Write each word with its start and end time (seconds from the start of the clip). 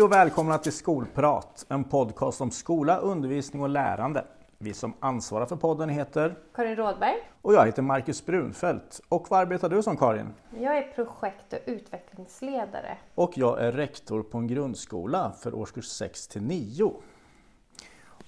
Hej 0.00 0.04
och 0.04 0.12
välkomna 0.12 0.58
till 0.58 0.72
Skolprat, 0.72 1.66
en 1.68 1.84
podcast 1.84 2.40
om 2.40 2.50
skola, 2.50 2.98
undervisning 2.98 3.62
och 3.62 3.68
lärande. 3.68 4.24
Vi 4.58 4.74
som 4.74 4.92
ansvarar 5.00 5.46
för 5.46 5.56
podden 5.56 5.88
heter 5.88 6.34
Karin 6.54 6.76
Rådberg. 6.76 7.14
och 7.42 7.54
jag 7.54 7.66
heter 7.66 7.82
Marcus 7.82 8.26
Brunfeldt. 8.26 9.00
Och 9.08 9.26
vad 9.30 9.40
arbetar 9.40 9.68
du 9.68 9.82
som 9.82 9.96
Karin? 9.96 10.34
Jag 10.60 10.78
är 10.78 10.82
projekt 10.82 11.52
och 11.52 11.58
utvecklingsledare. 11.66 12.98
Och 13.14 13.38
jag 13.38 13.60
är 13.60 13.72
rektor 13.72 14.22
på 14.22 14.38
en 14.38 14.46
grundskola 14.46 15.32
för 15.40 15.54
årskurs 15.54 15.86
6 15.86 16.28
till 16.28 16.42
9. 16.42 16.92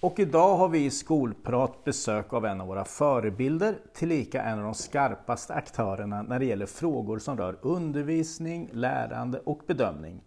Och 0.00 0.19
idag 0.19 0.56
har 0.56 0.69
vi 0.69 0.84
i 0.84 0.91
Skolprat 0.91 1.84
besök 1.84 2.33
av 2.33 2.47
en 2.47 2.61
av 2.61 2.66
våra 2.66 2.84
förebilder, 2.84 3.78
tillika 3.92 4.42
en 4.42 4.59
av 4.59 4.64
de 4.64 4.75
skarpaste 4.75 5.55
aktörerna 5.55 6.23
när 6.23 6.39
det 6.39 6.45
gäller 6.45 6.66
frågor 6.66 7.19
som 7.19 7.39
rör 7.39 7.56
undervisning, 7.62 8.69
lärande 8.73 9.41
och 9.45 9.61
bedömning. 9.66 10.23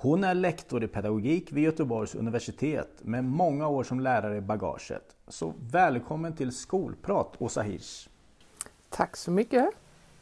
Hon 0.00 0.24
är 0.24 0.34
lektor 0.34 0.84
i 0.84 0.88
pedagogik 0.88 1.52
vid 1.52 1.64
Göteborgs 1.64 2.14
universitet 2.14 2.88
med 3.02 3.24
många 3.24 3.68
år 3.68 3.84
som 3.84 4.00
lärare 4.00 4.36
i 4.36 4.40
bagaget. 4.40 5.16
Så 5.28 5.54
välkommen 5.72 6.36
till 6.36 6.52
Skolprat, 6.52 7.34
Åsa 7.38 7.62
Hirsch. 7.62 8.08
Tack 8.88 9.16
så 9.16 9.30
mycket. 9.30 9.68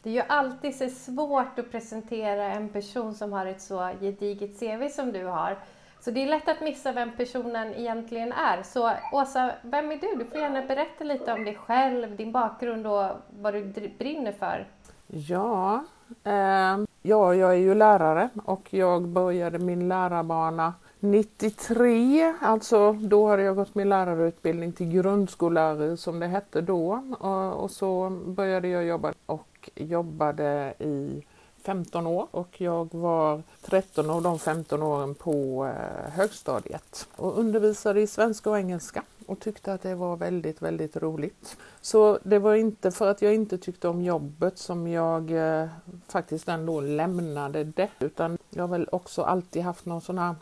Det 0.03 0.09
är 0.09 0.13
ju 0.13 0.21
alltid 0.21 0.75
så 0.75 0.89
svårt 0.89 1.59
att 1.59 1.71
presentera 1.71 2.43
en 2.43 2.69
person 2.69 3.13
som 3.13 3.33
har 3.33 3.45
ett 3.45 3.61
så 3.61 3.89
gediget 4.01 4.59
CV 4.59 4.89
som 4.89 5.11
du 5.11 5.25
har. 5.25 5.57
Så 5.99 6.11
det 6.11 6.23
är 6.23 6.27
lätt 6.27 6.49
att 6.49 6.61
missa 6.61 6.91
vem 6.91 7.11
personen 7.17 7.73
egentligen 7.73 8.31
är. 8.31 8.63
Så 8.63 8.91
Åsa, 9.13 9.51
vem 9.63 9.91
är 9.91 9.97
du? 9.97 10.23
Du 10.23 10.25
får 10.25 10.39
gärna 10.39 10.65
berätta 10.65 11.03
lite 11.03 11.33
om 11.33 11.43
dig 11.43 11.55
själv, 11.55 12.15
din 12.15 12.31
bakgrund 12.31 12.87
och 12.87 13.11
vad 13.29 13.53
du 13.53 13.91
brinner 13.97 14.31
för. 14.31 14.67
Ja, 15.07 15.85
eh, 16.23 16.86
ja, 17.07 17.35
jag 17.35 17.51
är 17.51 17.57
ju 17.57 17.75
lärare 17.75 18.29
och 18.45 18.73
jag 18.73 19.07
började 19.07 19.59
min 19.59 19.87
lärarbana 19.87 20.73
93, 20.99 22.33
alltså 22.41 22.91
då 22.91 23.27
hade 23.27 23.43
jag 23.43 23.55
gått 23.55 23.75
min 23.75 23.89
lärarutbildning 23.89 24.71
till 24.71 24.89
grundskollärare 24.89 25.97
som 25.97 26.19
det 26.19 26.27
hette 26.27 26.61
då. 26.61 27.03
Eh, 27.23 27.49
och, 27.49 27.71
så 27.71 28.09
började 28.09 28.67
jag 28.67 28.85
jobba 28.85 29.13
och 29.25 29.69
jobbade 29.75 30.73
i 30.79 31.23
15 31.63 32.07
år. 32.07 32.27
Och 32.31 32.61
jag 32.61 32.93
var 32.93 33.43
13 33.61 34.09
av 34.09 34.21
de 34.21 34.39
15 34.39 34.83
åren 34.83 35.15
på 35.15 35.65
eh, 35.65 36.11
högstadiet 36.11 37.07
och 37.15 37.39
undervisade 37.39 38.01
i 38.01 38.07
svenska 38.07 38.49
och 38.49 38.57
engelska 38.57 39.03
och 39.27 39.39
tyckte 39.39 39.73
att 39.73 39.81
det 39.81 39.95
var 39.95 40.17
väldigt, 40.17 40.61
väldigt 40.61 40.97
roligt. 40.97 41.57
Så 41.81 42.19
det 42.23 42.39
var 42.39 42.55
inte 42.55 42.91
för 42.91 43.07
att 43.07 43.21
jag 43.21 43.35
inte 43.35 43.57
tyckte 43.57 43.87
om 43.87 44.01
jobbet 44.01 44.57
som 44.57 44.87
jag 44.87 45.31
eh, 45.31 45.67
faktiskt 46.07 46.47
ändå 46.47 46.81
lämnade 46.81 47.63
det 47.63 47.89
utan 47.99 48.37
jag 48.49 48.63
har 48.63 48.67
väl 48.67 48.89
också 48.91 49.21
alltid 49.21 49.63
haft 49.63 49.85
någon 49.85 50.01
sån 50.01 50.17
här 50.17 50.35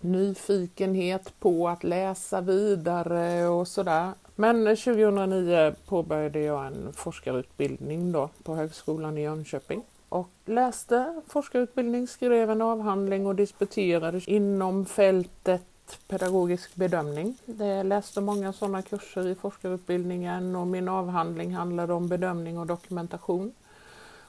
nyfikenhet 0.00 1.40
på 1.40 1.68
att 1.68 1.84
läsa 1.84 2.40
vidare 2.40 3.48
och 3.48 3.68
sådär. 3.68 4.12
Men 4.34 4.76
2009 4.76 5.74
påbörjade 5.86 6.40
jag 6.40 6.66
en 6.66 6.92
forskarutbildning 6.92 8.12
då 8.12 8.30
på 8.42 8.54
Högskolan 8.54 9.18
i 9.18 9.22
Jönköping 9.22 9.82
och 10.08 10.30
läste 10.44 11.22
forskarutbildning, 11.28 12.08
skrev 12.08 12.50
en 12.50 12.62
avhandling 12.62 13.26
och 13.26 13.34
disputerade 13.34 14.20
inom 14.26 14.86
fältet 14.86 15.62
pedagogisk 16.08 16.74
bedömning. 16.74 17.36
Jag 17.58 17.86
läste 17.86 18.20
många 18.20 18.52
sådana 18.52 18.82
kurser 18.82 19.28
i 19.28 19.34
forskarutbildningen 19.34 20.56
och 20.56 20.66
min 20.66 20.88
avhandling 20.88 21.54
handlade 21.54 21.92
om 21.92 22.08
bedömning 22.08 22.58
och 22.58 22.66
dokumentation. 22.66 23.52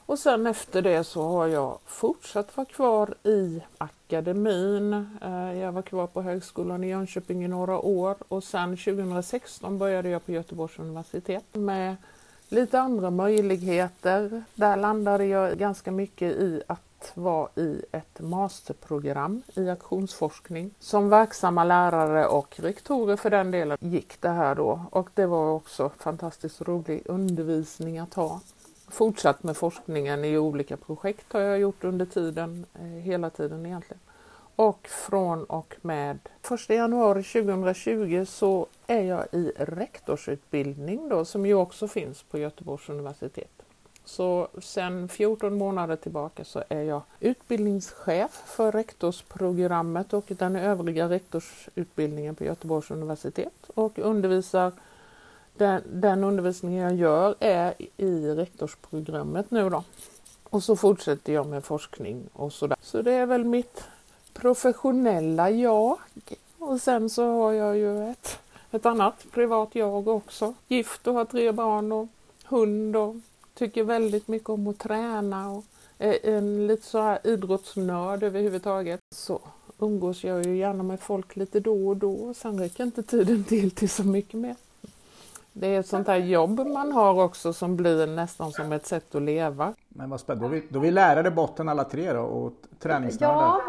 Och 0.08 0.18
sen 0.18 0.46
efter 0.46 0.82
det 0.82 1.04
så 1.04 1.22
har 1.22 1.46
jag 1.46 1.78
fortsatt 1.86 2.56
vara 2.56 2.66
kvar 2.66 3.14
i 3.22 3.62
akademin. 3.78 4.92
Eh, 5.22 5.58
jag 5.58 5.72
var 5.72 5.82
kvar 5.82 6.06
på 6.06 6.22
Högskolan 6.22 6.84
i 6.84 6.88
Jönköping 6.88 7.44
i 7.44 7.48
några 7.48 7.78
år 7.78 8.16
och 8.28 8.44
sen 8.44 8.76
2016 8.76 9.78
började 9.78 10.08
jag 10.08 10.26
på 10.26 10.32
Göteborgs 10.32 10.78
universitet 10.78 11.44
med 11.52 11.96
lite 12.48 12.80
andra 12.80 13.10
möjligheter. 13.10 14.42
Där 14.54 14.76
landade 14.76 15.26
jag 15.26 15.58
ganska 15.58 15.90
mycket 15.90 16.32
i 16.32 16.62
att 16.66 17.12
vara 17.14 17.48
i 17.56 17.82
ett 17.92 18.20
masterprogram 18.20 19.42
i 19.54 19.68
aktionsforskning. 19.68 20.70
Som 20.80 21.08
verksamma 21.08 21.64
lärare 21.64 22.26
och 22.26 22.60
rektorer 22.60 23.16
för 23.16 23.30
den 23.30 23.50
delen 23.50 23.78
gick 23.80 24.20
det 24.20 24.28
här 24.28 24.54
då 24.54 24.82
och 24.90 25.10
det 25.14 25.26
var 25.26 25.50
också 25.50 25.90
fantastiskt 25.98 26.60
rolig 26.60 27.02
undervisning 27.04 27.98
att 27.98 28.14
ha. 28.14 28.40
Fortsatt 28.88 29.42
med 29.42 29.56
forskningen 29.56 30.24
i 30.24 30.38
olika 30.38 30.76
projekt 30.76 31.32
har 31.32 31.40
jag 31.40 31.58
gjort 31.58 31.84
under 31.84 32.06
tiden, 32.06 32.66
eh, 32.74 32.84
hela 32.84 33.30
tiden 33.30 33.66
egentligen. 33.66 34.00
Och 34.56 34.88
från 34.88 35.44
och 35.44 35.76
med 35.82 36.18
1 36.42 36.74
januari 36.74 37.22
2020 37.22 38.24
så 38.28 38.66
är 38.88 39.02
jag 39.02 39.26
i 39.32 39.52
rektorsutbildning 39.56 41.08
då 41.08 41.24
som 41.24 41.46
ju 41.46 41.54
också 41.54 41.88
finns 41.88 42.22
på 42.22 42.38
Göteborgs 42.38 42.88
universitet. 42.88 43.50
Så 44.04 44.48
sedan 44.62 45.08
14 45.08 45.58
månader 45.58 45.96
tillbaka 45.96 46.44
så 46.44 46.64
är 46.68 46.82
jag 46.82 47.02
utbildningschef 47.20 48.42
för 48.46 48.72
rektorsprogrammet 48.72 50.12
och 50.12 50.24
den 50.28 50.56
övriga 50.56 51.08
rektorsutbildningen 51.08 52.34
på 52.34 52.44
Göteborgs 52.44 52.90
universitet 52.90 53.70
och 53.74 53.98
undervisar 53.98 54.72
den, 55.56 55.82
den 55.92 56.24
undervisningen 56.24 56.82
jag 56.82 56.94
gör 56.94 57.34
är 57.40 57.74
i 57.96 58.28
rektorsprogrammet 58.34 59.50
nu 59.50 59.70
då. 59.70 59.84
Och 60.44 60.62
så 60.62 60.76
fortsätter 60.76 61.32
jag 61.32 61.46
med 61.46 61.64
forskning 61.64 62.28
och 62.32 62.52
sådär. 62.52 62.76
Så 62.82 63.02
det 63.02 63.12
är 63.12 63.26
väl 63.26 63.44
mitt 63.44 63.84
professionella 64.32 65.50
jag. 65.50 65.98
Och 66.58 66.80
sen 66.80 67.10
så 67.10 67.26
har 67.26 67.52
jag 67.52 67.76
ju 67.76 68.10
ett, 68.10 68.38
ett 68.70 68.86
annat 68.86 69.26
privat 69.32 69.68
jag 69.72 70.08
också. 70.08 70.54
Gift 70.68 71.06
och 71.06 71.14
har 71.14 71.24
tre 71.24 71.52
barn 71.52 71.92
och 71.92 72.08
hund 72.44 72.96
och 72.96 73.16
tycker 73.54 73.84
väldigt 73.84 74.28
mycket 74.28 74.48
om 74.48 74.66
att 74.66 74.78
träna 74.78 75.50
och 75.50 75.64
är 75.98 76.28
en 76.36 76.66
lite 76.66 76.86
så 76.86 77.00
här 77.00 77.18
idrottsnörd 77.24 78.22
överhuvudtaget. 78.22 79.00
Så 79.14 79.40
umgås 79.78 80.24
jag 80.24 80.46
ju 80.46 80.56
gärna 80.56 80.82
med 80.82 81.00
folk 81.00 81.36
lite 81.36 81.60
då 81.60 81.88
och 81.88 81.96
då. 81.96 82.34
Sen 82.34 82.60
räcker 82.60 82.84
inte 82.84 83.02
tiden 83.02 83.44
till 83.44 83.70
till 83.70 83.90
så 83.90 84.04
mycket 84.04 84.40
mer. 84.40 84.56
Det 85.52 85.66
är 85.66 85.80
ett 85.80 85.86
sånt 85.86 86.06
här 86.06 86.16
jobb 86.16 86.66
man 86.66 86.92
har 86.92 87.24
också 87.24 87.52
som 87.52 87.76
blir 87.76 88.06
nästan 88.06 88.52
som 88.52 88.72
ett 88.72 88.86
sätt 88.86 89.14
att 89.14 89.22
leva. 89.22 89.74
Men 89.88 90.10
vad 90.10 90.20
spännande, 90.20 90.48
då 90.48 90.54
är 90.54 90.60
vi, 90.60 90.66
då 90.70 90.78
är 90.78 90.82
vi 90.82 90.90
lärare 90.90 91.30
botten 91.30 91.68
alla 91.68 91.84
tre 91.84 92.12
då 92.12 92.20
och 92.20 92.52
träningsnördar. 92.78 93.34
Ja, 93.36 93.62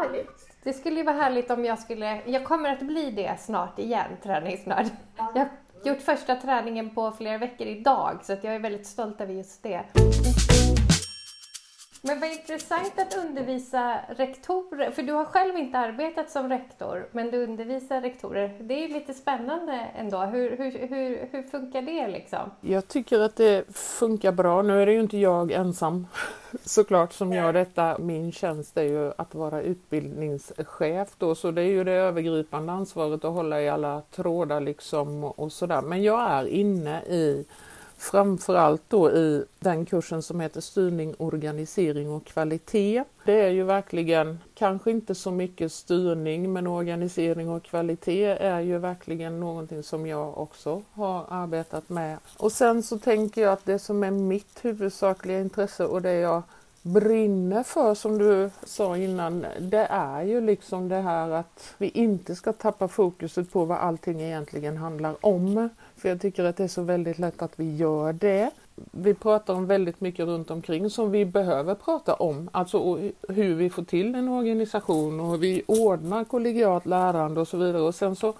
det 0.62 0.72
skulle 0.72 0.96
ju 0.96 1.02
vara 1.02 1.16
härligt 1.16 1.50
om 1.50 1.64
jag 1.64 1.78
skulle... 1.78 2.20
Jag 2.26 2.44
kommer 2.44 2.72
att 2.72 2.80
bli 2.82 3.10
det 3.10 3.40
snart 3.40 3.78
igen, 3.78 4.10
träningsnörd. 4.22 4.86
Jag 5.16 5.40
har 5.40 5.48
gjort 5.84 6.00
första 6.02 6.36
träningen 6.36 6.90
på 6.90 7.10
flera 7.10 7.38
veckor 7.38 7.66
idag 7.66 8.18
så 8.22 8.32
jag 8.32 8.44
är 8.54 8.58
väldigt 8.58 8.86
stolt 8.86 9.20
över 9.20 9.34
just 9.34 9.62
det. 9.62 9.82
Men 12.02 12.20
vad 12.20 12.30
intressant 12.30 12.92
att 12.96 13.16
undervisa 13.26 14.00
rektorer, 14.08 14.90
för 14.90 15.02
du 15.02 15.12
har 15.12 15.24
själv 15.24 15.56
inte 15.56 15.78
arbetat 15.78 16.30
som 16.30 16.48
rektor, 16.48 17.08
men 17.12 17.30
du 17.30 17.44
undervisar 17.44 18.00
rektorer. 18.00 18.56
Det 18.60 18.74
är 18.74 18.88
ju 18.88 18.94
lite 18.94 19.14
spännande 19.14 19.72
ändå. 19.96 20.18
Hur, 20.18 20.56
hur, 20.56 20.88
hur, 20.88 21.28
hur 21.32 21.42
funkar 21.42 21.82
det 21.82 22.08
liksom? 22.08 22.50
Jag 22.60 22.88
tycker 22.88 23.20
att 23.20 23.36
det 23.36 23.76
funkar 23.76 24.32
bra. 24.32 24.62
Nu 24.62 24.82
är 24.82 24.86
det 24.86 24.92
ju 24.92 25.00
inte 25.00 25.18
jag 25.18 25.52
ensam 25.52 26.06
såklart 26.64 27.12
som 27.12 27.32
gör 27.32 27.52
detta. 27.52 27.98
Min 27.98 28.32
tjänst 28.32 28.76
är 28.76 28.82
ju 28.82 29.12
att 29.16 29.34
vara 29.34 29.62
utbildningschef 29.62 31.08
då, 31.18 31.34
så 31.34 31.50
det 31.50 31.62
är 31.62 31.70
ju 31.70 31.84
det 31.84 31.92
övergripande 31.92 32.72
ansvaret 32.72 33.24
att 33.24 33.32
hålla 33.32 33.60
i 33.60 33.68
alla 33.68 34.02
trådar 34.10 34.60
liksom 34.60 35.24
och 35.24 35.52
sådär. 35.52 35.82
Men 35.82 36.02
jag 36.02 36.30
är 36.30 36.46
inne 36.46 37.02
i 37.02 37.44
framförallt 38.00 38.82
då 38.88 39.10
i 39.10 39.44
den 39.58 39.86
kursen 39.86 40.22
som 40.22 40.40
heter 40.40 40.60
styrning, 40.60 41.14
organisering 41.18 42.10
och 42.10 42.24
kvalitet. 42.24 43.04
Det 43.24 43.40
är 43.40 43.50
ju 43.50 43.62
verkligen 43.62 44.38
kanske 44.54 44.90
inte 44.90 45.14
så 45.14 45.30
mycket 45.30 45.72
styrning 45.72 46.52
men 46.52 46.66
organisering 46.66 47.48
och 47.48 47.62
kvalitet 47.62 48.24
är 48.24 48.60
ju 48.60 48.78
verkligen 48.78 49.40
någonting 49.40 49.82
som 49.82 50.06
jag 50.06 50.38
också 50.38 50.82
har 50.92 51.26
arbetat 51.28 51.88
med. 51.88 52.18
Och 52.36 52.52
sen 52.52 52.82
så 52.82 52.98
tänker 52.98 53.42
jag 53.42 53.52
att 53.52 53.66
det 53.66 53.78
som 53.78 54.04
är 54.04 54.10
mitt 54.10 54.64
huvudsakliga 54.64 55.40
intresse 55.40 55.84
och 55.84 56.02
det 56.02 56.14
jag 56.14 56.42
brinner 56.82 57.62
för 57.62 57.94
som 57.94 58.18
du 58.18 58.50
sa 58.62 58.96
innan, 58.96 59.46
det 59.60 59.86
är 59.90 60.22
ju 60.22 60.40
liksom 60.40 60.88
det 60.88 61.00
här 61.00 61.30
att 61.30 61.74
vi 61.78 61.88
inte 61.88 62.34
ska 62.34 62.52
tappa 62.52 62.88
fokuset 62.88 63.52
på 63.52 63.64
vad 63.64 63.78
allting 63.78 64.20
egentligen 64.20 64.76
handlar 64.76 65.26
om. 65.26 65.68
För 66.00 66.08
jag 66.08 66.20
tycker 66.20 66.44
att 66.44 66.56
det 66.56 66.64
är 66.64 66.68
så 66.68 66.82
väldigt 66.82 67.18
lätt 67.18 67.42
att 67.42 67.52
vi 67.56 67.76
gör 67.76 68.12
det. 68.12 68.50
Vi 68.90 69.14
pratar 69.14 69.54
om 69.54 69.66
väldigt 69.66 70.00
mycket 70.00 70.26
runt 70.26 70.50
omkring 70.50 70.90
som 70.90 71.10
vi 71.10 71.24
behöver 71.24 71.74
prata 71.74 72.14
om. 72.14 72.50
Alltså 72.52 72.98
hur 73.28 73.54
vi 73.54 73.70
får 73.70 73.82
till 73.82 74.14
en 74.14 74.28
organisation 74.28 75.20
och 75.20 75.30
hur 75.30 75.38
vi 75.38 75.62
ordnar 75.66 76.24
kollegialt 76.24 76.86
lärande 76.86 77.40
och 77.40 77.48
så 77.48 77.56
vidare. 77.56 77.82
Och 77.82 77.94
sen 77.94 78.16
så 78.16 78.34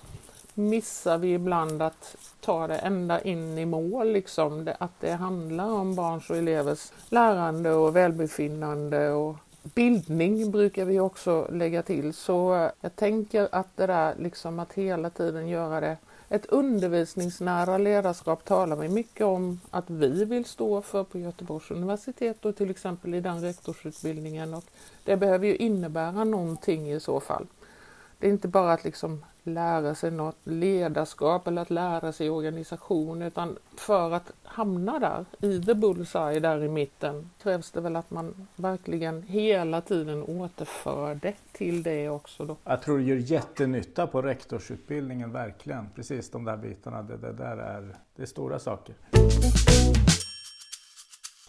missar 0.54 1.18
vi 1.18 1.34
ibland 1.34 1.82
att 1.82 2.16
ta 2.40 2.66
det 2.66 2.78
ända 2.78 3.20
in 3.20 3.58
i 3.58 3.66
mål, 3.66 4.12
liksom. 4.12 4.64
Det, 4.64 4.76
att 4.78 5.00
det 5.00 5.12
handlar 5.12 5.72
om 5.72 5.94
barns 5.94 6.30
och 6.30 6.36
elevers 6.36 6.92
lärande 7.08 7.72
och 7.72 7.96
välbefinnande 7.96 9.10
och 9.10 9.36
bildning 9.62 10.50
brukar 10.50 10.84
vi 10.84 11.00
också 11.00 11.48
lägga 11.52 11.82
till. 11.82 12.14
Så 12.14 12.70
jag 12.80 12.96
tänker 12.96 13.48
att 13.52 13.76
det 13.76 13.86
där 13.86 14.14
liksom 14.18 14.58
att 14.58 14.72
hela 14.72 15.10
tiden 15.10 15.48
göra 15.48 15.80
det 15.80 15.96
ett 16.32 16.46
undervisningsnära 16.46 17.78
ledarskap 17.78 18.44
talar 18.44 18.76
vi 18.76 18.88
mycket 18.88 19.26
om 19.26 19.60
att 19.70 19.90
vi 19.90 20.24
vill 20.24 20.44
stå 20.44 20.82
för 20.82 21.04
på 21.04 21.18
Göteborgs 21.18 21.70
universitet 21.70 22.44
och 22.44 22.56
till 22.56 22.70
exempel 22.70 23.14
i 23.14 23.20
den 23.20 23.40
rektorsutbildningen. 23.40 24.54
Och 24.54 24.64
det 25.04 25.16
behöver 25.16 25.46
ju 25.46 25.56
innebära 25.56 26.24
någonting 26.24 26.92
i 26.92 27.00
så 27.00 27.20
fall. 27.20 27.46
Det 28.18 28.26
är 28.26 28.30
inte 28.30 28.48
bara 28.48 28.72
att 28.72 28.84
liksom 28.84 29.24
lära 29.42 29.94
sig 29.94 30.10
något 30.10 30.36
ledarskap 30.44 31.46
eller 31.46 31.62
att 31.62 31.70
lära 31.70 32.12
sig 32.12 32.30
organisation 32.30 33.22
utan 33.22 33.58
för 33.76 34.10
att 34.10 34.32
hamna 34.42 34.98
där 34.98 35.24
i 35.40 35.62
the 35.62 35.74
bullseye 35.74 36.40
där 36.40 36.64
i 36.64 36.68
mitten 36.68 37.30
krävs 37.42 37.70
det 37.70 37.80
väl 37.80 37.96
att 37.96 38.10
man 38.10 38.46
verkligen 38.56 39.22
hela 39.22 39.80
tiden 39.80 40.22
återför 40.22 41.14
det 41.14 41.34
till 41.52 41.82
det 41.82 42.08
också. 42.08 42.44
Då. 42.44 42.56
Jag 42.64 42.82
tror 42.82 42.98
det 42.98 43.04
gör 43.04 43.16
jättenytta 43.16 44.06
på 44.06 44.22
rektorsutbildningen, 44.22 45.32
verkligen. 45.32 45.88
Precis 45.94 46.30
de 46.30 46.44
där 46.44 46.56
bitarna, 46.56 47.02
det, 47.02 47.16
det 47.16 47.32
där 47.32 47.56
är, 47.56 47.96
det 48.16 48.22
är 48.22 48.26
stora 48.26 48.58
saker. 48.58 48.94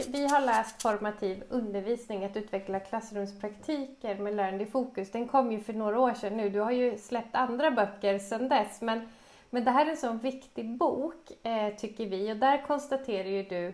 Vi 0.10 0.28
har 0.28 0.42
läst 0.42 0.82
formativ 0.82 1.44
undervisning, 1.50 2.26
att 2.26 2.38
utveckla 2.38 2.80
klassrumspraktiker 2.80 4.16
med 4.16 4.36
lärande 4.36 4.64
i 4.64 4.68
fokus. 4.68 5.12
Den 5.12 5.28
kom 5.28 5.52
ju 5.52 5.60
för 5.60 5.74
några 5.74 6.00
år 6.00 6.14
sedan 6.14 6.38
nu. 6.38 6.50
Du 6.50 6.60
har 6.60 6.72
ju 6.72 6.98
släppt 6.98 7.36
andra 7.36 7.72
böcker 7.72 8.20
sedan 8.20 8.50
dess. 8.50 8.82
Men, 8.82 9.10
men 9.50 9.66
det 9.66 9.72
här 9.72 9.86
är 9.86 9.90
en 9.90 9.98
sån 9.98 10.18
viktig 10.18 10.78
bok, 10.78 11.32
eh, 11.44 11.76
tycker 11.76 12.06
vi. 12.06 12.32
Och 12.32 12.38
där 12.38 12.66
konstaterar 12.68 13.28
ju 13.28 13.44
du 13.44 13.74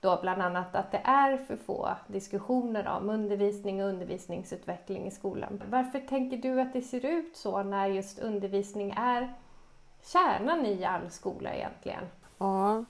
då 0.00 0.18
bland 0.22 0.42
annat 0.42 0.74
att 0.74 0.92
det 0.92 1.00
är 1.04 1.36
för 1.36 1.56
få 1.56 1.90
diskussioner 2.06 2.88
om 2.88 3.10
undervisning 3.10 3.82
och 3.82 3.88
undervisningsutveckling 3.88 5.06
i 5.06 5.10
skolan. 5.10 5.62
Varför 5.70 6.00
tänker 6.00 6.36
du 6.36 6.60
att 6.60 6.72
det 6.72 6.82
ser 6.82 7.06
ut 7.06 7.36
så 7.36 7.62
när 7.62 7.86
just 7.86 8.18
undervisning 8.18 8.94
är 8.96 9.34
kärnan 10.02 10.66
i 10.66 10.84
all 10.84 11.10
skola 11.10 11.54
egentligen? 11.54 12.04
Ja, 12.38 12.84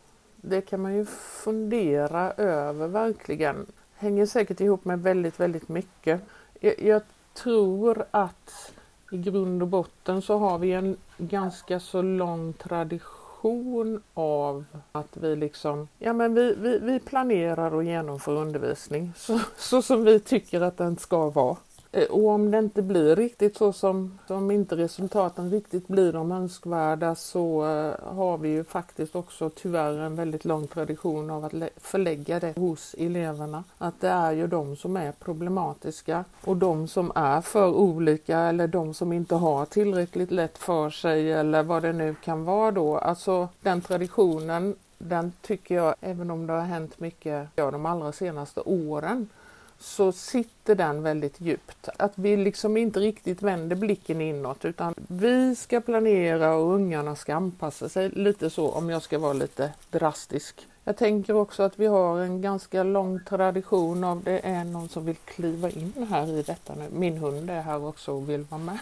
det 0.49 0.61
kan 0.61 0.81
man 0.81 0.95
ju 0.95 1.05
fundera 1.45 2.33
över 2.33 2.89
verkligen. 2.89 3.67
Hänger 3.97 4.27
säkert 4.27 4.61
ihop 4.61 4.85
med 4.85 5.03
väldigt, 5.03 5.41
väldigt 5.41 5.69
mycket. 5.69 6.21
Jag, 6.61 6.83
jag 6.83 7.03
tror 7.35 8.05
att 8.11 8.73
i 9.13 9.17
grund 9.17 9.63
och 9.63 9.69
botten 9.69 10.23
så 10.23 10.39
har 10.39 10.59
vi 10.59 10.73
en 10.73 10.97
ganska 11.19 11.81
så 11.81 12.03
lång 12.03 12.53
tradition 12.53 14.03
av 14.15 14.65
att 14.93 15.17
vi 15.17 15.37
liksom, 15.37 15.89
ja 15.99 16.13
men 16.13 16.35
vi, 16.35 16.55
vi, 16.55 16.79
vi 16.79 17.01
planerar 17.01 17.75
och 17.75 17.85
genomför 17.85 18.37
undervisning 18.37 19.13
så, 19.17 19.41
så 19.57 19.83
som 19.83 20.05
vi 20.05 20.21
tycker 20.21 20.61
att 20.61 20.77
den 20.77 20.97
ska 20.97 21.31
vara. 21.31 21.57
Eh, 21.97 22.05
och 22.05 22.29
om 22.29 22.51
det 22.51 22.59
inte 22.59 22.83
blir 22.83 23.17
riktigt 23.17 23.57
så 23.57 23.73
som, 23.73 24.19
om 24.29 24.51
inte 24.51 24.77
resultaten 24.77 25.51
riktigt 25.51 25.89
blir 25.89 26.13
de 26.13 26.33
önskvärda 26.33 27.15
så 27.15 27.65
eh, 27.65 28.15
har 28.15 28.39
vi 28.39 28.49
ju 28.49 28.65
faktiskt 28.65 29.17
också 29.17 29.51
tyvärr 29.51 29.99
en 29.99 30.17
väldigt 30.17 30.45
lång 30.45 30.67
tradition 30.67 31.31
av 31.31 31.45
att 31.45 31.53
förlägga 31.77 32.41
det 32.41 32.59
hos 32.59 32.95
eleverna. 32.99 33.65
Att 33.79 34.01
det 34.01 34.09
är 34.09 34.33
ju 34.33 34.47
de 34.47 34.77
som 34.77 34.97
är 34.97 35.13
problematiska 35.13 36.25
och 36.45 36.57
de 36.57 36.89
som 36.89 37.13
är 37.15 37.41
för 37.41 37.67
olika 37.67 38.39
eller 38.39 38.67
de 38.67 38.95
som 38.95 39.13
inte 39.13 39.35
har 39.35 39.67
tillräckligt 39.67 40.31
lätt 40.31 40.59
för 40.59 40.91
sig 40.91 41.33
eller 41.33 41.63
vad 41.63 41.83
det 41.83 41.93
nu 41.93 42.15
kan 42.15 42.45
vara 42.45 42.71
då. 42.71 42.99
Alltså 42.99 43.49
den 43.63 43.81
traditionen 43.81 44.75
den 44.99 45.33
tycker 45.43 45.75
jag, 45.75 45.95
även 46.01 46.31
om 46.31 46.47
det 46.47 46.53
har 46.53 46.61
hänt 46.61 47.01
mycket 47.01 47.49
ja, 47.57 47.71
de 47.71 47.87
allra 47.87 48.13
senaste 48.13 48.61
åren, 48.61 49.29
så 49.79 50.13
sitter 50.13 50.75
den 50.75 51.03
väldigt 51.03 51.41
djupt. 51.41 51.89
Att 51.97 52.13
vi 52.15 52.37
liksom 52.37 52.77
inte 52.77 53.01
riktigt 53.01 53.43
vänder 53.43 53.77
blicken 53.77 54.21
inåt 54.21 54.65
utan 54.65 54.95
vi 54.97 55.57
ska 55.57 55.81
planera 55.81 56.55
och 56.55 56.75
ungarna 56.75 57.17
ska 57.17 57.35
anpassa 57.35 57.89
sig 57.89 58.09
lite 58.09 58.51
så 58.51 58.71
om 58.71 58.91
jag 58.91 59.03
ska 59.03 59.19
vara 59.19 59.33
lite 59.33 59.73
drastisk. 59.91 60.67
Jag 60.85 60.97
tänker 60.97 61.35
också 61.35 61.63
att 61.63 61.79
vi 61.79 61.87
har 61.87 62.21
en 62.21 62.43
ganska 62.43 62.83
lång 62.83 63.25
tradition 63.25 64.05
av 64.05 64.23
det 64.23 64.41
är 64.47 64.65
någon 64.65 64.89
som 64.89 65.05
vill 65.05 65.17
kliva 65.17 65.71
in 65.71 66.07
här 66.11 66.27
i 66.27 66.43
detta 66.43 66.75
nu. 66.75 66.89
Min 66.91 67.19
hund 67.19 67.51
är 67.51 67.61
här 67.61 67.85
också 67.85 68.13
och 68.13 68.31
vill 68.31 68.43
vara 68.43 68.61
med. 68.61 68.79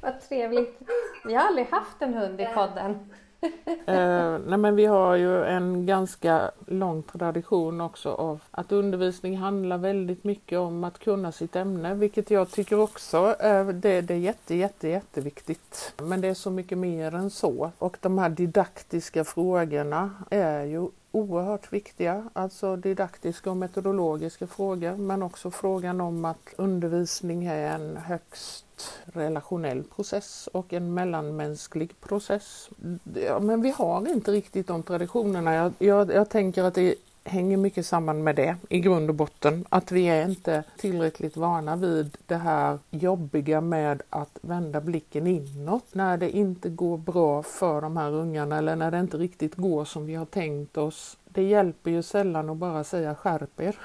Vad 0.00 0.20
trevligt. 0.28 0.80
Vi 1.24 1.34
har 1.34 1.46
aldrig 1.46 1.66
haft 1.66 2.02
en 2.02 2.14
hund 2.14 2.40
i 2.40 2.46
podden 2.54 3.10
eh, 3.86 4.38
nej 4.46 4.58
men 4.58 4.76
vi 4.76 4.86
har 4.86 5.14
ju 5.14 5.44
en 5.44 5.86
ganska 5.86 6.50
lång 6.66 7.02
tradition 7.02 7.80
också 7.80 8.10
av 8.10 8.40
att 8.50 8.72
undervisning 8.72 9.36
handlar 9.36 9.78
väldigt 9.78 10.24
mycket 10.24 10.58
om 10.58 10.84
att 10.84 10.98
kunna 10.98 11.32
sitt 11.32 11.56
ämne, 11.56 11.94
vilket 11.94 12.30
jag 12.30 12.50
tycker 12.50 12.80
också 12.80 13.36
eh, 13.40 13.66
det, 13.66 14.00
det 14.00 14.14
är 14.14 14.18
jätte, 14.18 14.54
jätte, 14.54 14.88
jätteviktigt. 14.88 15.94
Men 16.02 16.20
det 16.20 16.28
är 16.28 16.34
så 16.34 16.50
mycket 16.50 16.78
mer 16.78 17.14
än 17.14 17.30
så. 17.30 17.70
Och 17.78 17.96
de 18.00 18.18
här 18.18 18.28
didaktiska 18.28 19.24
frågorna 19.24 20.10
är 20.30 20.64
ju 20.64 20.88
oerhört 21.16 21.72
viktiga, 21.72 22.30
alltså 22.32 22.76
didaktiska 22.76 23.50
och 23.50 23.56
metodologiska 23.56 24.46
frågor, 24.46 24.96
men 24.96 25.22
också 25.22 25.50
frågan 25.50 26.00
om 26.00 26.24
att 26.24 26.54
undervisning 26.56 27.44
är 27.44 27.74
en 27.74 27.96
högst 27.96 28.64
relationell 29.04 29.82
process 29.82 30.48
och 30.52 30.72
en 30.72 30.94
mellanmänsklig 30.94 32.00
process. 32.00 32.68
Ja, 33.14 33.38
men 33.38 33.62
vi 33.62 33.70
har 33.70 34.08
inte 34.08 34.32
riktigt 34.32 34.66
de 34.66 34.82
traditionerna. 34.82 35.54
Jag, 35.54 35.72
jag, 35.78 36.12
jag 36.12 36.28
tänker 36.28 36.64
att 36.64 36.74
det 36.74 36.94
hänger 37.26 37.56
mycket 37.56 37.86
samman 37.86 38.24
med 38.24 38.36
det 38.36 38.56
i 38.68 38.80
grund 38.80 39.10
och 39.10 39.16
botten. 39.16 39.64
Att 39.68 39.92
vi 39.92 40.04
är 40.06 40.28
inte 40.28 40.64
tillräckligt 40.78 41.36
vana 41.36 41.76
vid 41.76 42.16
det 42.26 42.36
här 42.36 42.78
jobbiga 42.90 43.60
med 43.60 44.02
att 44.10 44.38
vända 44.42 44.80
blicken 44.80 45.26
inåt 45.26 45.94
när 45.94 46.16
det 46.16 46.30
inte 46.30 46.68
går 46.68 46.98
bra 46.98 47.42
för 47.42 47.80
de 47.80 47.96
här 47.96 48.12
ungarna 48.12 48.58
eller 48.58 48.76
när 48.76 48.90
det 48.90 49.00
inte 49.00 49.16
riktigt 49.16 49.54
går 49.54 49.84
som 49.84 50.06
vi 50.06 50.14
har 50.14 50.26
tänkt 50.26 50.76
oss. 50.76 51.16
Det 51.24 51.42
hjälper 51.42 51.90
ju 51.90 52.02
sällan 52.02 52.50
att 52.50 52.56
bara 52.56 52.84
säga 52.84 53.14
skärp 53.14 53.60
er. 53.60 53.76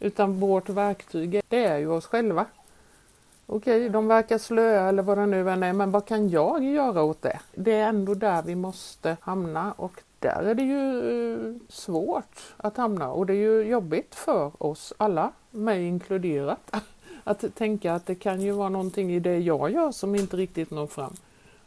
Utan 0.00 0.40
vårt 0.40 0.68
verktyg, 0.68 1.42
det 1.48 1.64
är 1.64 1.78
ju 1.78 1.88
oss 1.90 2.06
själva. 2.06 2.46
Okej, 3.46 3.88
de 3.88 4.08
verkar 4.08 4.38
slöa 4.38 4.88
eller 4.88 5.02
vad 5.02 5.18
det 5.18 5.26
nu 5.26 5.50
än 5.50 5.62
är, 5.62 5.72
men 5.72 5.90
vad 5.90 6.06
kan 6.06 6.28
jag 6.28 6.64
göra 6.64 7.02
åt 7.02 7.22
det? 7.22 7.40
Det 7.54 7.72
är 7.72 7.88
ändå 7.88 8.14
där 8.14 8.42
vi 8.42 8.54
måste 8.54 9.16
hamna 9.20 9.72
och 9.72 10.02
där 10.20 10.42
är 10.42 10.54
det 10.54 10.62
ju 10.62 11.48
eh, 11.48 11.54
svårt 11.68 12.54
att 12.56 12.76
hamna 12.76 13.10
och 13.10 13.26
det 13.26 13.32
är 13.32 13.36
ju 13.36 13.62
jobbigt 13.62 14.14
för 14.14 14.62
oss 14.62 14.92
alla, 14.96 15.32
mig 15.50 15.84
inkluderat, 15.86 16.76
att 17.24 17.54
tänka 17.54 17.94
att 17.94 18.06
det 18.06 18.14
kan 18.14 18.40
ju 18.40 18.52
vara 18.52 18.68
någonting 18.68 19.12
i 19.12 19.20
det 19.20 19.38
jag 19.38 19.70
gör 19.70 19.92
som 19.92 20.14
inte 20.14 20.36
riktigt 20.36 20.70
når 20.70 20.86
fram. 20.86 21.14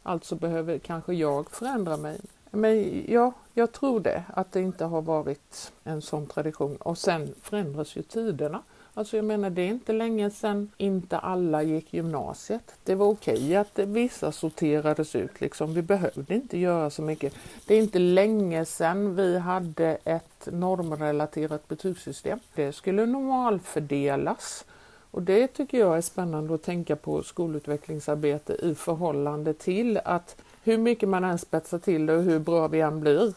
Alltså 0.03 0.35
behöver 0.35 0.77
kanske 0.77 1.13
jag 1.13 1.49
förändra 1.49 1.97
mig. 1.97 2.19
Men 2.51 3.03
ja, 3.07 3.31
jag 3.53 3.71
tror 3.71 3.99
det, 3.99 4.23
att 4.33 4.51
det 4.51 4.61
inte 4.61 4.85
har 4.85 5.01
varit 5.01 5.71
en 5.83 6.01
sån 6.01 6.27
tradition. 6.27 6.75
Och 6.75 6.97
sen 6.97 7.33
förändras 7.41 7.95
ju 7.95 8.01
tiderna. 8.01 8.61
Alltså 8.95 9.15
jag 9.15 9.25
menar 9.25 9.49
det 9.49 9.61
är 9.61 9.67
inte 9.67 9.93
länge 9.93 10.29
sedan 10.29 10.71
inte 10.77 11.17
alla 11.17 11.63
gick 11.63 11.93
gymnasiet. 11.93 12.75
Det 12.83 12.95
var 12.95 13.07
okej 13.07 13.55
att 13.55 13.79
vissa 13.79 14.31
sorterades 14.31 15.15
ut 15.15 15.41
liksom. 15.41 15.73
Vi 15.73 15.81
behövde 15.81 16.35
inte 16.35 16.57
göra 16.57 16.89
så 16.89 17.01
mycket. 17.01 17.33
Det 17.65 17.75
är 17.75 17.79
inte 17.79 17.99
länge 17.99 18.65
sedan 18.65 19.15
vi 19.15 19.37
hade 19.37 19.97
ett 20.03 20.47
normrelaterat 20.51 21.67
betygssystem. 21.67 22.39
Det 22.55 22.73
skulle 22.73 23.05
normalfördelas. 23.05 24.65
Och 25.11 25.21
det 25.21 25.47
tycker 25.47 25.79
jag 25.79 25.97
är 25.97 26.01
spännande 26.01 26.55
att 26.55 26.63
tänka 26.63 26.95
på 26.95 27.23
skolutvecklingsarbete 27.23 28.53
i 28.53 28.75
förhållande 28.75 29.53
till 29.53 29.99
att 30.05 30.35
hur 30.63 30.77
mycket 30.77 31.09
man 31.09 31.23
än 31.23 31.37
spetsar 31.37 31.79
till 31.79 32.05
det 32.05 32.15
och 32.15 32.23
hur 32.23 32.39
bra 32.39 32.67
vi 32.67 32.81
än 32.81 32.99
blir 32.99 33.33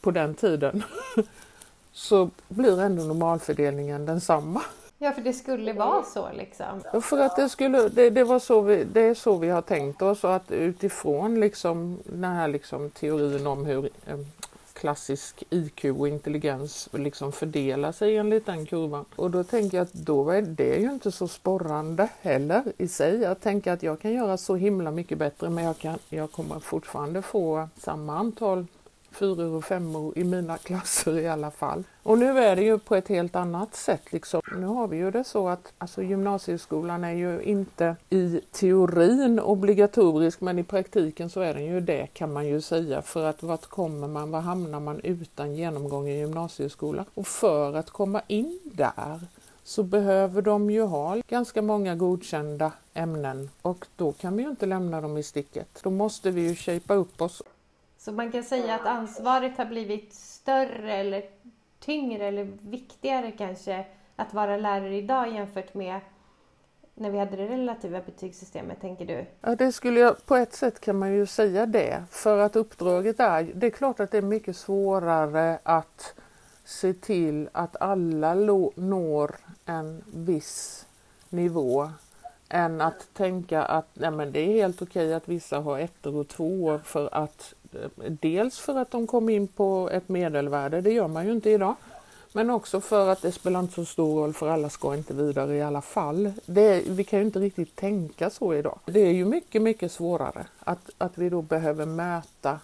på 0.00 0.10
den 0.10 0.34
tiden 0.34 0.82
så 1.94 2.30
blir 2.48 2.80
ändå 2.80 3.02
normalfördelningen 3.02 4.06
densamma. 4.06 4.62
Ja, 4.98 5.12
för 5.12 5.22
det 5.22 5.32
skulle 5.32 5.72
vara 5.72 6.02
så 6.02 6.28
liksom. 6.32 7.00
För 7.02 7.20
att 7.20 7.36
det 7.36 7.48
skulle, 7.48 7.88
det, 7.88 8.10
det, 8.10 8.24
var 8.24 8.38
så 8.38 8.60
vi, 8.60 8.84
det 8.84 9.00
är 9.00 9.14
så 9.14 9.36
vi 9.36 9.48
har 9.48 9.62
tänkt 9.62 10.02
oss 10.02 10.24
och 10.24 10.34
att 10.34 10.50
utifrån 10.50 11.40
liksom 11.40 11.98
den 12.04 12.24
här 12.24 12.48
liksom 12.48 12.90
teorin 12.90 13.46
om 13.46 13.66
hur 13.66 13.84
eh, 14.06 14.18
klassisk 14.72 15.44
IQ 15.50 15.84
och 15.84 16.08
intelligens 16.08 16.88
liksom 16.92 17.32
fördelar 17.32 17.92
sig 17.92 18.16
enligt 18.16 18.46
den 18.46 18.66
kurvan. 18.66 19.04
Och 19.16 19.30
då 19.30 19.44
tänker 19.44 19.76
jag 19.76 19.84
att 19.84 19.92
då 19.92 20.30
är 20.30 20.42
det 20.42 20.76
ju 20.76 20.90
inte 20.90 21.12
så 21.12 21.28
sporrande 21.28 22.08
heller 22.20 22.62
i 22.78 22.88
sig. 22.88 23.20
Jag 23.20 23.40
tänker 23.40 23.72
att 23.72 23.82
jag 23.82 24.00
kan 24.00 24.12
göra 24.12 24.36
så 24.36 24.56
himla 24.56 24.90
mycket 24.90 25.18
bättre 25.18 25.50
men 25.50 25.64
jag, 25.64 25.78
kan, 25.78 25.98
jag 26.08 26.32
kommer 26.32 26.60
fortfarande 26.60 27.22
få 27.22 27.68
samma 27.76 28.18
antal 28.18 28.66
fyror 29.14 29.54
och 29.54 29.64
femmor 29.64 30.18
i 30.18 30.24
mina 30.24 30.58
klasser 30.64 31.18
i 31.18 31.28
alla 31.28 31.50
fall. 31.50 31.84
Och 32.02 32.18
nu 32.18 32.38
är 32.38 32.56
det 32.56 32.62
ju 32.62 32.78
på 32.78 32.94
ett 32.94 33.08
helt 33.08 33.36
annat 33.36 33.74
sätt. 33.74 34.12
Liksom. 34.12 34.42
Nu 34.56 34.66
har 34.66 34.88
vi 34.88 34.96
ju 34.96 35.10
det 35.10 35.24
så 35.24 35.48
att 35.48 35.72
alltså, 35.78 36.02
gymnasieskolan 36.02 37.04
är 37.04 37.12
ju 37.12 37.42
inte 37.42 37.96
i 38.10 38.40
teorin 38.50 39.40
obligatorisk 39.40 40.40
men 40.40 40.58
i 40.58 40.62
praktiken 40.62 41.30
så 41.30 41.40
är 41.40 41.54
den 41.54 41.64
ju 41.64 41.80
det 41.80 42.06
kan 42.12 42.32
man 42.32 42.46
ju 42.46 42.60
säga. 42.60 43.02
För 43.02 43.24
att 43.24 43.42
vart 43.42 43.66
kommer 43.66 44.08
man, 44.08 44.30
var 44.30 44.40
hamnar 44.40 44.80
man 44.80 45.00
utan 45.00 45.54
genomgång 45.54 46.08
i 46.08 46.18
gymnasieskolan? 46.18 47.04
Och 47.14 47.26
för 47.26 47.74
att 47.74 47.90
komma 47.90 48.22
in 48.26 48.60
där 48.64 49.20
så 49.64 49.82
behöver 49.82 50.42
de 50.42 50.70
ju 50.70 50.82
ha 50.82 51.16
ganska 51.28 51.62
många 51.62 51.94
godkända 51.94 52.72
ämnen 52.94 53.50
och 53.62 53.86
då 53.96 54.12
kan 54.12 54.36
vi 54.36 54.42
ju 54.42 54.50
inte 54.50 54.66
lämna 54.66 55.00
dem 55.00 55.16
i 55.16 55.22
sticket. 55.22 55.68
Då 55.82 55.90
måste 55.90 56.30
vi 56.30 56.40
ju 56.40 56.54
shapea 56.54 56.96
upp 56.96 57.20
oss. 57.20 57.42
Så 58.04 58.12
man 58.12 58.32
kan 58.32 58.44
säga 58.44 58.74
att 58.74 58.86
ansvaret 58.86 59.58
har 59.58 59.64
blivit 59.64 60.14
större 60.14 60.94
eller 60.94 61.24
tyngre 61.80 62.26
eller 62.26 62.44
viktigare 62.62 63.32
kanske 63.32 63.86
att 64.16 64.34
vara 64.34 64.56
lärare 64.56 64.96
idag 64.96 65.34
jämfört 65.34 65.74
med 65.74 66.00
när 66.94 67.10
vi 67.10 67.18
hade 67.18 67.36
det 67.36 67.48
relativa 67.48 68.00
betygssystemet, 68.00 68.80
tänker 68.80 69.06
du? 69.06 69.26
Ja, 69.40 69.56
det 69.56 69.72
skulle 69.72 70.00
jag, 70.00 70.26
på 70.26 70.36
ett 70.36 70.54
sätt 70.54 70.80
kan 70.80 70.98
man 70.98 71.12
ju 71.12 71.26
säga 71.26 71.66
det. 71.66 72.04
För 72.10 72.38
att 72.38 72.56
uppdraget 72.56 73.20
är, 73.20 73.42
det 73.54 73.66
är 73.66 73.70
klart 73.70 74.00
att 74.00 74.10
det 74.10 74.18
är 74.18 74.22
mycket 74.22 74.56
svårare 74.56 75.58
att 75.62 76.14
se 76.64 76.92
till 76.94 77.48
att 77.52 77.76
alla 77.80 78.34
når 78.74 79.36
en 79.66 80.04
viss 80.06 80.86
nivå 81.28 81.90
än 82.48 82.80
att 82.80 83.08
tänka 83.14 83.62
att 83.62 83.88
nej 83.94 84.10
men 84.10 84.32
det 84.32 84.40
är 84.40 84.52
helt 84.52 84.82
okej 84.82 85.14
att 85.14 85.28
vissa 85.28 85.60
har 85.60 85.78
ettor 85.78 86.16
och 86.16 86.28
tvåor 86.28 86.78
för 86.78 87.08
att 87.12 87.54
dels 88.20 88.58
för 88.58 88.78
att 88.78 88.90
de 88.90 89.06
kom 89.06 89.28
in 89.28 89.48
på 89.48 89.90
ett 89.92 90.08
medelvärde, 90.08 90.80
det 90.80 90.92
gör 90.92 91.08
man 91.08 91.26
ju 91.26 91.32
inte 91.32 91.50
idag. 91.50 91.74
Men 92.32 92.50
också 92.50 92.80
för 92.80 93.08
att 93.08 93.22
det 93.22 93.32
spelar 93.32 93.60
inte 93.60 93.74
så 93.74 93.84
stor 93.84 94.20
roll 94.20 94.32
för 94.32 94.48
alla 94.48 94.68
ska 94.68 94.94
inte 94.94 95.14
vidare 95.14 95.56
i 95.56 95.62
alla 95.62 95.80
fall. 95.80 96.32
Det, 96.46 96.82
vi 96.88 97.04
kan 97.04 97.18
ju 97.18 97.24
inte 97.24 97.38
riktigt 97.38 97.76
tänka 97.76 98.30
så 98.30 98.54
idag. 98.54 98.78
Det 98.84 99.00
är 99.00 99.12
ju 99.12 99.24
mycket, 99.24 99.62
mycket 99.62 99.92
svårare 99.92 100.46
att, 100.58 100.90
att 100.98 101.18
vi 101.18 101.28
då 101.28 101.42
behöver 101.42 101.86
möta 101.86 102.60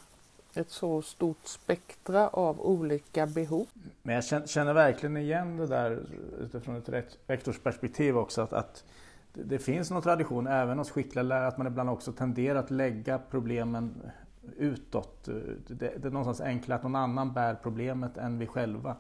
ett 0.55 0.71
så 0.71 1.03
stort 1.03 1.47
spektra 1.47 2.29
av 2.29 2.61
olika 2.61 3.27
behov. 3.27 3.67
Men 4.03 4.15
jag 4.15 4.49
känner 4.49 4.73
verkligen 4.73 5.17
igen 5.17 5.57
det 5.57 5.67
där 5.67 5.99
utifrån 6.41 6.77
ett 6.77 7.11
rektorsperspektiv 7.27 8.19
också 8.19 8.43
att, 8.43 8.53
att 8.53 8.85
det 9.33 9.59
finns 9.59 9.91
någon 9.91 10.03
tradition 10.03 10.47
även 10.47 10.79
hos 10.79 10.91
skickliga 10.91 11.23
lärare 11.23 11.47
att 11.47 11.59
man 11.59 11.67
ibland 11.67 11.91
också 11.91 12.13
tenderar 12.13 12.59
att 12.59 12.71
lägga 12.71 13.21
problemen 13.31 13.95
utåt. 14.57 15.29
Eh, 15.29 15.35
det, 15.67 15.75
det 16.03 16.09
är 16.09 16.11
någonstans 16.11 16.41
enklare 16.41 16.77
att 16.77 16.83
någon 16.83 16.97
annan 16.97 17.33
bär 17.33 17.55
problemet 17.55 18.17
än 18.17 18.39
vi 18.39 18.47
själva. 18.47 18.97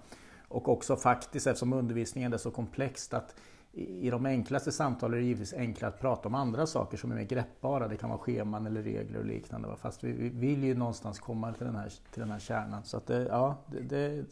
Och 0.48 0.68
också 0.68 0.96
faktiskt 0.96 1.46
eftersom 1.46 1.72
undervisningen 1.72 2.32
är 2.32 2.38
så 2.38 2.50
komplext 2.50 3.14
att 3.14 3.34
i 3.72 4.10
de 4.10 4.26
enklaste 4.26 4.72
samtal 4.72 5.14
är 5.14 5.16
det 5.16 5.24
givetvis 5.24 5.54
enklare 5.54 5.92
att 5.92 6.00
prata 6.00 6.28
om 6.28 6.34
andra 6.34 6.66
saker 6.66 6.96
som 6.96 7.12
är 7.12 7.16
mer 7.16 7.24
greppbara. 7.24 7.88
Det 7.88 7.96
kan 7.96 8.10
vara 8.10 8.18
scheman 8.18 8.66
eller 8.66 8.82
regler 8.82 9.18
och 9.18 9.24
liknande. 9.24 9.76
Fast 9.76 10.04
vi, 10.04 10.28
vill 10.28 10.64
ju 10.64 10.74
någonstans 10.74 11.18
komma 11.18 11.52
till 11.52 11.66
den 11.66 11.76
här, 11.76 11.92
till 12.12 12.20
den 12.20 12.30
här 12.30 12.38
kärnan. 12.38 12.84
Så 12.84 12.96
att 12.96 13.06
det, 13.06 13.22
ja, 13.22 13.56
det, 13.66 14.24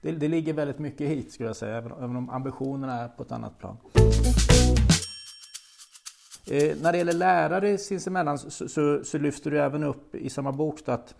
det, 0.00 0.12
det 0.12 0.28
ligger 0.28 0.52
väldigt 0.52 0.78
mycket 0.78 1.08
hit 1.08 1.32
skulle 1.32 1.48
jag 1.48 1.56
säga, 1.56 1.76
även 1.76 2.16
om 2.16 2.30
ambitionerna 2.30 3.00
är 3.00 3.08
på 3.08 3.22
ett 3.22 3.32
annat 3.32 3.58
plan. 3.58 3.76
Eh, 6.46 6.76
när 6.82 6.92
det 6.92 6.98
gäller 6.98 7.12
lärare 7.12 7.78
sinsemellan 7.78 8.38
så, 8.38 8.68
så, 8.68 9.04
så, 9.04 9.18
lyfter 9.18 9.50
du 9.50 9.60
även 9.60 9.84
upp 9.84 10.14
i 10.14 10.30
samma 10.30 10.52
bok 10.52 10.88
att 10.88 11.14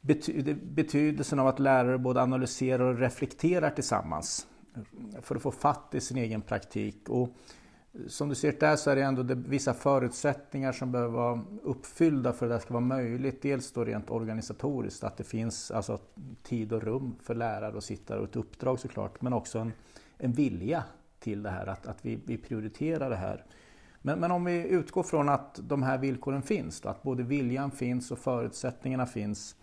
bety, 0.00 0.54
betydelsen 0.54 1.38
av 1.38 1.46
att 1.46 1.58
lärare 1.58 1.98
både 1.98 2.22
analyserar 2.22 2.84
och 2.84 2.98
reflekterar 2.98 3.70
tillsammans 3.70 4.46
för 5.22 5.36
att 5.36 5.42
få 5.42 5.50
fatt 5.50 5.94
i 5.94 6.00
sin 6.00 6.16
egen 6.16 6.42
praktik. 6.42 7.08
Och 7.08 7.28
som 8.06 8.28
du 8.28 8.34
ser 8.34 8.52
där 8.60 8.76
så 8.76 8.90
är 8.90 8.96
det 8.96 9.02
ändå 9.02 9.34
vissa 9.34 9.74
förutsättningar 9.74 10.72
som 10.72 10.92
behöver 10.92 11.12
vara 11.12 11.44
uppfyllda 11.62 12.32
för 12.32 12.46
att 12.46 12.52
det 12.52 12.60
ska 12.60 12.74
vara 12.74 12.84
möjligt. 12.84 13.42
Dels 13.42 13.72
då 13.72 13.84
rent 13.84 14.10
organisatoriskt, 14.10 15.04
att 15.04 15.16
det 15.16 15.24
finns 15.24 15.70
alltså 15.70 15.98
tid 16.42 16.72
och 16.72 16.82
rum 16.82 17.16
för 17.22 17.34
lärare 17.34 17.78
att 17.78 17.84
sitta 17.84 18.18
och 18.18 18.24
ett 18.24 18.36
uppdrag 18.36 18.80
såklart, 18.80 19.20
men 19.22 19.32
också 19.32 19.58
en, 19.58 19.72
en 20.16 20.32
vilja 20.32 20.84
till 21.18 21.42
det 21.42 21.50
här, 21.50 21.66
att, 21.66 21.86
att 21.86 21.98
vi, 22.02 22.18
vi 22.24 22.38
prioriterar 22.38 23.10
det 23.10 23.16
här. 23.16 23.44
Men, 24.02 24.20
men, 24.20 24.30
om 24.30 24.44
vi 24.44 24.68
utgår 24.68 25.02
från 25.02 25.28
att 25.28 25.60
de 25.62 25.82
här 25.82 25.98
villkoren 25.98 26.42
finns, 26.42 26.80
då, 26.80 26.88
att 26.88 27.02
både 27.02 27.22
viljan 27.22 27.70
finns 27.70 28.10
och 28.10 28.18
förutsättningarna 28.18 29.06
finns, 29.06 29.56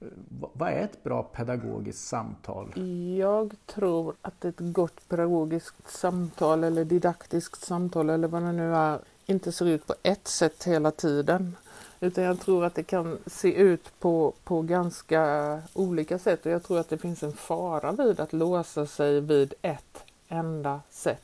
eh, 0.00 0.08
vad 0.52 0.68
är 0.68 0.80
ett 0.80 1.02
bra 1.02 1.22
pedagogiskt 1.22 2.08
samtal? 2.08 2.72
Jag 3.18 3.54
tror 3.66 4.14
att 4.22 4.44
ett 4.44 4.58
gott 4.58 5.08
pedagogiskt 5.08 5.90
samtal 5.90 6.64
eller 6.64 6.84
didaktiskt 6.84 7.64
samtal 7.64 8.10
eller 8.10 8.28
vad 8.28 8.42
det 8.42 8.52
nu 8.52 8.74
är 8.74 8.98
inte 9.26 9.52
ser 9.52 9.66
ut 9.66 9.86
på 9.86 9.94
ett 10.02 10.28
sätt 10.28 10.64
hela 10.64 10.90
tiden. 10.90 11.56
Utan 12.00 12.24
jag 12.24 12.40
tror 12.40 12.64
att 12.64 12.74
det 12.74 12.82
kan 12.82 13.18
se 13.26 13.54
ut 13.54 14.00
på, 14.00 14.34
på 14.44 14.62
ganska 14.62 15.62
olika 15.72 16.18
sätt 16.18 16.46
och 16.46 16.52
jag 16.52 16.62
tror 16.62 16.78
att 16.78 16.88
det 16.88 16.98
finns 16.98 17.22
en 17.22 17.32
fara 17.32 17.92
vid 17.92 18.20
att 18.20 18.32
låsa 18.32 18.86
sig 18.86 19.20
vid 19.20 19.54
ett 19.62 20.04
enda 20.28 20.80
sätt. 20.90 21.22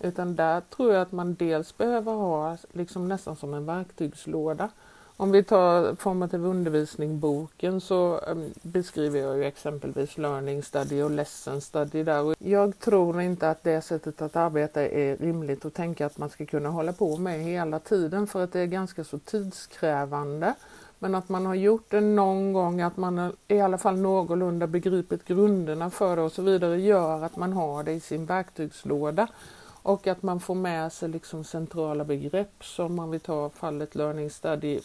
Utan 0.00 0.36
där 0.36 0.60
tror 0.60 0.92
jag 0.92 1.02
att 1.02 1.12
man 1.12 1.34
dels 1.34 1.76
behöver 1.76 2.12
ha 2.12 2.56
liksom 2.72 3.08
nästan 3.08 3.36
som 3.36 3.54
en 3.54 3.66
verktygslåda 3.66 4.68
om 5.20 5.30
vi 5.30 5.42
tar 5.42 5.94
formativ 5.94 6.44
undervisning-boken 6.44 7.80
så 7.80 8.20
ehm, 8.26 8.50
beskriver 8.62 9.20
jag 9.20 9.36
ju 9.36 9.44
exempelvis 9.44 10.18
learning 10.18 10.62
study 10.62 11.02
och 11.02 11.10
lesson 11.10 11.60
study 11.60 12.02
där. 12.02 12.22
Och 12.22 12.34
jag 12.38 12.78
tror 12.78 13.20
inte 13.20 13.50
att 13.50 13.62
det 13.62 13.82
sättet 13.82 14.22
att 14.22 14.36
arbeta 14.36 14.82
är 14.82 15.16
rimligt 15.16 15.64
att 15.64 15.74
tänka 15.74 16.06
att 16.06 16.18
man 16.18 16.30
ska 16.30 16.46
kunna 16.46 16.68
hålla 16.68 16.92
på 16.92 17.16
med 17.16 17.40
hela 17.40 17.78
tiden 17.78 18.26
för 18.26 18.44
att 18.44 18.52
det 18.52 18.60
är 18.60 18.66
ganska 18.66 19.04
så 19.04 19.18
tidskrävande. 19.18 20.54
Men 20.98 21.14
att 21.14 21.28
man 21.28 21.46
har 21.46 21.54
gjort 21.54 21.90
det 21.90 22.00
någon 22.00 22.52
gång, 22.52 22.80
att 22.80 22.96
man 22.96 23.32
i 23.48 23.60
alla 23.60 23.78
fall 23.78 23.96
någorlunda 23.96 24.66
begripit 24.66 25.24
grunderna 25.24 25.90
för 25.90 26.16
det 26.16 26.22
och 26.22 26.32
så 26.32 26.42
vidare 26.42 26.80
gör 26.80 27.24
att 27.24 27.36
man 27.36 27.52
har 27.52 27.82
det 27.82 27.92
i 27.92 28.00
sin 28.00 28.26
verktygslåda. 28.26 29.28
Och 29.82 30.06
att 30.06 30.22
man 30.22 30.40
får 30.40 30.54
med 30.54 30.92
sig 30.92 31.08
liksom 31.08 31.44
centrala 31.44 32.04
begrepp 32.04 32.64
som 32.64 32.94
man 32.94 33.10
vill 33.10 33.20
ta 33.20 33.50
fallet 33.50 33.94
learning 33.94 34.30
study, 34.30 34.80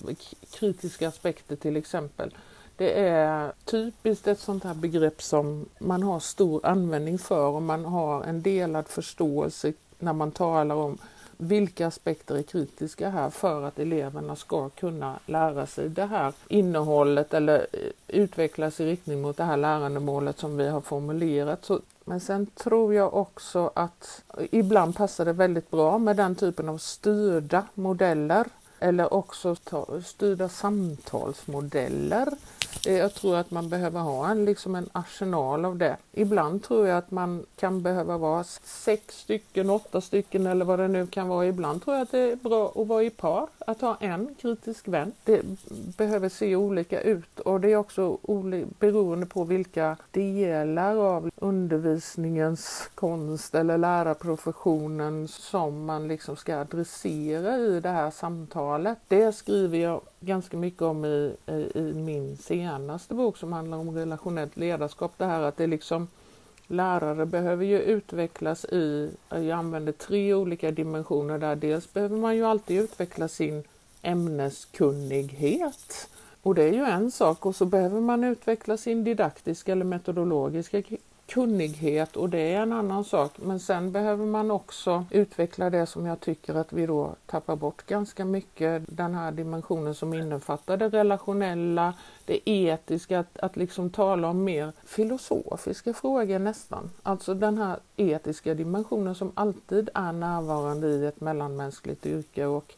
kritiska 0.52 1.08
aspekter 1.08 1.56
till 1.56 1.78
exempel. 1.78 2.32
Det 2.78 3.00
är 3.00 3.52
typiskt 3.66 4.28
ett 4.28 4.40
sånt 4.40 4.64
här 4.64 4.74
begrepp 4.74 5.22
som 5.22 5.66
man 5.80 6.04
har 6.04 6.20
stor 6.20 6.66
användning 6.66 7.18
för 7.18 7.48
och 7.48 7.62
man 7.62 7.86
har 7.86 8.24
en 8.24 8.42
delad 8.42 8.88
förståelse 8.88 9.74
när 10.00 10.14
man 10.14 10.32
talar 10.32 10.76
om 10.76 10.98
vilka 11.38 11.88
aspekter 11.88 12.36
är 12.36 12.44
kritiska 12.44 13.10
här 13.10 13.30
för 13.30 13.64
att 13.64 13.80
eleverna 13.80 14.36
ska 14.36 14.70
kunna 14.70 15.20
lära 15.26 15.66
sig 15.66 15.90
det 15.90 16.06
här 16.06 16.34
innehållet 16.48 17.34
eller 17.34 17.68
eh, 17.74 17.80
utvecklas 18.08 18.80
i 18.80 18.86
riktning 18.86 19.22
mot 19.22 19.38
det 19.38 19.44
här 19.44 19.58
lärandemålet 19.58 20.40
som 20.40 20.58
vi 20.58 20.68
har 20.68 20.82
formulerat. 20.82 21.66
Så 21.66 21.80
men 22.06 22.20
sen 22.20 22.46
tror 22.46 22.94
jag 22.94 23.14
också 23.14 23.72
att 23.76 24.24
ibland 24.52 24.96
passar 24.96 25.26
det 25.26 25.34
väldigt 25.34 25.72
bra 25.72 25.98
med 25.98 26.18
den 26.18 26.36
typen 26.36 26.70
av 26.70 26.78
styrda 26.78 27.66
modeller 27.74 28.48
eller 28.80 29.14
också 29.14 29.56
styrda 30.06 30.50
samtalsmodeller 30.50 32.28
eh, 32.88 32.98
jag 32.98 33.14
tror 33.14 33.36
att 33.36 33.52
man 33.52 33.70
behöver 33.70 34.00
ha 34.00 34.30
en, 34.30 34.46
liksom 34.46 34.76
en 34.76 34.90
arsenal 34.92 35.66
av 35.66 35.78
det. 35.78 35.98
Ibland 36.12 36.64
tror 36.64 36.88
jag 36.88 36.98
att 36.98 37.12
man 37.12 37.46
kan 37.56 37.82
behöva 37.82 38.18
vara 38.18 38.44
sex 38.64 39.20
stycken, 39.20 39.70
åtta 39.70 40.02
stycken 40.02 40.48
eller 40.48 40.66
vad 40.66 40.80
det 40.80 40.88
nu 40.88 41.08
kan 41.08 41.28
vara. 41.28 41.46
Ibland 41.46 41.84
tror 41.84 41.96
jag 41.96 42.04
att 42.04 42.12
det 42.12 42.20
är 42.20 42.36
bra 42.36 42.74
att 42.76 42.88
vara 42.88 43.04
i 43.04 43.10
par, 43.10 43.48
att 43.66 43.82
ha 43.82 43.98
en 44.00 44.36
kritisk 44.42 44.88
vän. 44.88 45.12
Det 45.24 45.42
behöver 45.98 46.30
se 46.30 46.56
olika 46.56 47.02
ut 47.02 47.40
och 47.40 47.62
det 47.62 47.72
är 47.72 47.76
också 47.76 48.18
beroende 48.80 49.26
på 49.26 49.44
vilka 49.44 49.98
delar 50.12 50.96
av 50.96 51.30
undervisningens 51.36 52.90
konst 52.96 53.56
eller 53.56 53.78
lärarprofessionen 53.78 55.28
som 55.28 55.86
man 55.86 56.08
liksom 56.08 56.36
ska 56.36 56.58
adressera 56.58 57.58
i 57.58 57.80
det 57.80 57.90
här 57.90 58.12
samtalet. 58.12 58.98
Det 59.08 59.32
skriver 59.32 59.78
jag 59.78 60.02
ganska 60.20 60.58
mycket 60.58 60.82
om 60.82 61.06
i, 61.06 61.36
i, 61.46 61.72
i, 61.76 61.94
min 61.94 62.38
senaste 62.38 63.14
bok 63.14 63.38
som 63.38 63.54
handlar 63.54 63.78
om 63.78 63.96
relationellt 63.96 64.58
ledarskap. 64.58 65.14
Det 65.18 65.26
här 65.26 65.42
att 65.42 65.58
det 65.58 65.68
liksom 65.68 66.08
lärare 66.68 67.26
behöver 67.26 67.66
ju 67.66 67.80
utvecklas 67.80 68.66
i, 68.66 69.12
jag 69.30 69.50
använder 69.50 69.92
tre 69.92 70.34
olika 70.34 70.72
dimensioner 70.72 71.38
där. 71.38 71.56
Dels 71.56 71.94
behöver 71.94 72.18
man 72.18 72.36
ju 72.36 72.46
alltid 72.46 72.82
utveckla 72.82 73.28
sin 73.28 73.64
ämneskunnighet. 74.02 76.10
Och 76.42 76.56
det 76.56 76.64
är 76.64 76.74
ju 76.74 76.86
en 76.86 77.12
sak 77.12 77.46
och 77.46 77.56
så 77.56 77.66
behöver 77.66 78.02
man 78.02 78.24
utveckla 78.24 78.78
sin 78.78 79.04
didaktiska 79.04 79.72
eller 79.72 79.86
metodologiska 79.86 80.82
kunnighet 81.28 82.16
och 82.16 82.30
det 82.30 82.54
är 82.54 82.62
en 82.62 82.74
annan 82.74 83.04
sak. 83.04 83.32
Men 83.36 83.60
sen 83.60 83.92
behöver 83.92 84.26
man 84.26 84.52
också 84.52 85.06
utveckla 85.12 85.70
det 85.70 85.86
som 85.86 86.06
jag 86.06 86.20
tycker 86.20 86.56
att 86.56 86.74
vi 86.74 86.86
då 86.86 87.16
tappar 87.26 87.56
bort 87.56 87.86
ganska 87.86 88.26
mycket. 88.26 88.84
Den 88.88 89.16
här 89.16 89.32
dimensionen 89.32 89.96
som 89.96 90.14
innefattar 90.14 90.78
det 90.78 90.90
relationella, 90.90 91.94
det 92.26 92.50
etiska, 92.50 93.20
att, 93.20 93.38
att 93.38 93.56
liksom 93.56 93.90
tala 93.90 94.30
om 94.30 94.44
mer 94.44 94.72
filosofiska 94.86 95.94
frågor 95.94 96.40
nästan. 96.40 96.92
Alltså 97.04 97.34
den 97.34 97.58
här 97.58 97.80
etiska 97.96 98.54
dimensionen 98.54 99.16
som 99.16 99.32
alltid 99.34 99.90
är 99.94 100.12
närvarande 100.12 100.88
i 100.88 101.06
ett 101.06 101.22
mellanmänskligt 101.22 102.06
yrke 102.06 102.46
och 102.46 102.76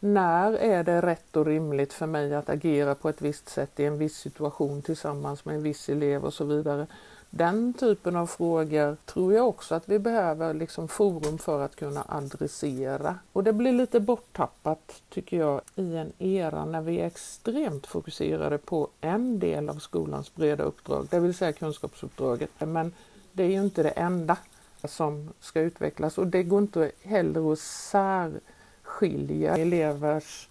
när 0.00 0.52
är 0.52 0.84
det 0.84 1.00
rätt 1.00 1.36
och 1.36 1.46
rimligt 1.46 1.92
för 1.92 2.06
mig 2.06 2.34
att 2.34 2.48
agera 2.48 2.94
på 2.94 3.08
ett 3.08 3.22
visst 3.22 3.48
sätt 3.48 3.80
i 3.80 3.84
en 3.84 3.98
viss 3.98 4.16
situation 4.16 4.82
tillsammans 4.82 5.44
med 5.44 5.54
en 5.54 5.62
viss 5.62 5.88
elev 5.88 6.24
och 6.24 6.34
så 6.34 6.44
vidare. 6.44 6.86
Den 7.30 7.72
typen 7.72 8.16
av 8.16 8.26
frågor 8.26 8.96
tror 9.04 9.34
jag 9.34 9.48
också 9.48 9.74
att 9.74 9.88
vi 9.88 9.98
behöver 9.98 10.54
liksom 10.54 10.88
forum 10.88 11.38
för 11.38 11.62
att 11.62 11.76
kunna 11.76 12.04
adressera. 12.08 13.18
Och 13.32 13.44
det 13.44 13.52
blir 13.52 13.72
lite 13.72 14.00
borttappat 14.00 15.02
tycker 15.08 15.36
jag 15.36 15.60
i 15.76 15.96
en 15.96 16.12
era 16.18 16.64
när 16.64 16.80
vi 16.80 17.00
är 17.00 17.06
extremt 17.06 17.86
fokuserade 17.86 18.58
på 18.58 18.88
en 19.00 19.38
del 19.38 19.68
av 19.68 19.74
skolans 19.74 20.34
breda 20.34 20.64
uppdrag, 20.64 21.06
det 21.10 21.20
vill 21.20 21.34
säga 21.34 21.52
kunskapsuppdraget. 21.52 22.50
Men 22.58 22.92
det 23.32 23.42
är 23.42 23.48
ju 23.48 23.62
inte 23.62 23.82
det 23.82 23.90
enda 23.90 24.36
som 24.84 25.32
ska 25.40 25.60
utvecklas 25.60 26.18
och 26.18 26.26
det 26.26 26.42
går 26.42 26.58
inte 26.58 26.92
heller 27.02 27.52
att 27.52 27.58
särskilja 27.58 29.56
elevers 29.56 30.48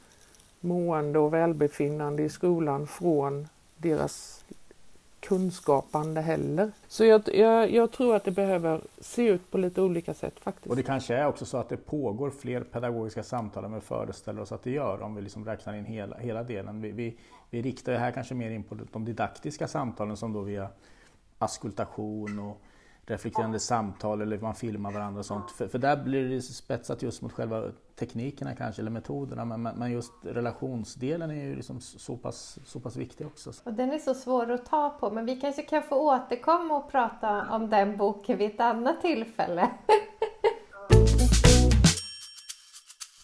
mående 0.59 1.19
och 1.19 1.33
välbefinnande 1.33 2.23
i 2.23 2.29
skolan 2.29 2.87
från 2.87 3.47
deras 3.77 4.43
kunskapande 5.27 6.21
heller. 6.21 6.71
Så 6.87 7.05
jag, 7.05 7.21
jag, 7.33 7.71
jag, 7.71 7.91
tror 7.91 8.15
att 8.15 8.23
det 8.23 8.31
behöver 8.31 8.81
se 8.99 9.27
ut 9.27 9.51
på 9.51 9.57
lite 9.57 9.81
olika 9.81 10.13
sätt 10.13 10.39
faktiskt. 10.39 10.67
Och 10.67 10.75
det 10.75 10.83
kanske 10.83 11.15
är 11.15 11.27
också 11.27 11.45
så 11.45 11.57
att 11.57 11.69
det 11.69 11.77
pågår 11.77 12.29
fler 12.29 12.61
pedagogiska 12.61 13.23
samtal 13.23 13.65
än 13.65 13.73
vi 13.73 13.81
föreställer 13.81 14.41
oss 14.41 14.51
att 14.51 14.63
det 14.63 14.71
gör 14.71 15.01
om 15.01 15.15
vi 15.15 15.21
liksom 15.21 15.45
räknar 15.45 15.73
in 15.73 15.85
hela, 15.85 16.17
hela 16.17 16.43
delen. 16.43 16.81
Vi, 16.81 16.91
vi, 16.91 17.17
vi 17.49 17.61
riktar 17.61 17.91
det 17.91 17.97
här 17.97 18.11
kanske 18.11 18.33
mer 18.35 18.51
in 18.51 18.63
på 18.63 18.77
de 18.91 19.05
didaktiska 19.05 19.67
samtalen 19.67 20.17
som 20.17 20.33
då 20.33 20.41
via 20.41 20.69
askultation 21.37 22.39
och 22.39 22.61
reflekterande 23.05 23.59
samtal 23.59 24.21
eller 24.21 24.39
man 24.39 24.55
filmar 24.55 24.91
varandra 24.91 25.19
och 25.19 25.25
sånt. 25.25 25.51
För, 25.51 25.67
för 25.67 25.79
där 25.79 26.03
blir 26.03 26.29
det 26.29 26.41
spetsat 26.41 27.01
just 27.01 27.21
mot 27.21 27.31
själva 27.31 27.71
teknikerna 27.95 28.55
kanske, 28.55 28.81
eller 28.81 28.91
metoderna. 28.91 29.45
Men, 29.45 29.61
men 29.61 29.91
just 29.91 30.13
relationsdelen 30.21 31.31
är 31.31 31.43
ju 31.43 31.55
liksom 31.55 31.81
så, 31.81 32.17
pass, 32.17 32.59
så 32.65 32.79
pass 32.79 32.95
viktig 32.95 33.27
också. 33.27 33.51
Och 33.63 33.73
den 33.73 33.91
är 33.91 33.99
så 33.99 34.13
svår 34.13 34.51
att 34.51 34.65
ta 34.65 34.89
på, 34.89 35.11
men 35.11 35.25
vi 35.25 35.35
kanske 35.35 35.61
kan 35.61 35.83
få 35.83 35.95
återkomma 35.95 36.77
och 36.77 36.91
prata 36.91 37.47
om 37.51 37.69
den 37.69 37.97
boken 37.97 38.37
vid 38.37 38.51
ett 38.51 38.59
annat 38.59 39.01
tillfälle. 39.01 39.69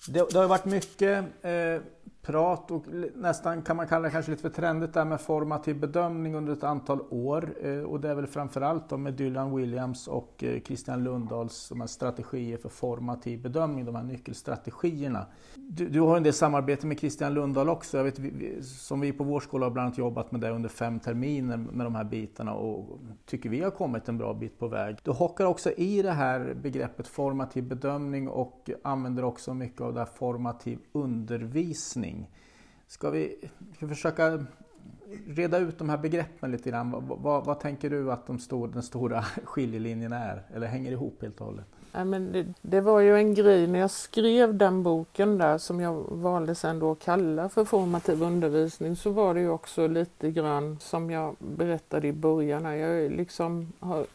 det, 0.07 0.29
det 0.31 0.39
har 0.39 0.47
varit 0.47 0.65
mycket 0.65 1.25
eh, 1.41 1.81
prat 2.21 2.71
och 2.71 2.85
nästan 3.15 3.61
kan 3.61 3.77
man 3.77 3.87
kalla 3.87 4.03
det 4.03 4.11
kanske 4.11 4.31
lite 4.31 4.41
för 4.41 4.49
trendigt 4.49 4.93
där 4.93 5.05
med 5.05 5.21
formativ 5.21 5.79
bedömning 5.79 6.35
under 6.35 6.53
ett 6.53 6.63
antal 6.63 7.01
år. 7.09 7.53
Eh, 7.61 7.81
och 7.81 7.99
det 7.99 8.09
är 8.09 8.15
väl 8.15 8.27
framförallt 8.27 8.89
då 8.89 8.97
med 8.97 9.13
Dylan 9.13 9.55
Williams 9.55 10.07
och 10.07 10.43
eh, 10.43 10.61
Christian 10.61 11.03
Lundahls 11.03 11.69
de 11.69 11.79
här 11.79 11.87
strategier 11.87 12.57
för 12.57 12.69
formativ 12.69 13.41
bedömning, 13.41 13.85
de 13.85 13.95
här 13.95 14.03
nyckelstrategierna. 14.03 15.25
Du, 15.55 15.89
du 15.89 16.01
har 16.01 16.17
en 16.17 16.23
del 16.23 16.33
samarbete 16.33 16.87
med 16.87 16.99
Christian 16.99 17.33
Lundahl 17.33 17.69
också. 17.69 17.97
Jag 17.97 18.03
vet, 18.03 18.19
vi, 18.19 18.63
som 18.63 18.99
vi 18.99 19.11
på 19.11 19.23
vår 19.23 19.39
skola 19.39 19.65
har 19.65 19.71
bland 19.71 19.85
annat 19.85 19.97
jobbat 19.97 20.31
med 20.31 20.41
det 20.41 20.49
under 20.49 20.69
fem 20.69 20.99
terminer 20.99 21.57
med 21.57 21.85
de 21.85 21.95
här 21.95 22.03
bitarna 22.03 22.53
och 22.53 22.99
tycker 23.25 23.49
vi 23.49 23.61
har 23.61 23.71
kommit 23.71 24.09
en 24.09 24.17
bra 24.17 24.33
bit 24.33 24.59
på 24.59 24.67
väg. 24.67 24.97
Du 25.03 25.11
hockar 25.11 25.45
också 25.45 25.71
i 25.71 26.01
det 26.01 26.11
här 26.11 26.53
begreppet 26.61 27.07
formativ 27.07 27.63
bedömning 27.63 28.27
och 28.27 28.69
använder 28.83 29.23
också 29.23 29.53
mycket 29.53 29.81
av 29.81 29.93
det 29.93 29.99
här 29.99 30.09
formativ 30.15 30.79
undervisning 30.91 32.10
någonting. 32.11 32.37
Ska 32.87 33.09
vi, 33.09 33.49
ska 33.75 33.85
vi 33.85 33.95
försöka 33.95 34.45
reda 35.27 35.57
ut 35.57 35.77
de 35.77 35.89
här 35.89 35.97
begreppen 35.97 36.51
lite 36.51 36.69
grann? 36.69 36.91
Vad, 36.91 37.03
vad, 37.03 37.45
vad 37.45 37.59
tänker 37.59 37.89
du 37.89 38.11
att 38.11 38.27
de 38.27 38.39
stor, 38.39 38.67
den 38.67 38.83
stora 38.83 39.21
skiljelinjen 39.21 40.13
är? 40.13 40.43
Eller 40.53 40.67
hänger 40.67 40.91
ihop 40.91 41.21
helt 41.21 41.41
och 41.41 41.45
hållet? 41.45 41.67
Ja, 41.93 42.03
men 42.03 42.31
det, 42.31 42.45
det, 42.61 42.81
var 42.81 42.99
ju 42.99 43.15
en 43.15 43.33
grej 43.33 43.67
när 43.67 43.79
jag 43.79 43.91
skrev 43.91 44.55
den 44.55 44.83
boken 44.83 45.37
där 45.37 45.57
som 45.57 45.79
jag 45.79 45.93
valde 46.09 46.55
sen 46.55 46.79
då 46.79 46.91
att 46.91 46.99
kalla 46.99 47.49
för 47.49 47.65
formativ 47.65 48.23
undervisning 48.23 48.95
så 48.95 49.09
var 49.09 49.33
det 49.33 49.39
ju 49.39 49.49
också 49.49 49.87
lite 49.87 50.31
grann 50.31 50.77
som 50.81 51.09
jag 51.09 51.35
berättade 51.39 52.07
i 52.07 52.13
början. 52.13 52.65
här, 52.65 52.73
jag 52.73 53.11
liksom 53.11 53.73
har, 53.79 54.05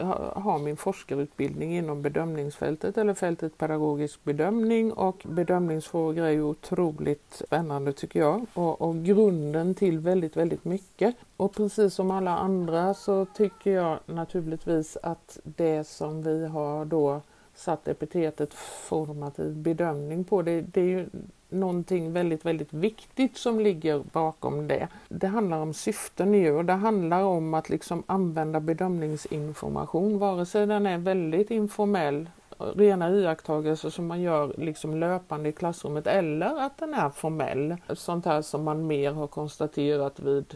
har 0.40 0.58
min 0.58 0.76
forskarutbildning 0.76 1.76
inom 1.76 2.02
bedömningsfältet 2.02 2.98
eller 2.98 3.14
fältet 3.14 3.58
pedagogisk 3.58 4.24
bedömning 4.24 4.92
och 4.92 5.22
bedömningsfrågor 5.24 6.24
är 6.24 6.30
ju 6.30 6.42
otroligt 6.42 7.42
spännande 7.46 7.92
tycker 7.92 8.20
jag 8.20 8.46
och, 8.54 8.80
och 8.80 9.04
grunden 9.04 9.74
till 9.74 9.98
väldigt, 9.98 10.36
väldigt 10.36 10.64
mycket. 10.64 11.14
Och 11.36 11.54
precis 11.54 11.94
som 11.94 12.10
alla 12.10 12.36
andra 12.36 12.94
så 12.94 13.24
tycker 13.24 13.70
jag 13.70 13.98
naturligtvis 14.06 14.96
att 15.02 15.38
det 15.44 15.88
som 15.88 16.22
vi 16.22 16.46
har 16.46 16.84
då 16.84 17.20
satt 17.56 17.88
epitetet 17.88 18.54
formativ 18.54 19.54
bedömning 19.54 20.24
på. 20.24 20.42
Det, 20.42 20.60
det 20.60 20.80
är 20.80 20.84
ju 20.84 21.06
någonting 21.48 22.12
väldigt, 22.12 22.44
väldigt 22.44 22.72
viktigt 22.72 23.36
som 23.36 23.60
ligger 23.60 24.02
bakom 24.12 24.68
det. 24.68 24.88
Det 25.08 25.26
handlar 25.26 25.58
om 25.58 25.74
syften 25.74 26.34
ju 26.34 26.52
och 26.52 26.64
det 26.64 26.72
handlar 26.72 27.22
om 27.22 27.54
att 27.54 27.68
liksom 27.68 28.02
använda 28.06 28.60
bedömningsinformation, 28.60 30.18
vare 30.18 30.46
sig 30.46 30.66
den 30.66 30.86
är 30.86 30.98
väldigt 30.98 31.50
informell 31.50 32.28
rena 32.58 33.10
iakttagelser 33.10 33.90
som 33.90 34.06
man 34.06 34.20
gör 34.20 34.54
liksom 34.58 34.96
löpande 34.96 35.48
i 35.48 35.52
klassrummet 35.52 36.06
eller 36.06 36.60
att 36.60 36.78
den 36.78 36.94
är 36.94 37.10
formell. 37.10 37.76
Sånt 37.94 38.24
här 38.24 38.42
som 38.42 38.64
man 38.64 38.86
mer 38.86 39.12
har 39.12 39.26
konstaterat 39.26 40.20
vid 40.20 40.54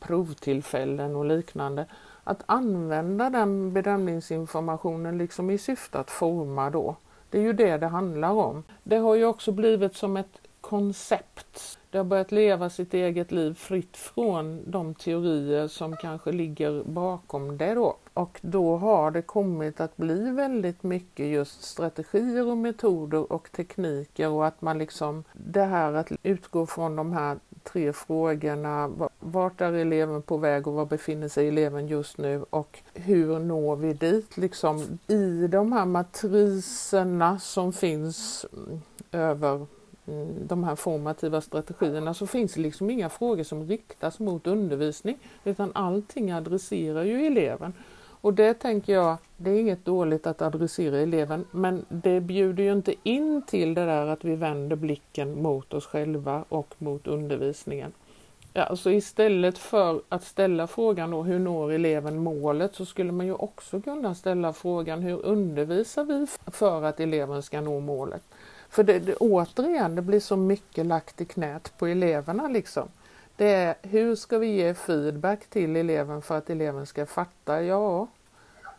provtillfällen 0.00 1.16
och 1.16 1.24
liknande 1.24 1.86
att 2.24 2.42
använda 2.46 3.30
den 3.30 3.72
bedömningsinformationen 3.72 5.18
liksom 5.18 5.50
i 5.50 5.58
syfte 5.58 5.98
att 5.98 6.10
forma 6.10 6.70
då. 6.70 6.96
Det 7.30 7.38
är 7.38 7.42
ju 7.42 7.52
det 7.52 7.76
det 7.76 7.86
handlar 7.86 8.32
om. 8.32 8.64
Det 8.82 8.96
har 8.96 9.14
ju 9.14 9.24
också 9.24 9.52
blivit 9.52 9.96
som 9.96 10.16
ett 10.16 10.38
koncept. 10.60 11.78
Det 11.90 11.98
har 11.98 12.04
börjat 12.04 12.32
leva 12.32 12.70
sitt 12.70 12.94
eget 12.94 13.32
liv 13.32 13.54
fritt 13.54 13.96
från 13.96 14.70
de 14.70 14.94
teorier 14.94 15.68
som 15.68 15.96
kanske 15.96 16.32
ligger 16.32 16.82
bakom 16.84 17.58
det 17.58 17.74
då. 17.74 17.96
Och 18.14 18.38
då 18.42 18.76
har 18.76 19.10
det 19.10 19.22
kommit 19.22 19.80
att 19.80 19.96
bli 19.96 20.30
väldigt 20.30 20.82
mycket 20.82 21.26
just 21.26 21.62
strategier 21.62 22.46
och 22.46 22.56
metoder 22.56 23.32
och 23.32 23.52
tekniker 23.52 24.28
och 24.28 24.46
att 24.46 24.62
man 24.62 24.78
liksom 24.78 25.24
det 25.32 25.64
här 25.64 25.92
att 25.92 26.12
utgå 26.22 26.66
från 26.66 26.96
de 26.96 27.12
här 27.12 27.38
tre 27.64 27.92
frågorna. 27.92 28.90
Vart 29.20 29.60
är 29.60 29.72
eleven 29.72 30.22
på 30.22 30.36
väg 30.36 30.66
och 30.66 30.74
var 30.74 30.86
befinner 30.86 31.28
sig 31.28 31.48
eleven 31.48 31.86
just 31.88 32.18
nu 32.18 32.44
och 32.50 32.78
hur 32.94 33.38
når 33.38 33.76
vi 33.76 33.92
dit? 33.92 34.36
Liksom, 34.36 34.98
I 35.06 35.46
de 35.46 35.72
här 35.72 35.84
matriserna 35.84 37.38
som 37.38 37.72
finns 37.72 38.46
mm, 38.52 38.80
över 39.12 39.66
mm, 40.06 40.46
de 40.46 40.64
här 40.64 40.76
formativa 40.76 41.40
strategierna 41.40 42.14
så 42.14 42.26
finns 42.26 42.54
det 42.54 42.60
liksom 42.60 42.90
inga 42.90 43.08
frågor 43.08 43.44
som 43.44 43.68
riktas 43.68 44.18
mot 44.18 44.46
undervisning 44.46 45.18
utan 45.44 45.70
allting 45.74 46.32
adresserar 46.32 47.02
ju 47.02 47.26
eleven. 47.26 47.72
Och 48.22 48.34
det 48.34 48.54
tänker 48.54 48.92
jag, 48.92 49.16
det 49.36 49.50
är 49.50 49.60
inget 49.60 49.84
dåligt 49.84 50.26
att 50.26 50.42
adressera 50.42 50.98
eleven 50.98 51.44
men 51.50 51.84
det 51.88 52.20
bjuder 52.20 52.64
ju 52.64 52.72
inte 52.72 52.94
in 53.02 53.42
till 53.46 53.74
det 53.74 53.86
där 53.86 54.06
att 54.06 54.24
vi 54.24 54.36
vänder 54.36 54.76
blicken 54.76 55.42
mot 55.42 55.74
oss 55.74 55.86
själva 55.86 56.44
och 56.48 56.74
mot 56.78 57.06
undervisningen. 57.06 57.92
Ja, 58.54 58.62
alltså 58.62 58.90
istället 58.90 59.58
för 59.58 60.02
att 60.08 60.24
ställa 60.24 60.66
frågan 60.66 61.10
då, 61.10 61.22
hur 61.22 61.38
når 61.38 61.72
eleven 61.72 62.18
målet 62.18 62.74
så 62.74 62.86
skulle 62.86 63.12
man 63.12 63.26
ju 63.26 63.34
också 63.34 63.80
kunna 63.80 64.14
ställa 64.14 64.52
frågan 64.52 65.02
hur 65.02 65.26
undervisar 65.26 66.04
vi 66.04 66.26
för 66.50 66.82
att 66.82 67.00
eleven 67.00 67.42
ska 67.42 67.60
nå 67.60 67.80
målet? 67.80 68.22
För 68.68 68.82
det, 68.82 68.98
det, 68.98 69.14
återigen, 69.14 69.94
det 69.94 70.02
blir 70.02 70.20
så 70.20 70.36
mycket 70.36 70.86
lagt 70.86 71.20
i 71.20 71.24
knät 71.24 71.72
på 71.78 71.86
eleverna 71.86 72.48
liksom. 72.48 72.88
Det 73.36 73.48
är 73.48 73.74
hur 73.82 74.16
ska 74.16 74.38
vi 74.38 74.46
ge 74.46 74.74
feedback 74.74 75.46
till 75.46 75.76
eleven 75.76 76.22
för 76.22 76.38
att 76.38 76.50
eleven 76.50 76.86
ska 76.86 77.06
fatta? 77.06 77.62
Ja, 77.62 78.08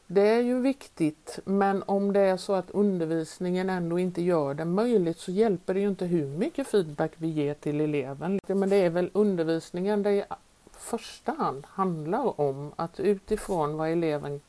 det 0.08 0.28
är 0.28 0.42
ju 0.42 0.60
viktigt, 0.60 1.40
men 1.46 1.84
om 1.86 2.14
det 2.14 2.20
är 2.20 2.38
så 2.38 2.54
att 2.54 2.72
undervisningen 2.72 3.70
ändå 3.70 4.00
inte 4.00 4.22
gör 4.22 4.54
det 4.54 4.66
möjligt 4.66 5.20
så 5.20 5.32
hjälper 5.32 5.74
det 5.74 5.80
ju 5.80 5.88
inte 5.88 6.06
hur 6.06 6.28
mycket 6.28 6.68
feedback 6.68 7.12
vi 7.18 7.28
ger 7.28 7.54
till 7.54 7.82
eleven. 7.82 8.40
Men 8.48 8.70
det 8.70 8.76
är 8.76 8.90
väl 8.90 9.10
undervisningen 9.14 10.04
det 10.04 10.12
i 10.12 10.24
första 10.72 11.32
hand 11.32 11.66
handlar 11.70 12.42
om 12.42 12.72
att 12.76 13.00
utifrån 13.00 13.78
vad 13.78 13.90
eleven 13.90 14.42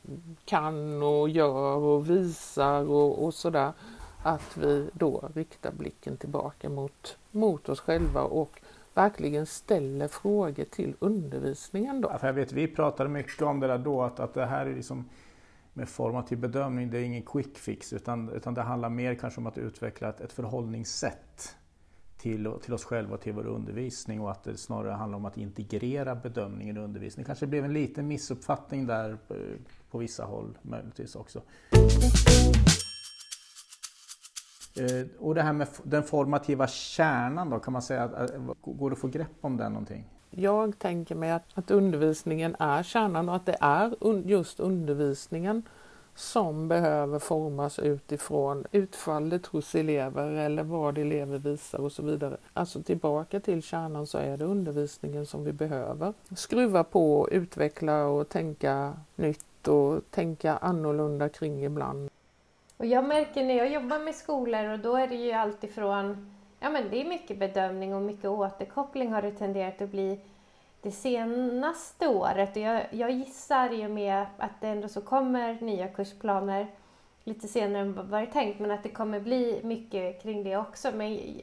kan 0.44 1.02
och 1.02 1.28
gör 1.28 1.76
och 1.76 2.10
visar 2.10 2.90
och, 2.90 3.24
och 3.24 3.34
sådär 3.34 3.72
att 4.22 4.56
vi 4.56 4.88
då 4.92 5.28
riktar 5.34 5.72
blicken 5.72 6.16
tillbaka 6.16 6.68
mot, 6.68 7.16
mot 7.30 7.68
oss 7.68 7.80
själva 7.80 8.22
och 8.22 8.60
verkligen 8.94 9.46
ställer 9.46 10.08
frågor 10.08 10.64
till 10.64 10.94
undervisningen. 10.98 12.00
Då. 12.00 12.18
Jag 12.22 12.32
vet, 12.32 12.52
vi 12.52 12.68
pratade 12.68 13.10
mycket 13.10 13.42
om 13.42 13.60
det 13.60 13.66
där 13.66 13.78
då, 13.78 14.02
att, 14.02 14.20
att 14.20 14.34
det 14.34 14.46
här 14.46 14.66
är 14.66 14.74
liksom 14.74 15.08
med 15.72 15.88
formativ 15.88 16.36
typ 16.36 16.42
bedömning, 16.42 16.90
det 16.90 16.98
är 16.98 17.02
ingen 17.02 17.22
quick 17.22 17.58
fix 17.58 17.92
utan, 17.92 18.28
utan 18.28 18.54
det 18.54 18.62
handlar 18.62 18.90
mer 18.90 19.14
kanske 19.14 19.40
om 19.40 19.46
att 19.46 19.58
utveckla 19.58 20.08
ett, 20.08 20.20
ett 20.20 20.32
förhållningssätt 20.32 21.56
till, 22.18 22.52
till 22.62 22.74
oss 22.74 22.84
själva 22.84 23.14
och 23.14 23.20
till 23.20 23.32
vår 23.32 23.46
undervisning 23.46 24.20
och 24.20 24.30
att 24.30 24.44
det 24.44 24.56
snarare 24.56 24.92
handlar 24.92 25.16
om 25.16 25.24
att 25.24 25.36
integrera 25.36 26.14
bedömningen 26.14 26.76
i 26.76 26.80
undervisningen. 26.80 27.24
Det 27.24 27.26
kanske 27.26 27.46
blev 27.46 27.64
en 27.64 27.72
liten 27.72 28.08
missuppfattning 28.08 28.86
där 28.86 29.18
på, 29.28 29.34
på 29.90 29.98
vissa 29.98 30.24
håll 30.24 30.58
möjligtvis 30.62 31.16
också. 31.16 31.42
Eh, 34.76 35.06
och 35.18 35.34
det 35.34 35.42
här 35.42 35.52
med 35.52 35.68
den 35.82 36.02
formativa 36.02 36.66
kärnan 36.66 37.50
då, 37.50 37.58
kan 37.58 37.72
man 37.72 37.82
säga, 37.82 38.02
eh, 38.04 38.54
går 38.62 38.90
det 38.90 38.94
att 38.94 39.00
få 39.00 39.08
grepp 39.08 39.36
om 39.40 39.56
den 39.56 39.72
någonting? 39.72 40.04
Jag 40.30 40.78
tänker 40.78 41.14
mig 41.14 41.32
att, 41.32 41.44
att 41.54 41.70
undervisningen 41.70 42.56
är 42.58 42.82
kärnan 42.82 43.28
och 43.28 43.36
att 43.36 43.46
det 43.46 43.56
är 43.60 43.94
un, 44.00 44.28
just 44.28 44.60
undervisningen 44.60 45.62
som 46.14 46.68
behöver 46.68 47.18
formas 47.18 47.78
utifrån 47.78 48.64
utfallet 48.72 49.46
hos 49.46 49.74
elever 49.74 50.30
eller 50.30 50.62
vad 50.62 50.98
elever 50.98 51.38
visar 51.38 51.78
och 51.78 51.92
så 51.92 52.02
vidare. 52.02 52.36
Alltså 52.52 52.82
tillbaka 52.82 53.40
till 53.40 53.62
kärnan 53.62 54.06
så 54.06 54.18
är 54.18 54.36
det 54.36 54.44
undervisningen 54.44 55.26
som 55.26 55.44
vi 55.44 55.52
behöver 55.52 56.12
skruva 56.36 56.84
på, 56.84 57.28
utveckla 57.30 58.06
och 58.06 58.28
tänka 58.28 58.92
nytt 59.16 59.68
och 59.68 60.00
tänka 60.10 60.56
annorlunda 60.56 61.28
kring 61.28 61.64
ibland. 61.64 62.10
Och 62.76 62.86
jag 62.86 63.04
märker 63.04 63.44
när 63.44 63.54
jag 63.54 63.72
jobbar 63.72 63.98
med 63.98 64.14
skolor 64.14 64.68
och 64.68 64.78
då 64.78 64.96
är 64.96 65.08
det 65.08 65.14
ju 65.14 65.32
alltifrån, 65.32 66.34
ja 66.60 66.70
men 66.70 66.90
det 66.90 67.00
är 67.00 67.04
mycket 67.04 67.38
bedömning 67.38 67.94
och 67.94 68.02
mycket 68.02 68.30
återkoppling 68.30 69.12
har 69.12 69.22
det 69.22 69.30
tenderat 69.30 69.82
att 69.82 69.90
bli 69.90 70.20
det 70.82 70.90
senaste 70.90 72.08
året. 72.08 72.56
Och 72.56 72.62
jag, 72.62 72.86
jag 72.90 73.10
gissar 73.10 73.72
i 73.72 73.86
och 73.86 73.90
med 73.90 74.26
att 74.38 74.60
det 74.60 74.68
ändå 74.68 74.88
så 74.88 75.00
kommer 75.00 75.60
nya 75.60 75.88
kursplaner 75.88 76.66
lite 77.24 77.48
senare 77.48 77.82
än 77.82 78.10
vad 78.10 78.22
det 78.22 78.26
tänkt, 78.26 78.60
men 78.60 78.70
att 78.70 78.82
det 78.82 78.88
kommer 78.88 79.20
bli 79.20 79.60
mycket 79.62 80.22
kring 80.22 80.44
det 80.44 80.56
också. 80.56 80.90
Men 80.94 81.40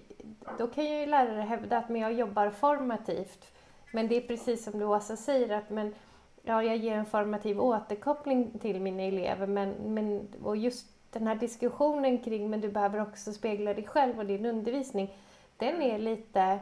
då 0.57 0.67
kan 0.67 0.85
ju 0.85 1.05
lärare 1.05 1.41
hävda 1.41 1.77
att 1.77 1.89
men 1.89 2.01
jag 2.01 2.13
jobbar 2.13 2.49
formativt. 2.49 3.47
Men 3.93 4.07
det 4.07 4.15
är 4.15 4.21
precis 4.27 4.63
som 4.63 4.79
du 4.79 4.85
Åsa 4.85 5.15
säger, 5.17 5.57
att 5.57 5.69
men, 5.69 5.95
ja, 6.43 6.63
jag 6.63 6.77
ger 6.77 6.95
en 6.95 7.05
formativ 7.05 7.61
återkoppling 7.61 8.59
till 8.59 8.81
mina 8.81 9.03
elever. 9.03 9.47
Men, 9.47 9.71
men, 9.71 10.27
och 10.43 10.57
just 10.57 10.87
den 11.11 11.27
här 11.27 11.35
diskussionen 11.35 12.17
kring 12.17 12.49
men 12.49 12.61
du 12.61 12.69
behöver 12.69 13.01
också 13.01 13.33
spegla 13.33 13.73
dig 13.73 13.87
själv 13.87 14.19
och 14.19 14.25
din 14.25 14.45
undervisning, 14.45 15.13
den 15.57 15.81
är 15.81 15.99
lite 15.99 16.59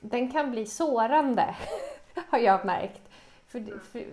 den 0.00 0.30
kan 0.30 0.50
bli 0.50 0.66
sårande, 0.66 1.54
har 2.28 2.38
jag 2.38 2.64
märkt. 2.64 3.02
För, 3.46 3.80
för, 3.80 4.06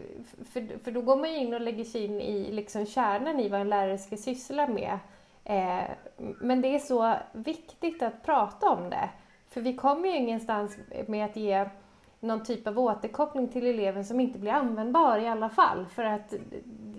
för, 0.51 0.83
för, 0.83 0.91
då 0.91 1.01
går 1.01 1.15
man 1.15 1.25
in 1.25 1.53
och 1.53 1.61
lägger 1.61 1.83
sig 1.83 2.05
in 2.05 2.21
i 2.21 2.51
liksom 2.51 2.85
kärnan 2.85 3.39
i 3.39 3.49
vad 3.49 3.61
en 3.61 3.69
lärare 3.69 3.97
ska 3.97 4.17
syssla 4.17 4.67
med. 4.67 4.99
Eh, 5.43 5.83
men 6.17 6.61
det 6.61 6.75
är 6.75 6.79
så 6.79 7.15
viktigt 7.33 8.01
att 8.01 8.23
prata 8.23 8.69
om 8.69 8.89
det. 8.89 9.09
För 9.49 9.61
vi 9.61 9.73
kommer 9.73 10.09
ju 10.09 10.15
ingenstans 10.15 10.77
med 11.07 11.25
att 11.25 11.35
ge 11.35 11.69
någon 12.19 12.43
typ 12.43 12.67
av 12.67 12.79
återkoppling 12.79 13.47
till 13.47 13.65
eleven 13.65 14.05
som 14.05 14.19
inte 14.19 14.39
blir 14.39 14.51
användbar 14.51 15.17
i 15.17 15.27
alla 15.27 15.49
fall. 15.49 15.85
För 15.85 16.03
att 16.03 16.33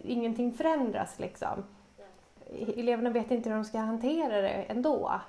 ingenting 0.05 0.53
förändras 0.53 1.19
liksom. 1.19 1.65
Eleverna 2.77 3.11
vet 3.11 3.31
inte 3.31 3.49
hur 3.49 3.57
de 3.57 3.65
ska 3.65 3.79
hantera 3.79 4.41
det 4.41 4.49
ändå. 4.49 5.21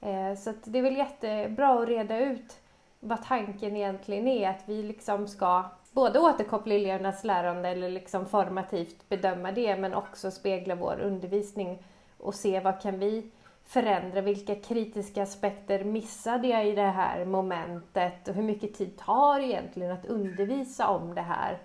Eh, 0.00 0.34
så 0.38 0.52
det 0.64 0.78
är 0.78 0.82
väl 0.82 0.96
jättebra 0.96 1.82
att 1.82 1.88
reda 1.88 2.18
ut 2.18 2.60
vad 3.00 3.24
tanken 3.24 3.76
egentligen 3.76 4.28
är. 4.28 4.50
Att 4.50 4.62
vi 4.66 4.82
liksom 4.82 5.28
ska 5.28 5.64
både 5.92 6.18
återkoppla 6.20 6.74
elevernas 6.74 7.24
lärande 7.24 7.68
eller 7.68 7.90
liksom 7.90 8.26
formativt 8.26 9.08
bedöma 9.08 9.52
det 9.52 9.76
men 9.76 9.94
också 9.94 10.30
spegla 10.30 10.74
vår 10.74 11.00
undervisning 11.00 11.84
och 12.18 12.34
se 12.34 12.60
vad 12.60 12.80
kan 12.80 12.98
vi 12.98 13.30
förändra, 13.64 14.20
vilka 14.20 14.54
kritiska 14.54 15.22
aspekter 15.22 15.84
missade 15.84 16.48
jag 16.48 16.66
i 16.66 16.72
det 16.72 16.82
här 16.82 17.24
momentet 17.24 18.28
och 18.28 18.34
hur 18.34 18.42
mycket 18.42 18.74
tid 18.74 18.98
tar 18.98 19.40
det 19.40 19.46
egentligen 19.46 19.92
att 19.92 20.06
undervisa 20.06 20.88
om 20.88 21.14
det 21.14 21.20
här? 21.20 21.58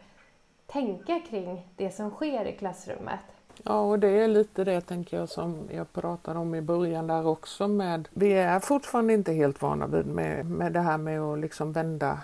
Tänka 0.65 1.19
kring 1.19 1.67
det 1.75 1.91
som 1.91 2.09
sker 2.09 2.45
i 2.45 2.51
klassrummet. 2.51 3.36
Ja, 3.63 3.81
och 3.81 3.99
det 3.99 4.07
är 4.07 4.27
lite 4.27 4.63
det 4.63 4.81
tänker 4.81 5.17
jag 5.17 5.29
som 5.29 5.69
jag 5.71 5.93
pratade 5.93 6.39
om 6.39 6.55
i 6.55 6.61
början 6.61 7.07
där 7.07 7.27
också 7.27 7.67
med. 7.67 8.07
Vi 8.13 8.33
är 8.33 8.59
fortfarande 8.59 9.13
inte 9.13 9.33
helt 9.33 9.61
vana 9.61 9.87
vid 9.87 10.05
med, 10.05 10.45
med 10.45 10.73
det 10.73 10.79
här 10.79 10.97
med 10.97 11.21
att 11.21 11.39
liksom 11.39 11.71
vända 11.71 12.19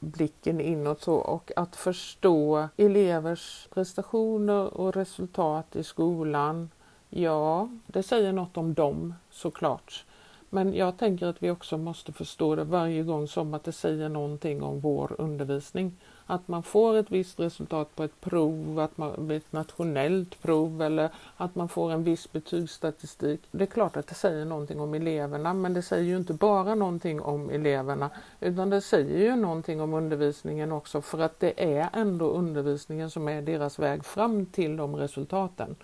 blicken 0.00 0.60
inåt 0.60 1.02
så 1.02 1.14
och 1.14 1.52
att 1.56 1.76
förstå 1.76 2.68
elevers 2.76 3.68
prestationer 3.74 4.80
och 4.80 4.94
resultat 4.96 5.76
i 5.76 5.84
skolan. 5.84 6.70
Ja, 7.08 7.68
det 7.86 8.02
säger 8.02 8.32
något 8.32 8.56
om 8.56 8.74
dem 8.74 9.14
såklart. 9.30 10.04
Men 10.50 10.74
jag 10.74 10.98
tänker 10.98 11.26
att 11.26 11.42
vi 11.42 11.50
också 11.50 11.78
måste 11.78 12.12
förstå 12.12 12.54
det 12.54 12.64
varje 12.64 13.02
gång 13.02 13.28
som 13.28 13.54
att 13.54 13.64
det 13.64 13.72
säger 13.72 14.08
någonting 14.08 14.62
om 14.62 14.80
vår 14.80 15.16
undervisning 15.18 15.96
att 16.26 16.48
man 16.48 16.62
får 16.62 16.96
ett 16.96 17.10
visst 17.10 17.40
resultat 17.40 17.96
på 17.96 18.04
ett 18.04 18.20
prov, 18.20 18.78
att 18.78 18.98
man, 18.98 19.30
ett 19.30 19.52
nationellt 19.52 20.42
prov 20.42 20.82
eller 20.82 21.10
att 21.36 21.54
man 21.54 21.68
får 21.68 21.92
en 21.92 22.04
viss 22.04 22.32
betygsstatistik. 22.32 23.40
Det 23.50 23.64
är 23.64 23.66
klart 23.66 23.96
att 23.96 24.06
det 24.06 24.14
säger 24.14 24.44
någonting 24.44 24.80
om 24.80 24.94
eleverna 24.94 25.54
men 25.54 25.74
det 25.74 25.82
säger 25.82 26.04
ju 26.04 26.16
inte 26.16 26.34
bara 26.34 26.74
någonting 26.74 27.20
om 27.20 27.50
eleverna 27.50 28.10
utan 28.40 28.70
det 28.70 28.80
säger 28.80 29.18
ju 29.18 29.36
någonting 29.36 29.80
om 29.80 29.94
undervisningen 29.94 30.72
också 30.72 31.00
för 31.00 31.18
att 31.18 31.40
det 31.40 31.78
är 31.78 31.88
ändå 31.92 32.30
undervisningen 32.30 33.10
som 33.10 33.28
är 33.28 33.42
deras 33.42 33.78
väg 33.78 34.04
fram 34.04 34.46
till 34.46 34.76
de 34.76 34.96
resultaten. 34.96 35.76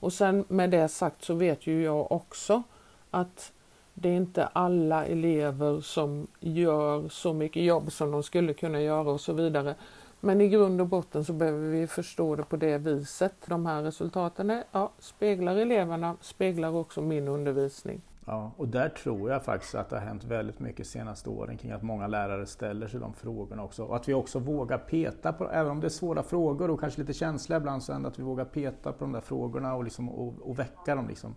Och 0.00 0.12
sen 0.12 0.44
med 0.48 0.70
det 0.70 0.88
sagt 0.88 1.24
så 1.24 1.34
vet 1.34 1.66
ju 1.66 1.82
jag 1.82 2.12
också 2.12 2.62
att 3.10 3.52
det 4.00 4.08
är 4.08 4.16
inte 4.16 4.46
alla 4.46 5.06
elever 5.06 5.80
som 5.80 6.26
gör 6.40 7.08
så 7.08 7.32
mycket 7.32 7.62
jobb 7.62 7.92
som 7.92 8.10
de 8.10 8.22
skulle 8.22 8.54
kunna 8.54 8.80
göra 8.80 9.10
och 9.10 9.20
så 9.20 9.32
vidare. 9.32 9.74
Men 10.20 10.40
i 10.40 10.48
grund 10.48 10.80
och 10.80 10.86
botten 10.86 11.24
så 11.24 11.32
behöver 11.32 11.68
vi 11.68 11.86
förstå 11.86 12.36
det 12.36 12.42
på 12.42 12.56
det 12.56 12.78
viset. 12.78 13.34
De 13.46 13.66
här 13.66 13.82
resultaten 13.82 14.50
är, 14.50 14.64
ja, 14.72 14.92
speglar 14.98 15.56
eleverna, 15.56 16.16
speglar 16.20 16.76
också 16.76 17.02
min 17.02 17.28
undervisning. 17.28 18.00
Ja, 18.24 18.52
och 18.56 18.68
där 18.68 18.88
tror 18.88 19.30
jag 19.30 19.44
faktiskt 19.44 19.74
att 19.74 19.90
det 19.90 19.96
har 19.96 20.06
hänt 20.06 20.24
väldigt 20.24 20.60
mycket 20.60 20.76
de 20.76 20.84
senaste 20.84 21.30
åren 21.30 21.56
kring 21.56 21.72
att 21.72 21.82
många 21.82 22.06
lärare 22.06 22.46
ställer 22.46 22.88
sig 22.88 23.00
de 23.00 23.14
frågorna 23.14 23.64
också. 23.64 23.84
Och 23.84 23.96
att 23.96 24.08
vi 24.08 24.14
också 24.14 24.38
vågar 24.38 24.78
peta 24.78 25.32
på, 25.32 25.50
även 25.50 25.72
om 25.72 25.80
det 25.80 25.86
är 25.86 25.88
svåra 25.88 26.22
frågor 26.22 26.70
och 26.70 26.80
kanske 26.80 27.00
lite 27.00 27.12
känsliga 27.12 27.56
ibland, 27.56 27.82
så 27.82 27.92
ändå 27.92 28.08
att 28.08 28.18
vi 28.18 28.22
vågar 28.22 28.44
peta 28.44 28.92
på 28.92 29.04
de 29.04 29.12
där 29.12 29.20
frågorna 29.20 29.74
och, 29.74 29.84
liksom, 29.84 30.08
och, 30.08 30.34
och 30.42 30.58
väcka 30.58 30.94
dem. 30.94 31.08
Liksom. 31.08 31.34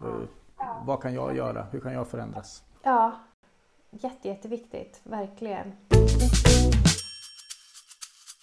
Eh, 0.00 0.06
vad 0.84 1.02
kan 1.02 1.14
jag 1.14 1.36
göra? 1.36 1.66
Hur 1.72 1.80
kan 1.80 1.92
jag 1.92 2.08
förändras? 2.08 2.62
Ja, 2.82 3.12
Jätte, 3.92 4.28
jätteviktigt, 4.28 5.00
verkligen. 5.02 5.72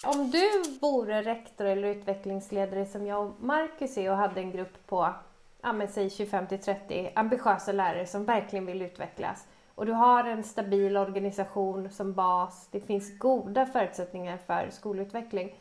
Om 0.06 0.32
du 0.32 0.78
vore 0.82 1.22
rektor 1.22 1.66
eller 1.66 1.88
utvecklingsledare 1.88 2.86
som 2.86 3.06
jag 3.08 3.28
och 3.28 3.34
Marcus 3.40 3.98
är 3.98 4.12
och 4.12 4.18
hade 4.18 4.42
en 4.42 4.52
grupp 4.52 4.88
på 4.88 5.14
ja, 5.62 5.74
men 5.74 5.88
säg 5.88 6.10
25 6.10 6.48
till 6.48 6.60
30 6.60 7.12
ambitiösa 7.16 7.72
lärare 7.72 8.06
som 8.06 8.26
verkligen 8.26 8.66
vill 8.66 8.82
utvecklas 8.82 9.48
och 9.76 9.86
du 9.86 9.92
har 9.92 10.24
en 10.24 10.44
stabil 10.44 10.98
organisation 10.98 11.90
som 11.90 12.14
bas, 12.14 12.68
det 12.72 12.80
finns 12.80 13.20
goda 13.20 13.66
förutsättningar 13.66 14.38
för 14.38 14.70
skolutveckling. 14.72 15.56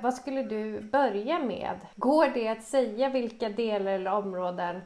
Vad 0.00 0.14
skulle 0.14 0.42
du 0.42 0.80
börja 0.80 1.38
med? 1.38 1.76
Går 1.96 2.28
det 2.34 2.48
att 2.48 2.62
säga 2.62 3.08
vilka 3.08 3.48
delar 3.48 3.90
eller 3.92 4.12
områden 4.12 4.80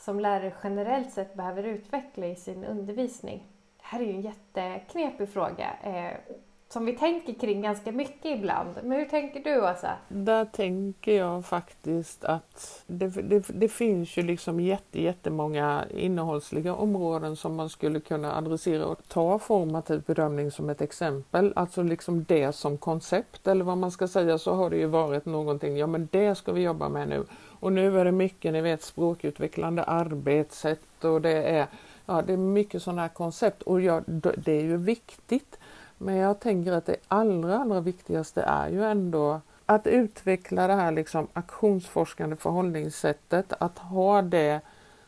som 0.00 0.20
lärare 0.20 0.52
generellt 0.62 1.12
sett 1.12 1.34
behöver 1.34 1.62
utveckla 1.62 2.26
i 2.26 2.36
sin 2.36 2.64
undervisning? 2.64 3.46
Det 3.76 3.84
här 3.86 4.00
är 4.00 4.04
ju 4.04 4.12
en 4.12 4.20
jätteknepig 4.20 5.28
fråga 5.28 5.76
eh, 5.82 6.34
som 6.72 6.84
vi 6.84 6.96
tänker 6.96 7.34
kring 7.34 7.62
ganska 7.62 7.92
mycket 7.92 8.38
ibland. 8.38 8.70
Men 8.82 8.98
hur 8.98 9.04
tänker 9.04 9.40
du 9.40 9.62
Åsa? 9.62 9.96
Där 10.08 10.44
tänker 10.44 11.16
jag 11.16 11.46
faktiskt 11.46 12.24
att 12.24 12.84
det, 12.86 13.08
det, 13.08 13.44
det 13.48 13.68
finns 13.68 14.16
ju 14.16 14.22
liksom 14.22 14.60
jätte, 14.60 15.02
jättemånga 15.02 15.84
innehållsliga 15.94 16.74
områden 16.74 17.36
som 17.36 17.56
man 17.56 17.68
skulle 17.68 18.00
kunna 18.00 18.36
adressera 18.36 18.86
och 18.86 19.08
ta 19.08 19.38
formativ 19.38 20.02
bedömning 20.06 20.50
som 20.50 20.70
ett 20.70 20.80
exempel. 20.80 21.52
Alltså 21.56 21.82
liksom 21.82 22.24
det 22.24 22.52
som 22.52 22.78
koncept 22.78 23.46
eller 23.46 23.64
vad 23.64 23.78
man 23.78 23.90
ska 23.90 24.08
säga 24.08 24.38
så 24.38 24.54
har 24.54 24.70
det 24.70 24.76
ju 24.76 24.86
varit 24.86 25.26
någonting, 25.26 25.76
ja 25.76 25.86
men 25.86 26.08
det 26.12 26.34
ska 26.34 26.52
vi 26.52 26.62
jobba 26.62 26.88
med 26.88 27.08
nu. 27.08 27.24
Och 27.60 27.72
nu 27.72 28.00
är 28.00 28.04
det 28.04 28.12
mycket, 28.12 28.52
ni 28.52 28.60
vet, 28.60 28.82
språkutvecklande 28.82 29.82
arbetssätt 29.84 31.04
och 31.04 31.20
det 31.20 31.42
är, 31.42 31.66
ja, 32.06 32.22
det 32.22 32.32
är 32.32 32.36
mycket 32.36 32.82
sådana 32.82 33.02
här 33.02 33.08
koncept 33.08 33.62
och 33.62 33.80
ja, 33.80 34.02
det 34.36 34.52
är 34.52 34.62
ju 34.62 34.76
viktigt. 34.76 35.56
Men 36.02 36.16
jag 36.16 36.40
tänker 36.40 36.72
att 36.72 36.86
det 36.86 36.96
allra, 37.08 37.58
allra 37.58 37.80
viktigaste 37.80 38.42
är 38.42 38.68
ju 38.68 38.84
ändå 38.84 39.40
att 39.66 39.86
utveckla 39.86 40.66
det 40.66 40.74
här 40.74 40.92
liksom 40.92 41.28
aktionsforskande 41.32 42.36
förhållningssättet, 42.36 43.52
att 43.58 43.78
ha 43.78 44.22
det, 44.22 44.60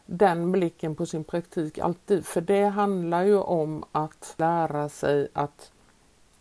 den 0.06 0.52
blicken 0.52 0.94
på 0.94 1.06
sin 1.06 1.24
praktik 1.24 1.78
alltid. 1.78 2.26
För 2.26 2.40
det 2.40 2.64
handlar 2.64 3.22
ju 3.22 3.38
om 3.38 3.84
att 3.92 4.34
lära 4.36 4.88
sig 4.88 5.28
att 5.32 5.72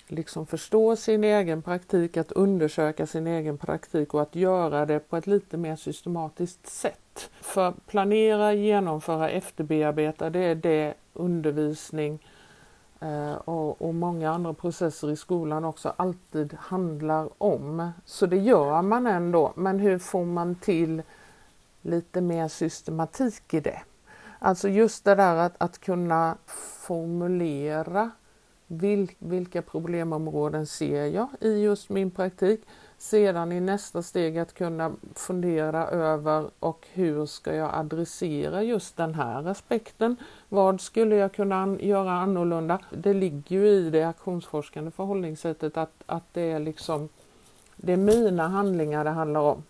liksom 0.08 0.46
förstå 0.46 0.96
sin 0.96 1.24
egen 1.24 1.62
praktik, 1.62 2.18
att 2.18 2.32
undersöka 2.32 3.08
sin 3.08 3.28
egen 3.28 3.58
praktik 3.58 4.14
och 4.14 4.22
att 4.22 4.36
göra 4.36 4.86
det 4.86 5.00
på 5.00 5.18
ett 5.18 5.28
lite 5.28 5.58
mer 5.58 5.76
systematiskt 5.76 6.68
sätt. 6.68 7.30
För 7.42 7.74
planera, 7.88 8.54
genomföra, 8.54 9.30
efterbearbeta, 9.30 10.30
det 10.30 10.40
är 10.40 10.56
det 10.56 10.94
undervisning 11.14 12.20
Eh, 13.02 13.34
och, 13.34 13.82
och, 13.82 13.96
många 13.96 14.32
andra 14.32 14.54
processer 14.54 15.12
i 15.12 15.16
skolan 15.16 15.66
också 15.66 15.94
alltid 15.98 16.54
handlar 16.60 17.30
om. 17.38 17.92
Så 18.06 18.26
det 18.26 18.38
gör 18.38 18.82
man 18.82 19.08
ändå, 19.08 19.54
men 19.56 19.80
hur 19.80 19.98
får 19.98 20.26
man 20.26 20.56
till 20.56 21.02
lite 21.82 22.22
mer 22.22 22.48
systematik 22.48 23.54
i 23.54 23.60
det? 23.60 23.82
Alltså 24.40 24.70
just 24.70 25.06
det 25.06 25.16
där 25.16 25.36
att, 25.36 25.54
att 25.58 25.80
kunna 25.80 26.38
formulera 26.88 28.12
vil, 28.72 29.12
vilka 29.20 29.62
problemområden 29.62 30.68
ser 30.68 31.06
jag 31.06 31.28
i 31.40 31.64
just 31.64 31.90
min 31.90 32.12
praktik? 32.12 32.62
Sedan 32.98 33.52
i 33.52 33.60
nästa 33.60 34.04
steg 34.04 34.38
att 34.38 34.54
kunna 34.54 34.92
fundera 35.16 35.88
över 35.88 36.50
och 36.60 36.88
hur 36.94 37.26
ska 37.26 37.56
jag 37.56 37.70
adressera 37.74 38.64
just 38.64 38.98
den 38.98 39.14
här 39.14 39.48
aspekten? 39.48 40.16
Vad 40.50 40.82
skulle 40.82 41.16
jag 41.16 41.34
kunna 41.34 41.78
göra 41.80 42.12
annorlunda? 42.12 42.80
Det 42.90 43.14
ligger 43.14 43.56
ju 43.56 43.68
i 43.68 43.90
det 43.90 44.04
aktionsforskande 44.04 44.92
förhållningssättet 44.92 45.78
att, 45.78 46.04
att 46.06 46.24
det 46.34 46.52
är 46.52 46.60
liksom 46.60 47.10
det 47.76 47.94
är 47.94 47.98
mina 47.98 48.48
handlingar 48.48 49.04
det 49.04 49.10
handlar 49.10 49.42
om. 49.42 49.64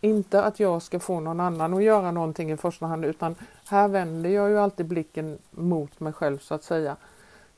Inte 0.00 0.42
att 0.42 0.60
jag 0.60 0.82
ska 0.82 1.00
få 1.00 1.20
någon 1.20 1.40
annan 1.40 1.74
att 1.74 1.82
göra 1.82 2.10
någonting 2.10 2.52
i 2.52 2.56
första 2.56 2.86
hand 2.86 3.04
utan 3.04 3.34
här 3.68 3.88
vänder 3.88 4.30
jag 4.30 4.50
ju 4.50 4.58
alltid 4.58 4.86
blicken 4.86 5.38
mot 5.50 6.00
mig 6.00 6.12
själv 6.12 6.38
så 6.38 6.54
att 6.54 6.64
säga. 6.64 6.96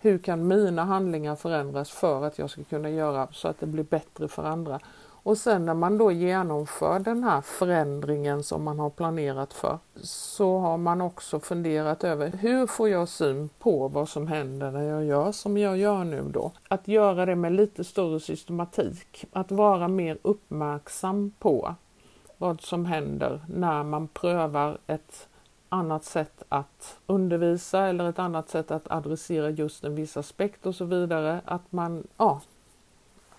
Hur 0.00 0.18
kan 0.18 0.48
mina 0.48 0.84
handlingar 0.84 1.36
förändras 1.36 1.90
för 1.90 2.24
att 2.24 2.38
jag 2.38 2.50
ska 2.50 2.64
kunna 2.64 2.90
göra 2.90 3.28
så 3.32 3.48
att 3.48 3.60
det 3.60 3.66
blir 3.66 3.84
bättre 3.84 4.28
för 4.28 4.44
andra? 4.44 4.80
Och 5.22 5.38
sen 5.38 5.66
när 5.66 5.74
man 5.74 5.98
då 5.98 6.12
genomför 6.12 6.98
den 6.98 7.24
här 7.24 7.40
förändringen 7.40 8.42
som 8.42 8.62
man 8.62 8.78
har 8.78 8.90
planerat 8.90 9.52
för 9.52 9.78
så 10.02 10.58
har 10.58 10.78
man 10.78 11.00
också 11.00 11.40
funderat 11.40 12.04
över 12.04 12.28
hur 12.28 12.66
får 12.66 12.88
jag 12.88 13.08
syn 13.08 13.48
på 13.58 13.88
vad 13.88 14.08
som 14.08 14.26
händer 14.26 14.70
när 14.70 14.82
jag 14.82 15.04
gör 15.04 15.32
som 15.32 15.58
jag 15.58 15.78
gör 15.78 16.04
nu 16.04 16.22
då? 16.32 16.52
Att 16.68 16.88
göra 16.88 17.26
det 17.26 17.36
med 17.36 17.52
lite 17.52 17.84
större 17.84 18.20
systematik, 18.20 19.24
att 19.32 19.50
vara 19.50 19.88
mer 19.88 20.18
uppmärksam 20.22 21.32
på 21.38 21.74
vad 22.36 22.60
som 22.60 22.84
händer 22.84 23.40
när 23.48 23.82
man 23.82 24.08
prövar 24.08 24.78
ett 24.86 25.28
annat 25.68 26.04
sätt 26.04 26.42
att 26.48 26.96
undervisa 27.06 27.86
eller 27.86 28.08
ett 28.08 28.18
annat 28.18 28.50
sätt 28.50 28.70
att 28.70 28.90
adressera 28.90 29.50
just 29.50 29.84
en 29.84 29.94
viss 29.94 30.16
aspekt 30.16 30.66
och 30.66 30.74
så 30.74 30.84
vidare. 30.84 31.40
Att 31.44 31.72
man, 31.72 32.06
ja, 32.16 32.40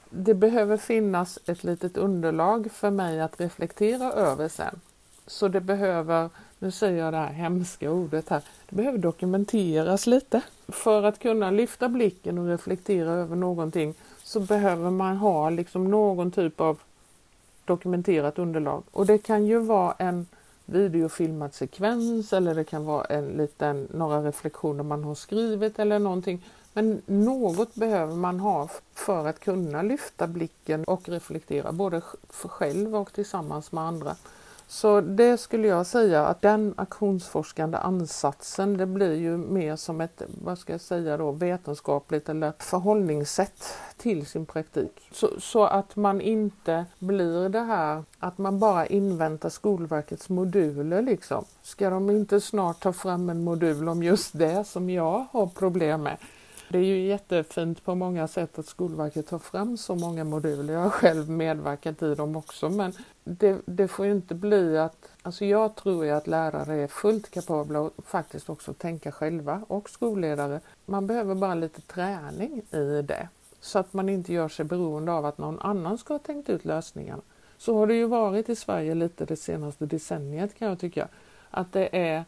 det 0.10 0.34
behöver 0.34 0.78
finnas 0.78 1.40
ett 1.46 1.64
litet 1.64 1.98
underlag 1.98 2.72
för 2.72 2.90
mig 2.90 3.22
att 3.22 3.40
reflektera 3.40 4.12
över 4.12 4.48
sen. 4.48 4.80
Så 5.28 5.48
det 5.48 5.62
behöver, 5.62 6.30
nu 6.60 6.72
säger 6.72 7.04
jag 7.04 7.14
det 7.14 7.18
här 7.18 7.34
hemska 7.34 7.92
ordet 7.92 8.30
här, 8.30 8.44
det 8.70 8.76
behöver 8.76 8.98
dokumenteras 8.98 10.08
lite. 10.08 10.42
För 10.68 11.04
att 11.04 11.20
kunna 11.20 11.52
lyfta 11.52 11.90
blicken 11.90 12.38
och 12.38 12.48
reflektera 12.48 13.12
över 13.12 13.36
någonting 13.36 13.94
så 14.24 14.40
behöver 14.40 14.90
man 14.90 15.18
ha 15.18 15.50
liksom 15.50 15.92
någon 15.92 16.32
typ 16.32 16.62
av 16.62 16.80
dokumenterat 17.66 18.40
underlag. 18.40 18.84
Och 18.92 19.06
det 19.06 19.18
kan 19.18 19.46
ju 19.46 19.60
vara 19.60 19.96
en 19.98 20.28
videofilmad 20.72 21.54
sekvens 21.54 22.34
eller 22.34 22.56
det 22.56 22.64
kan 22.64 22.86
vara 22.86 23.06
en 23.06 23.28
liten, 23.28 23.88
några 23.94 24.24
reflektioner 24.24 24.84
man 24.84 25.04
har 25.04 25.16
skrivit 25.16 25.80
eller 25.80 26.00
någonting. 26.00 26.46
Men 26.74 27.02
något 27.06 27.76
behöver 27.76 28.16
man 28.16 28.40
ha 28.40 28.70
för 28.94 29.28
att 29.28 29.40
kunna 29.40 29.82
lyfta 29.82 30.28
blicken 30.28 30.84
och 30.84 31.10
reflektera 31.10 31.72
både 31.72 32.02
för 32.30 32.50
själv 32.50 32.96
och 32.96 33.14
tillsammans 33.14 33.72
med 33.72 33.84
andra. 33.84 34.16
Så 34.72 35.02
det 35.02 35.38
skulle 35.38 35.68
jag 35.68 35.86
säga 35.86 36.26
att 36.26 36.42
den 36.42 36.74
aktionsforskande 36.78 37.78
ansatsen 37.78 38.78
det 38.78 38.86
blir 38.86 39.14
ju 39.14 39.38
mer 39.38 39.76
som 39.76 40.02
ett, 40.02 40.22
vad 40.44 40.58
ska 40.58 40.74
jag 40.74 40.82
säga 40.82 41.18
då, 41.18 41.32
vetenskapligt 41.32 42.30
eller 42.30 42.54
förhållningssätt 42.60 43.64
till 43.98 44.26
sin 44.26 44.46
praktik. 44.46 45.10
Så, 45.12 45.30
så 45.40 45.64
att 45.64 45.96
man 45.96 46.22
inte 46.22 46.86
blir 47.00 47.50
det 47.50 47.60
här 47.60 48.04
att 48.20 48.38
man 48.38 48.60
bara 48.60 48.86
inväntar 48.86 49.50
Skolverkets 49.50 50.30
moduler 50.30 51.02
liksom. 51.02 51.46
Ska 51.62 51.90
de 51.90 52.10
inte 52.10 52.42
snart 52.42 52.80
ta 52.80 52.94
fram 52.94 53.30
en 53.30 53.44
modul 53.44 53.90
om 53.90 54.04
just 54.04 54.38
det 54.38 54.64
som 54.64 54.90
jag 54.90 55.26
har 55.32 55.48
problem 55.48 56.04
med? 56.04 56.18
Det 56.72 56.78
är 56.78 56.84
ju 56.84 57.08
jättefint 57.08 57.86
på 57.86 57.96
många 57.96 58.28
sätt 58.28 58.60
att 58.60 58.66
Skolverket 58.66 59.28
tar 59.28 59.40
fram 59.40 59.78
så 59.78 59.96
många 59.96 60.24
moduler. 60.24 60.74
Jag 60.74 60.82
har 60.82 60.90
själv 60.90 61.30
medverkat 61.30 62.02
i 62.04 62.16
dem 62.16 62.36
också 62.36 62.70
men 62.70 62.94
det, 63.24 63.62
det 63.66 63.88
får 63.88 64.06
ju 64.06 64.12
inte 64.12 64.36
bli 64.36 64.78
att, 64.78 65.10
alltså 65.22 65.46
jag 65.46 65.76
tror 65.76 66.06
ju 66.06 66.12
att 66.12 66.28
lärare 66.28 66.74
är 66.74 66.88
fullt 66.88 67.32
kapabla 67.32 67.80
och 67.80 67.94
faktiskt 68.06 68.50
också 68.50 68.74
tänka 68.74 69.12
själva 69.12 69.62
och 69.68 69.90
skolledare. 69.90 70.60
Man 70.86 71.08
behöver 71.08 71.36
bara 71.36 71.56
lite 71.56 71.82
träning 71.82 72.62
i 72.72 73.02
det 73.02 73.28
så 73.62 73.80
att 73.80 73.94
man 73.94 74.10
inte 74.10 74.34
gör 74.34 74.50
sig 74.50 74.66
beroende 74.66 75.12
av 75.12 75.26
att 75.26 75.38
någon 75.38 75.60
annan 75.60 75.98
ska 75.98 76.14
ha 76.14 76.20
tänkt 76.20 76.50
ut 76.50 76.66
lösningarna. 76.66 77.22
Så 77.58 77.78
har 77.78 77.88
det 77.88 77.96
ju 77.96 78.06
varit 78.06 78.50
i 78.50 78.56
Sverige 78.56 78.96
lite 78.96 79.26
det 79.26 79.36
senaste 79.36 79.86
decenniet 79.86 80.56
kan 80.56 80.68
jag 80.68 80.80
tycka. 80.80 81.08
Att 81.52 81.74
det 81.74 81.98
är 81.98 82.26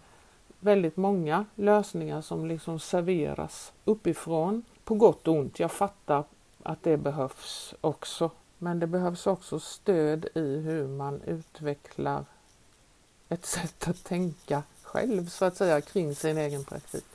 väldigt 0.61 0.97
många 0.97 1.45
lösningar 1.55 2.21
som 2.21 2.45
liksom 2.45 2.79
serveras 2.79 3.73
uppifrån 3.85 4.63
på 4.83 4.95
gott 4.95 5.27
och 5.27 5.35
ont. 5.35 5.59
Jag 5.59 5.71
fattar 5.71 6.23
att 6.63 6.83
det 6.83 6.97
behövs 6.97 7.75
också. 7.81 8.31
Men 8.57 8.79
det 8.79 8.87
behövs 8.87 9.27
också 9.27 9.59
stöd 9.59 10.25
i 10.35 10.57
hur 10.57 10.87
man 10.87 11.21
utvecklar 11.21 12.25
ett 13.29 13.45
sätt 13.55 13.87
att 13.87 14.03
tänka 14.03 14.63
själv 14.83 15.25
så 15.25 15.45
att 15.45 15.55
säga 15.55 15.81
kring 15.81 16.15
sin 16.15 16.37
egen 16.37 16.63
praktik. 16.63 17.05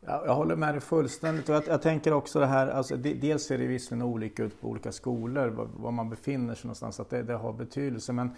Jag 0.00 0.34
håller 0.34 0.56
med 0.56 0.74
dig 0.74 0.80
fullständigt. 0.80 1.48
Och 1.48 1.54
jag, 1.54 1.66
jag 1.66 1.82
tänker 1.82 2.12
också 2.12 2.40
det 2.40 2.46
här, 2.46 2.68
alltså, 2.68 2.96
dels 2.96 3.42
ser 3.42 3.58
det 3.58 3.66
visserligen 3.66 4.06
olika 4.06 4.42
ut 4.42 4.60
på 4.60 4.68
olika 4.68 4.92
skolor, 4.92 5.48
var, 5.48 5.68
var 5.76 5.90
man 5.90 6.10
befinner 6.10 6.54
sig 6.54 6.66
någonstans, 6.66 7.00
att 7.00 7.10
det, 7.10 7.22
det 7.22 7.34
har 7.34 7.52
betydelse. 7.52 8.12
Men 8.12 8.30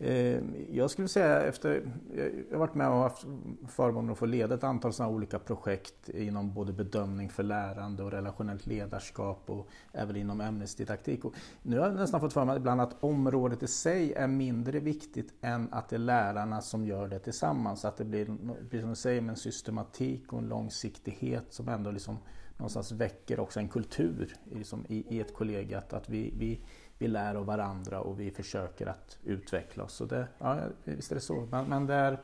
Eh, 0.00 0.40
jag 0.70 0.90
skulle 0.90 1.08
säga 1.08 1.42
efter, 1.42 1.92
jag 2.16 2.52
har 2.52 2.58
varit 2.58 2.74
med 2.74 2.88
och 2.88 2.94
haft 2.94 3.26
förmånen 3.68 4.10
att 4.10 4.18
få 4.18 4.26
leda 4.26 4.54
ett 4.54 4.64
antal 4.64 4.92
sådana 4.92 5.14
olika 5.14 5.38
projekt 5.38 6.08
inom 6.08 6.54
både 6.54 6.72
bedömning 6.72 7.28
för 7.28 7.42
lärande 7.42 8.02
och 8.02 8.10
relationellt 8.10 8.66
ledarskap 8.66 9.50
och 9.50 9.68
även 9.92 10.16
inom 10.16 10.40
ämnesdidaktik. 10.40 11.24
Och 11.24 11.34
nu 11.62 11.78
har 11.78 11.86
jag 11.86 11.94
nästan 11.94 12.20
fått 12.20 12.32
för 12.32 12.44
mig 12.44 12.56
ibland 12.56 12.80
att 12.80 13.04
området 13.04 13.62
i 13.62 13.66
sig 13.66 14.12
är 14.12 14.26
mindre 14.26 14.80
viktigt 14.80 15.34
än 15.40 15.68
att 15.72 15.88
det 15.88 15.96
är 15.96 16.00
lärarna 16.00 16.60
som 16.60 16.86
gör 16.86 17.08
det 17.08 17.18
tillsammans. 17.18 17.84
Att 17.84 17.96
det 17.96 18.04
blir, 18.04 18.26
precis 18.70 18.80
som 18.80 18.90
du 18.90 18.96
säger, 18.96 19.20
med 19.20 19.30
en 19.30 19.36
systematik 19.36 20.32
och 20.32 20.38
en 20.38 20.48
långsiktighet 20.48 21.44
som 21.50 21.68
ändå 21.68 21.90
liksom 21.90 22.18
någonstans 22.56 22.92
väcker 22.92 23.40
också 23.40 23.60
en 23.60 23.68
kultur 23.68 24.36
liksom, 24.52 24.84
i, 24.88 25.16
i 25.16 25.20
ett 25.20 25.34
kollega. 25.34 25.78
Att, 25.78 25.92
att 25.92 26.08
vi, 26.08 26.34
vi 26.38 26.60
vi 26.98 27.08
lär 27.08 27.34
av 27.34 27.46
varandra 27.46 28.00
och 28.00 28.20
vi 28.20 28.30
försöker 28.30 28.86
att 28.86 29.18
utveckla 29.24 29.84
oss. 29.84 29.92
Så 29.92 30.04
det, 30.04 30.26
ja, 30.38 30.56
visst 30.84 31.10
är 31.10 31.14
det 31.14 31.20
så. 31.20 31.48
Men, 31.50 31.64
men 31.64 31.86
det, 31.86 31.94
är, 31.94 32.18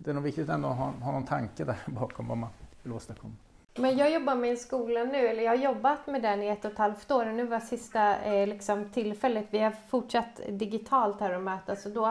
det 0.00 0.10
är 0.10 0.14
nog 0.14 0.22
viktigt 0.22 0.48
ändå 0.48 0.68
att 0.68 0.76
ha, 0.76 0.90
ha 0.90 1.12
någon 1.12 1.26
tanke 1.26 1.64
där 1.64 1.76
bakom 1.86 2.28
vad 2.28 2.38
man 2.38 2.50
vill 2.82 2.92
åstadkomma. 2.92 3.34
Men 3.74 3.96
jag 3.96 4.12
jobbar 4.12 4.34
med 4.34 4.50
en 4.50 4.56
skola 4.56 5.04
nu, 5.04 5.28
eller 5.28 5.42
jag 5.42 5.50
har 5.50 5.64
jobbat 5.64 6.06
med 6.06 6.22
den 6.22 6.42
i 6.42 6.48
ett 6.48 6.64
och 6.64 6.72
ett 6.72 6.78
halvt 6.78 7.10
år 7.10 7.26
och 7.26 7.34
nu 7.34 7.46
var 7.46 7.60
sista 7.60 8.22
eh, 8.22 8.46
liksom, 8.46 8.90
tillfället. 8.90 9.46
Vi 9.50 9.58
har 9.58 9.70
fortsatt 9.88 10.40
digitalt 10.48 11.20
här 11.20 11.34
och 11.34 11.42
mötas 11.42 11.86
och 11.86 11.92
då, 11.92 12.06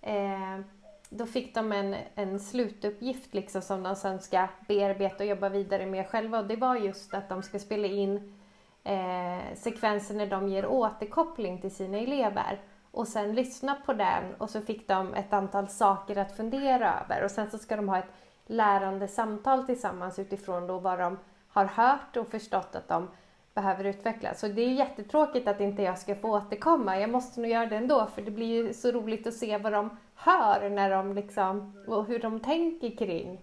eh, 0.00 0.60
då 1.08 1.26
fick 1.26 1.54
de 1.54 1.72
en, 1.72 1.96
en 2.14 2.40
slutuppgift 2.40 3.34
liksom, 3.34 3.62
som 3.62 3.82
de 3.82 3.96
sen 3.96 4.20
ska 4.20 4.48
bearbeta 4.68 5.16
och 5.16 5.30
jobba 5.30 5.48
vidare 5.48 5.86
med 5.86 6.08
själva 6.08 6.38
och 6.38 6.46
det 6.46 6.56
var 6.56 6.76
just 6.76 7.14
att 7.14 7.28
de 7.28 7.42
ska 7.42 7.58
spela 7.58 7.86
in 7.86 8.39
eh, 8.84 9.54
sekvenser 9.56 10.14
när 10.14 10.26
de 10.26 10.48
ger 10.48 10.66
återkoppling 10.66 11.60
till 11.60 11.74
sina 11.74 11.98
elever 11.98 12.60
och 12.90 13.08
sen 13.08 13.34
lyssna 13.34 13.74
på 13.86 13.92
den 13.92 14.34
och 14.38 14.50
så 14.50 14.60
fick 14.60 14.88
de 14.88 15.14
ett 15.14 15.32
antal 15.32 15.68
saker 15.68 16.16
att 16.18 16.36
fundera 16.36 17.00
över 17.00 17.24
och 17.24 17.30
sen 17.30 17.50
så 17.50 17.58
ska 17.58 17.76
de 17.76 17.88
ha 17.88 17.98
ett 17.98 18.12
lärande 18.46 19.08
samtal 19.08 19.66
tillsammans 19.66 20.18
utifrån 20.18 20.66
då 20.66 20.78
vad 20.78 20.98
de 20.98 21.18
har 21.48 21.64
hört 21.64 22.16
och 22.16 22.28
förstått 22.30 22.74
att 22.74 22.88
de 22.88 23.08
behöver 23.54 23.84
utveckla. 23.84 24.34
Så 24.34 24.48
det 24.48 24.62
är 24.62 24.72
jättetråkigt 24.72 25.48
att 25.48 25.60
inte 25.60 25.82
jag 25.82 25.98
ska 25.98 26.14
få 26.14 26.36
återkomma. 26.36 27.00
Jag 27.00 27.10
måste 27.10 27.40
nog 27.40 27.50
göra 27.50 27.66
det 27.66 27.76
ändå 27.76 28.06
för 28.06 28.22
det 28.22 28.30
blir 28.30 28.46
ju 28.46 28.74
så 28.74 28.90
roligt 28.90 29.26
att 29.26 29.34
se 29.34 29.58
vad 29.58 29.72
de 29.72 29.98
hör 30.14 30.70
när 30.70 30.90
de 30.90 31.14
liksom, 31.14 31.72
och 31.86 32.06
hur 32.06 32.18
de 32.18 32.40
tänker 32.40 32.96
kring, 32.96 33.40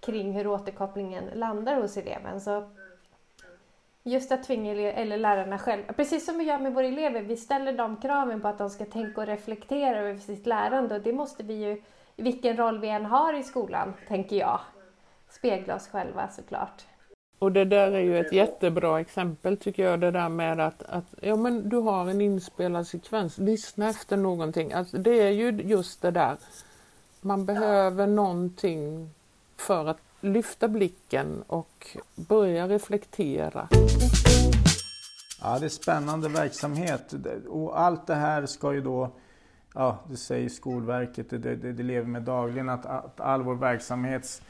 kring 0.00 0.32
hur 0.32 0.46
återkopplingen 0.46 1.24
landar 1.34 1.80
hos 1.80 1.96
eleven. 1.96 2.40
Så 2.40 2.70
Just 4.02 4.32
att 4.32 4.44
tvinga 4.44 4.92
eller 4.92 5.18
lärarna 5.18 5.58
själva, 5.58 5.92
precis 5.92 6.26
som 6.26 6.38
vi 6.38 6.44
gör 6.44 6.58
med 6.58 6.74
våra 6.74 6.86
elever, 6.86 7.22
vi 7.22 7.36
ställer 7.36 7.72
de 7.72 7.96
kraven 7.96 8.40
på 8.40 8.48
att 8.48 8.58
de 8.58 8.70
ska 8.70 8.84
tänka 8.84 9.20
och 9.20 9.26
reflektera 9.26 9.98
över 9.98 10.18
sitt 10.18 10.46
lärande 10.46 10.94
och 10.94 11.00
det 11.00 11.12
måste 11.12 11.42
vi 11.42 11.54
ju, 11.54 11.82
vilken 12.16 12.56
roll 12.56 12.80
vi 12.80 12.88
än 12.88 13.06
har 13.06 13.34
i 13.34 13.42
skolan, 13.42 13.94
tänker 14.08 14.36
jag, 14.36 14.60
spegla 15.30 15.76
oss 15.76 15.88
själva 15.88 16.28
såklart. 16.28 16.82
Och 17.38 17.52
det 17.52 17.64
där 17.64 17.92
är 17.92 18.00
ju 18.00 18.18
ett 18.18 18.32
jättebra 18.32 19.00
exempel 19.00 19.56
tycker 19.56 19.82
jag, 19.82 20.00
det 20.00 20.10
där 20.10 20.28
med 20.28 20.60
att, 20.60 20.82
att 20.82 21.14
ja, 21.20 21.36
men 21.36 21.68
du 21.68 21.76
har 21.76 22.10
en 22.10 22.20
inspelad 22.20 22.86
sekvens, 22.86 23.38
lyssna 23.38 23.88
efter 23.88 24.16
någonting. 24.16 24.72
Alltså, 24.72 24.98
det 24.98 25.20
är 25.20 25.30
ju 25.30 25.50
just 25.50 26.02
det 26.02 26.10
där, 26.10 26.36
man 27.20 27.46
behöver 27.46 28.06
någonting 28.06 29.10
för 29.56 29.86
att 29.86 30.09
lyfta 30.20 30.68
blicken 30.68 31.42
och 31.46 31.96
börja 32.14 32.68
reflektera. 32.68 33.68
Ja, 35.42 35.58
det 35.58 35.64
är 35.64 35.68
spännande 35.68 36.28
verksamhet 36.28 37.14
och 37.48 37.80
allt 37.80 38.06
det 38.06 38.14
här 38.14 38.46
ska 38.46 38.72
ju 38.72 38.80
då, 38.80 39.10
ja 39.74 39.98
det 40.10 40.16
säger 40.16 40.48
Skolverket, 40.48 41.30
det, 41.30 41.38
det, 41.38 41.72
det 41.72 41.82
lever 41.82 42.08
med 42.08 42.22
dagligen, 42.22 42.68
att, 42.68 42.86
att 42.86 43.20
all 43.20 43.42
vår 43.42 43.54
verksamhet 43.54 44.42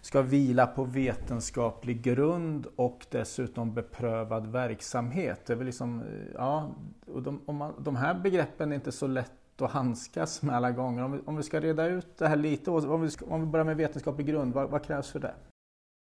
ska 0.00 0.22
vila 0.22 0.66
på 0.66 0.84
vetenskaplig 0.84 2.02
grund 2.02 2.66
och 2.76 3.06
dessutom 3.10 3.74
beprövad 3.74 4.46
verksamhet. 4.46 5.46
Det 5.46 5.52
är 5.52 5.56
väl 5.56 5.66
liksom, 5.66 6.02
ja, 6.34 6.70
och 7.06 7.22
de, 7.22 7.40
om 7.46 7.56
man, 7.56 7.74
de 7.78 7.96
här 7.96 8.14
begreppen 8.14 8.72
är 8.72 8.76
inte 8.76 8.92
så 8.92 9.06
lätt 9.06 9.32
att 9.62 9.70
handskas 9.70 10.42
med 10.42 10.56
alla 10.56 10.70
gånger. 10.70 11.04
Om 11.04 11.12
vi, 11.12 11.20
om 11.24 11.36
vi 11.36 11.42
ska 11.42 11.60
reda 11.60 11.86
ut 11.86 12.18
det 12.18 12.28
här 12.28 12.36
lite, 12.36 12.70
om 12.70 13.02
vi, 13.02 13.10
ska, 13.10 13.26
om 13.26 13.40
vi 13.40 13.46
börjar 13.46 13.64
med 13.64 13.76
vetenskaplig 13.76 14.26
grund, 14.26 14.54
vad, 14.54 14.70
vad 14.70 14.84
krävs 14.84 15.10
för 15.10 15.18
det? 15.18 15.34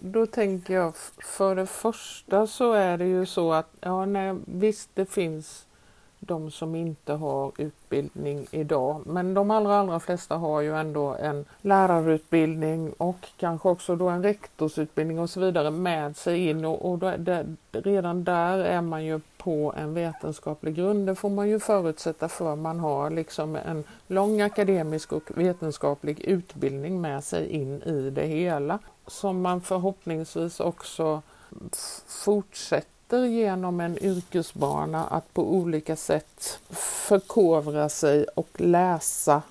Då 0.02 0.26
tänker 0.26 0.74
jag, 0.74 0.96
för 1.24 1.56
det 1.56 1.66
första 1.66 2.46
så 2.46 2.72
är 2.72 2.98
det 2.98 3.06
ju 3.06 3.26
så 3.26 3.52
att, 3.52 3.68
ja 3.80 4.06
nej, 4.06 4.36
visst 4.46 4.90
det 4.94 5.06
finns 5.06 5.66
de 6.20 6.50
som 6.50 6.74
inte 6.74 7.12
har 7.12 7.52
utbildning 7.58 8.46
idag. 8.50 9.02
Men 9.06 9.34
de 9.34 9.50
allra, 9.50 9.78
allra 9.78 10.00
flesta 10.00 10.36
har 10.36 10.60
ju 10.60 10.76
ändå 10.76 11.14
en 11.14 11.44
lärarutbildning 11.62 12.92
och 12.92 13.28
kanske 13.36 13.68
också 13.68 13.96
då 13.96 14.08
en 14.08 14.22
rektorsutbildning 14.22 15.18
och 15.18 15.30
så 15.30 15.40
vidare 15.40 15.70
med 15.70 16.16
sig 16.16 16.48
in 16.48 16.64
och, 16.64 16.90
och 16.90 16.98
då, 16.98 17.12
det, 17.16 17.46
redan 17.70 18.24
där 18.24 18.58
är 18.58 18.80
man 18.80 19.04
ju 19.04 19.20
på 19.38 19.74
en 19.76 19.94
vetenskaplig 19.94 20.74
grund. 20.74 21.06
Det 21.06 21.14
får 21.14 21.30
man 21.30 21.48
ju 21.48 21.60
förutsätta 21.60 22.28
för 22.28 22.56
man 22.56 22.80
har 22.80 23.10
liksom 23.10 23.56
en 23.56 23.84
lång 24.06 24.40
akademisk 24.40 25.12
och 25.12 25.30
vetenskaplig 25.34 26.20
utbildning 26.20 27.00
med 27.00 27.24
sig 27.24 27.48
in 27.48 27.82
i 27.82 28.10
det 28.10 28.26
hela 28.26 28.78
som 29.06 29.42
man 29.42 29.60
förhoppningsvis 29.60 30.60
också 30.60 31.22
fortsätter 32.06 32.95
genom 33.12 33.80
en 33.80 34.04
yrkesbana 34.04 35.04
att 35.04 35.34
på 35.34 35.54
olika 35.54 35.96
sätt 35.96 36.60
förkovra 37.08 37.88
sig 37.88 38.24
och 38.24 38.60
läsa 38.60 39.42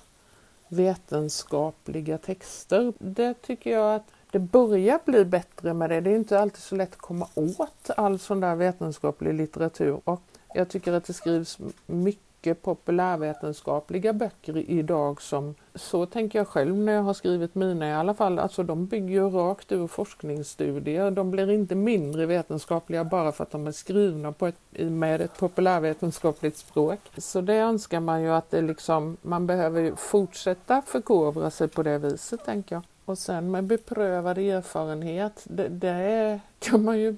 vetenskapliga 0.68 2.18
texter. 2.18 2.92
Det 2.98 3.34
tycker 3.34 3.70
jag 3.70 3.94
att 3.94 4.06
det 4.30 4.38
börjar 4.38 5.00
bli 5.04 5.24
bättre 5.24 5.74
med 5.74 5.90
det. 5.90 6.00
Det 6.00 6.10
är 6.10 6.16
inte 6.16 6.40
alltid 6.40 6.62
så 6.62 6.76
lätt 6.76 6.92
att 6.92 6.98
komma 6.98 7.28
åt 7.34 7.90
all 7.96 8.18
sån 8.18 8.40
där 8.40 8.54
vetenskaplig 8.54 9.34
litteratur 9.34 10.00
och 10.04 10.22
jag 10.54 10.68
tycker 10.68 10.92
att 10.92 11.04
det 11.04 11.12
skrivs 11.12 11.58
mycket 11.86 12.25
mycket 12.46 12.62
populärvetenskapliga 12.62 14.12
böcker 14.12 14.70
idag 14.70 15.22
som, 15.22 15.54
så 15.74 16.06
tänker 16.06 16.38
jag 16.38 16.48
själv 16.48 16.76
när 16.76 16.92
jag 16.92 17.02
har 17.02 17.14
skrivit 17.14 17.54
mina 17.54 17.88
i 17.88 17.92
alla 17.92 18.14
fall, 18.14 18.38
alltså 18.38 18.62
de 18.62 18.86
bygger 18.86 19.14
ju 19.14 19.30
rakt 19.30 19.72
ur 19.72 19.86
forskningsstudier. 19.86 21.10
De 21.10 21.30
blir 21.30 21.50
inte 21.50 21.74
mindre 21.74 22.26
vetenskapliga 22.26 23.04
bara 23.04 23.32
för 23.32 23.44
att 23.44 23.50
de 23.50 23.66
är 23.66 23.72
skrivna 23.72 24.32
på 24.32 24.46
ett, 24.46 24.56
med 24.72 25.20
ett 25.20 25.38
populärvetenskapligt 25.38 26.56
språk. 26.56 27.00
Så 27.18 27.40
det 27.40 27.54
önskar 27.54 28.00
man 28.00 28.22
ju 28.22 28.28
att 28.28 28.50
det 28.50 28.62
liksom, 28.62 29.16
man 29.22 29.46
behöver 29.46 29.94
fortsätta 29.96 30.82
förkovra 30.82 31.50
sig 31.50 31.68
på 31.68 31.82
det 31.82 31.98
viset 31.98 32.44
tänker 32.44 32.76
jag. 32.76 32.82
Och 33.04 33.18
sen 33.18 33.50
med 33.50 33.64
beprövad 33.64 34.38
erfarenhet, 34.38 35.42
det, 35.44 35.68
det 35.68 36.40
kan 36.58 36.84
man 36.84 36.98
ju 36.98 37.16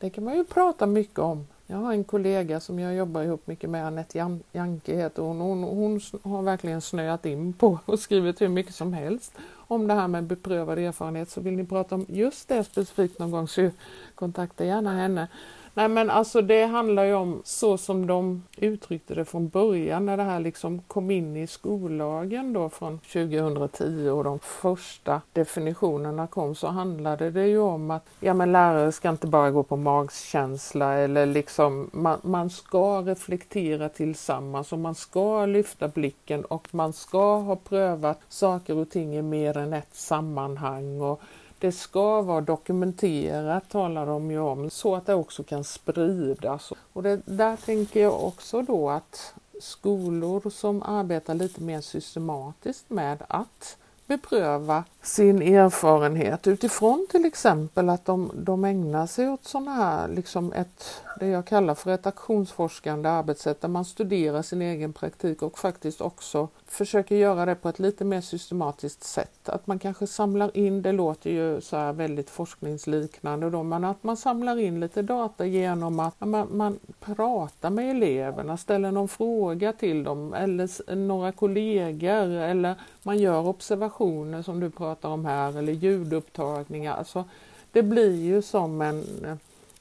det 0.00 0.10
kan 0.10 0.24
man 0.24 0.36
ju 0.36 0.44
prata 0.44 0.86
mycket 0.86 1.18
om. 1.18 1.46
Jag 1.68 1.76
har 1.76 1.92
en 1.92 2.04
kollega 2.04 2.60
som 2.60 2.78
jag 2.78 2.94
jobbar 2.94 3.22
ihop 3.22 3.46
mycket 3.46 3.70
med, 3.70 3.86
Anette 3.86 4.38
Janke 4.52 4.96
heter 4.96 5.22
hon. 5.22 5.40
hon. 5.40 5.62
Hon 5.62 6.00
har 6.32 6.42
verkligen 6.42 6.80
snöat 6.80 7.26
in 7.26 7.52
på 7.52 7.78
och 7.86 7.98
skrivit 7.98 8.40
hur 8.40 8.48
mycket 8.48 8.74
som 8.74 8.92
helst 8.92 9.32
om 9.54 9.86
det 9.86 9.94
här 9.94 10.08
med 10.08 10.24
beprövad 10.24 10.78
erfarenhet. 10.78 11.30
Så 11.30 11.40
vill 11.40 11.54
ni 11.54 11.66
prata 11.66 11.94
om 11.94 12.06
just 12.08 12.48
det 12.48 12.64
specifikt 12.64 13.18
någon 13.18 13.30
gång 13.30 13.48
så 13.48 13.70
kontakta 14.14 14.64
gärna 14.64 14.92
henne. 14.92 15.28
Nej 15.76 15.88
men 15.88 16.10
alltså 16.10 16.42
det 16.42 16.64
handlar 16.64 17.04
ju 17.04 17.14
om 17.14 17.42
så 17.44 17.78
som 17.78 18.06
de 18.06 18.42
uttryckte 18.56 19.14
det 19.14 19.24
från 19.24 19.48
början 19.48 20.06
när 20.06 20.16
det 20.16 20.22
här 20.22 20.40
liksom 20.40 20.78
kom 20.78 21.10
in 21.10 21.36
i 21.36 21.46
skollagen 21.46 22.52
då 22.52 22.68
från 22.68 22.98
2010 22.98 24.08
och 24.08 24.24
de 24.24 24.38
första 24.38 25.20
definitionerna 25.32 26.26
kom 26.26 26.54
så 26.54 26.66
handlade 26.66 27.30
det 27.30 27.46
ju 27.46 27.58
om 27.58 27.90
att 27.90 28.06
ja 28.20 28.34
men 28.34 28.52
lärare 28.52 28.92
ska 28.92 29.08
inte 29.08 29.26
bara 29.26 29.50
gå 29.50 29.62
på 29.62 29.76
magkänsla 29.76 30.94
eller 30.94 31.26
liksom 31.26 31.90
man, 31.92 32.18
man 32.22 32.50
ska 32.50 33.02
reflektera 33.02 33.88
tillsammans 33.88 34.72
och 34.72 34.78
man 34.78 34.94
ska 34.94 35.46
lyfta 35.46 35.88
blicken 35.88 36.44
och 36.44 36.68
man 36.70 36.92
ska 36.92 37.36
ha 37.36 37.56
prövat 37.56 38.20
saker 38.28 38.76
och 38.76 38.90
ting 38.90 39.16
i 39.16 39.22
mer 39.22 39.56
än 39.56 39.72
ett 39.72 39.94
sammanhang 39.94 41.00
och 41.00 41.20
det 41.58 41.72
ska 41.72 42.22
vara 42.22 42.40
dokumenterat 42.40 43.68
talar 43.68 44.06
de 44.06 44.30
ju 44.30 44.38
om 44.38 44.70
så 44.70 44.96
att 44.96 45.06
det 45.06 45.14
också 45.14 45.42
kan 45.42 45.64
spridas. 45.64 46.72
Och 46.92 47.02
det, 47.02 47.20
där 47.24 47.56
tänker 47.56 48.02
jag 48.02 48.24
också 48.24 48.62
då 48.62 48.90
att 48.90 49.34
skolor 49.60 50.50
som 50.50 50.82
arbetar 50.82 51.34
lite 51.34 51.60
mer 51.60 51.80
systematiskt 51.80 52.90
med 52.90 53.22
att 53.28 53.76
bepröva 54.06 54.84
sin 55.06 55.42
erfarenhet 55.42 56.46
utifrån 56.46 57.06
till 57.10 57.24
exempel 57.24 57.88
att 57.88 58.04
de, 58.04 58.30
de 58.34 58.64
ägnar 58.64 59.06
sig 59.06 59.28
åt 59.28 59.44
sådana 59.44 59.72
här, 59.72 60.08
liksom 60.08 60.52
ett, 60.52 61.02
det 61.20 61.26
jag 61.26 61.46
kallar 61.46 61.74
för 61.74 61.90
ett 61.90 62.06
aktionsforskande 62.06 63.08
arbetssätt 63.08 63.60
där 63.60 63.68
man 63.68 63.84
studerar 63.84 64.42
sin 64.42 64.62
egen 64.62 64.92
praktik 64.92 65.42
och 65.42 65.58
faktiskt 65.58 66.00
också 66.00 66.48
försöker 66.66 67.16
göra 67.16 67.46
det 67.46 67.54
på 67.54 67.68
ett 67.68 67.78
lite 67.78 68.04
mer 68.04 68.20
systematiskt 68.20 69.04
sätt. 69.04 69.48
Att 69.48 69.66
man 69.66 69.78
kanske 69.78 70.06
samlar 70.06 70.56
in, 70.56 70.82
det 70.82 70.92
låter 70.92 71.30
ju 71.30 71.60
så 71.60 71.76
här 71.76 71.92
väldigt 71.92 72.30
forskningsliknande 72.30 73.50
då, 73.50 73.62
men 73.62 73.84
att 73.84 74.04
man 74.04 74.16
samlar 74.16 74.58
in 74.58 74.80
lite 74.80 75.02
data 75.02 75.46
genom 75.46 76.00
att 76.00 76.20
man, 76.20 76.48
man 76.56 76.78
pratar 77.00 77.70
med 77.70 77.90
eleverna, 77.90 78.56
ställer 78.56 78.92
någon 78.92 79.08
fråga 79.08 79.72
till 79.72 80.04
dem 80.04 80.34
eller 80.34 80.94
några 80.94 81.32
kollegor 81.32 82.30
eller 82.30 82.74
man 83.02 83.18
gör 83.18 83.46
observationer 83.46 84.42
som 84.42 84.60
du 84.60 84.70
pratar 84.70 84.95
om 85.04 85.24
här 85.24 85.58
eller 85.58 85.72
ljudupptagningar. 85.72 86.96
Alltså, 86.96 87.24
det 87.72 87.82
blir 87.82 88.14
ju 88.14 88.42
som 88.42 88.82
en 88.82 89.04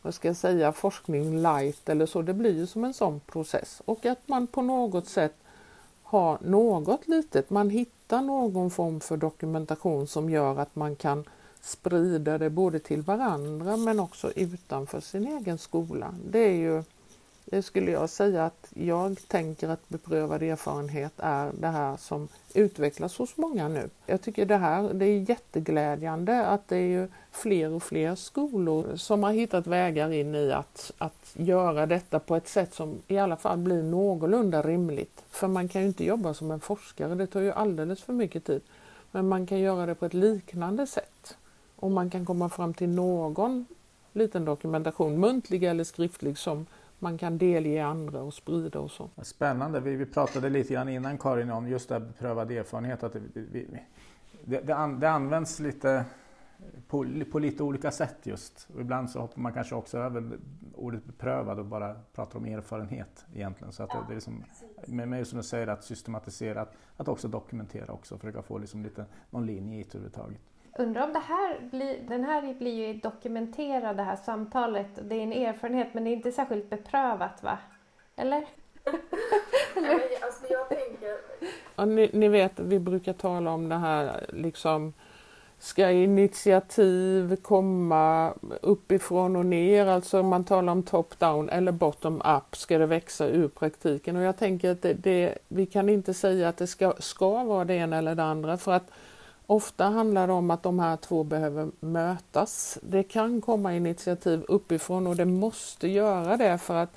vad 0.06 0.14
ska 0.14 0.28
jag 0.28 0.38
säga, 0.38 0.72
forskning 0.72 1.42
light 1.42 1.90
eller 1.90 2.06
så. 2.06 2.22
Det 2.22 2.34
blir 2.34 2.58
ju 2.58 2.68
som 2.68 2.84
en 2.84 2.94
sån 2.94 3.20
process 3.20 3.82
och 3.86 4.06
att 4.06 4.28
man 4.28 4.48
på 4.48 4.62
något 4.62 5.08
sätt 5.08 5.36
har 6.04 6.38
något 6.42 7.08
litet, 7.08 7.50
man 7.50 7.70
hittar 7.70 8.22
någon 8.22 8.72
form 8.72 9.00
för 9.00 9.18
dokumentation 9.18 10.08
som 10.08 10.30
gör 10.30 10.60
att 10.60 10.76
man 10.76 10.96
kan 10.96 11.24
sprida 11.62 12.38
det 12.38 12.50
både 12.50 12.80
till 12.80 13.02
varandra 13.02 13.78
men 13.78 14.00
också 14.00 14.32
utanför 14.32 15.00
sin 15.00 15.28
egen 15.28 15.58
skola. 15.58 16.16
Det 16.32 16.40
är 16.40 16.54
ju, 16.54 16.84
nu 17.52 17.62
skulle 17.62 17.92
jag 17.92 18.10
säga 18.10 18.46
att 18.46 18.68
jag 18.74 19.18
tänker 19.28 19.70
att 19.70 19.90
beprövad 19.90 20.44
erfarenhet 20.44 21.14
är 21.18 21.52
det 21.60 21.68
här 21.68 21.98
som 21.98 22.28
utvecklas 22.54 23.18
hos 23.18 23.38
många 23.38 23.68
nu. 23.68 23.90
Jag 24.06 24.22
tycker 24.22 24.46
det 24.46 24.58
här 24.58 24.94
det 24.94 25.06
är 25.06 25.30
jätteglädjande 25.30 26.46
att 26.46 26.68
det 26.68 26.78
är 26.78 26.88
ju 26.88 27.08
fler 27.32 27.72
och 27.72 27.84
fler 27.84 28.16
skolor 28.16 28.96
som 28.96 29.24
har 29.24 29.32
hittat 29.32 29.68
vägar 29.68 30.12
in 30.12 30.36
i 30.36 30.52
att, 30.52 30.92
att 30.98 31.32
göra 31.34 31.86
detta 31.86 32.20
på 32.20 32.36
ett 32.36 32.48
sätt 32.48 32.74
som 32.74 32.98
i 33.08 33.18
alla 33.18 33.38
fall 33.38 33.58
blir 33.58 33.84
någorlunda 33.84 34.62
rimligt. 34.62 35.24
För 35.30 35.48
man 35.48 35.68
kan 35.68 35.82
ju 35.82 35.88
inte 35.88 36.06
jobba 36.06 36.34
som 36.34 36.52
en 36.52 36.60
forskare, 36.60 37.16
det 37.16 37.28
tar 37.28 37.42
ju 37.42 37.52
alldeles 37.52 38.04
för 38.04 38.14
mycket 38.14 38.46
tid. 38.46 38.62
Men 39.12 39.28
man 39.28 39.48
kan 39.48 39.60
göra 39.60 39.86
det 39.86 39.96
på 39.96 40.06
ett 40.06 40.14
liknande 40.14 40.88
sätt. 40.88 41.38
Och 41.76 41.92
man 41.92 42.10
kan 42.10 42.26
komma 42.26 42.50
fram 42.50 42.74
till 42.74 42.90
någon 42.90 43.66
liten 44.14 44.46
dokumentation, 44.46 45.20
muntlig 45.20 45.64
eller 45.64 45.84
skriftlig, 45.84 46.38
som 46.38 46.66
man 47.00 47.18
kan 47.18 47.38
delge 47.38 47.86
andra 47.86 48.22
och 48.22 48.34
sprida 48.34 48.80
och 48.80 48.92
så. 48.92 49.10
Spännande. 49.22 49.80
Vi, 49.80 49.96
vi 49.96 50.06
pratade 50.06 50.50
lite 50.50 50.74
grann 50.74 50.90
innan 50.90 51.18
Karin 51.18 51.52
om 51.52 51.68
just 51.68 51.90
det 51.90 51.96
här 51.96 52.00
beprövad 52.00 52.52
erfarenhet. 52.52 53.04
Att 53.04 53.14
det, 53.14 53.22
vi, 53.34 53.68
det, 54.46 54.62
det, 54.62 54.76
an, 54.76 55.00
det 55.00 55.10
används 55.10 55.60
lite 55.60 56.06
på, 56.88 57.06
på, 57.32 57.40
lite 57.40 57.64
olika 57.64 57.92
sätt 57.92 58.18
just. 58.24 58.68
Och 58.74 58.82
ibland 58.82 59.10
så 59.10 59.20
hoppar 59.20 59.42
man 59.42 59.54
kanske 59.54 59.76
också 59.76 59.98
över 59.98 60.40
ordet 60.76 61.06
beprövad 61.06 61.60
och 61.60 61.66
bara 61.66 61.96
pratar 62.14 62.40
om 62.40 62.46
erfarenhet 62.46 63.26
egentligen. 63.34 63.74
Så 63.74 63.84
att 63.84 63.90
det, 63.90 63.98
det 64.08 64.14
är 64.14 64.16
liksom, 64.16 64.44
men 64.88 65.20
just 65.20 65.30
som 65.30 65.38
du 65.38 65.44
säger 65.44 65.68
att 65.68 65.84
systematisera, 65.84 66.62
att, 66.62 66.74
att 66.98 67.08
också 67.08 67.28
dokumentera 67.28 67.94
också, 67.94 68.18
försöka 68.18 68.42
få 68.42 68.58
liksom 68.58 68.84
lite, 68.84 69.06
någon 69.30 69.46
linje 69.46 69.80
i 69.80 69.84
det 69.84 69.90
överhuvudtaget. 69.90 70.42
Undrar 70.78 71.04
om 71.04 71.14
det 71.14 71.20
här 71.20 71.60
blir, 71.72 72.00
den 72.08 72.24
här 72.24 72.54
blir 72.54 72.88
ju 72.88 72.94
dokumenterad 72.94 73.98
det 73.98 74.04
här 74.04 74.16
samtalet. 74.16 74.88
Det 75.02 75.16
är 75.16 75.24
en 75.24 75.34
erfarenhet 75.34 75.94
men 75.94 76.04
det 76.04 76.10
är 76.10 76.14
inte 76.16 76.32
särskilt 76.32 76.70
beprövat 76.70 77.44
va? 77.44 77.58
Eller? 78.16 78.46
Eller? 79.76 80.02
alltså 80.22 80.46
jag 80.50 80.70
tänker... 80.70 81.18
Ja, 81.76 81.86
ni, 81.86 82.10
ni 82.14 82.28
vet, 82.28 82.60
vi 82.60 82.80
brukar 82.80 83.14
tala 83.14 83.52
om 83.52 83.70
det 83.70 83.76
här 83.76 84.26
liksom 84.30 84.94
Ska 85.60 85.92
initiativ 85.92 87.36
komma 87.36 88.34
uppifrån 88.62 89.36
och 89.36 89.46
ner, 89.46 89.86
alltså 89.86 90.24
man 90.24 90.44
talar 90.44 90.72
om 90.72 90.84
top-down 90.84 91.50
eller 91.50 91.72
bottom-up, 91.72 92.56
ska 92.56 92.78
det 92.78 92.86
växa 92.86 93.28
ur 93.28 93.48
praktiken? 93.48 94.16
Och 94.16 94.24
jag 94.24 94.38
tänker 94.38 94.72
att 94.72 94.82
det, 94.82 94.94
det, 94.94 95.38
vi 95.48 95.66
kan 95.66 95.90
inte 95.90 96.14
säga 96.14 96.50
att 96.50 96.58
det 96.58 96.68
ska, 96.68 96.94
ska 97.00 97.44
vara 97.44 97.66
det 97.66 97.74
ena 97.74 97.98
eller 97.98 98.16
det 98.16 98.24
andra 98.24 98.58
för 98.58 98.72
att 98.72 98.92
ofta 99.48 99.86
handlar 99.86 100.28
det 100.28 100.34
om 100.34 100.52
att 100.52 100.64
de 100.64 100.80
här 100.80 100.98
två 100.98 101.24
behöver 101.24 101.72
mötas. 101.80 102.78
Det 102.82 103.04
kan 103.04 103.42
komma 103.42 103.76
initiativ 103.76 104.44
uppifrån 104.48 105.08
och 105.08 105.16
det 105.16 105.26
måste 105.26 105.88
göra 105.88 106.38
det 106.38 106.58
för 106.58 106.76
att 106.76 106.96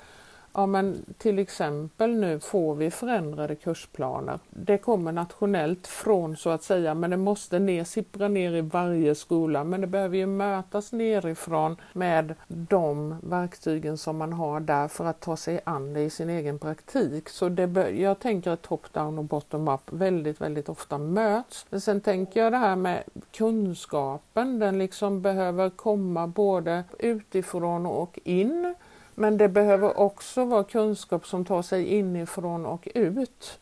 Ja 0.59 0.65
men 0.65 1.05
till 1.17 1.39
exempel 1.39 2.15
nu 2.15 2.39
får 2.39 2.75
vi 2.75 2.91
förändrade 2.91 3.55
kursplaner. 3.55 4.39
Det 4.49 4.77
kommer 4.77 5.11
nationellt 5.11 5.87
från 5.87 6.37
så 6.37 6.49
att 6.49 6.63
säga 6.63 6.93
men 6.93 7.09
det 7.09 7.17
måste 7.17 7.59
ner, 7.59 7.83
sippra 7.83 8.27
ner 8.27 8.55
i 8.55 8.61
varje 8.61 9.15
skola 9.15 9.63
men 9.63 9.81
det 9.81 9.87
behöver 9.87 10.17
ju 10.17 10.25
mötas 10.25 10.91
nerifrån 10.91 11.77
med 11.93 12.35
de 12.47 13.15
verktygen 13.23 13.97
som 13.97 14.17
man 14.17 14.33
har 14.33 14.59
där 14.59 14.87
för 14.87 15.05
att 15.05 15.19
ta 15.19 15.37
sig 15.37 15.59
an 15.63 15.93
det 15.93 16.01
i 16.01 16.09
sin 16.09 16.29
egen 16.29 16.59
praktik. 16.59 17.29
Så 17.29 17.49
det 17.49 17.91
jag 17.91 18.19
tänker 18.19 18.51
att 18.51 18.61
top-down 18.61 19.17
och 19.17 19.25
bottom-up 19.25 19.81
väldigt, 19.91 20.41
väldigt 20.41 20.69
ofta 20.69 20.97
möts. 20.97 21.65
Men 21.69 21.81
sen 21.81 22.01
tänker 22.01 22.43
jag 22.43 22.53
det 22.53 22.57
här 22.57 22.75
med 22.75 23.03
kunskapen, 23.31 24.59
den 24.59 24.77
liksom 24.77 25.21
behöver 25.21 25.69
komma 25.69 26.27
både 26.27 26.83
utifrån 26.99 27.85
och 27.85 28.19
in. 28.23 28.75
Men 29.19 29.37
det 29.37 29.49
behöver 29.49 29.99
också 29.99 30.45
vara 30.45 30.63
kunskap 30.63 31.27
som 31.27 31.45
tar 31.45 31.61
sig 31.61 31.85
inifrån 31.85 32.65
och 32.65 32.87
ut. 32.95 33.59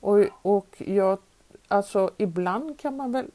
Och, 0.00 0.18
och 0.42 0.82
jag, 0.86 1.18
alltså 1.68 2.10
ibland 2.16 2.80
kan 2.80 2.96
man 2.96 3.12
väl 3.12 3.26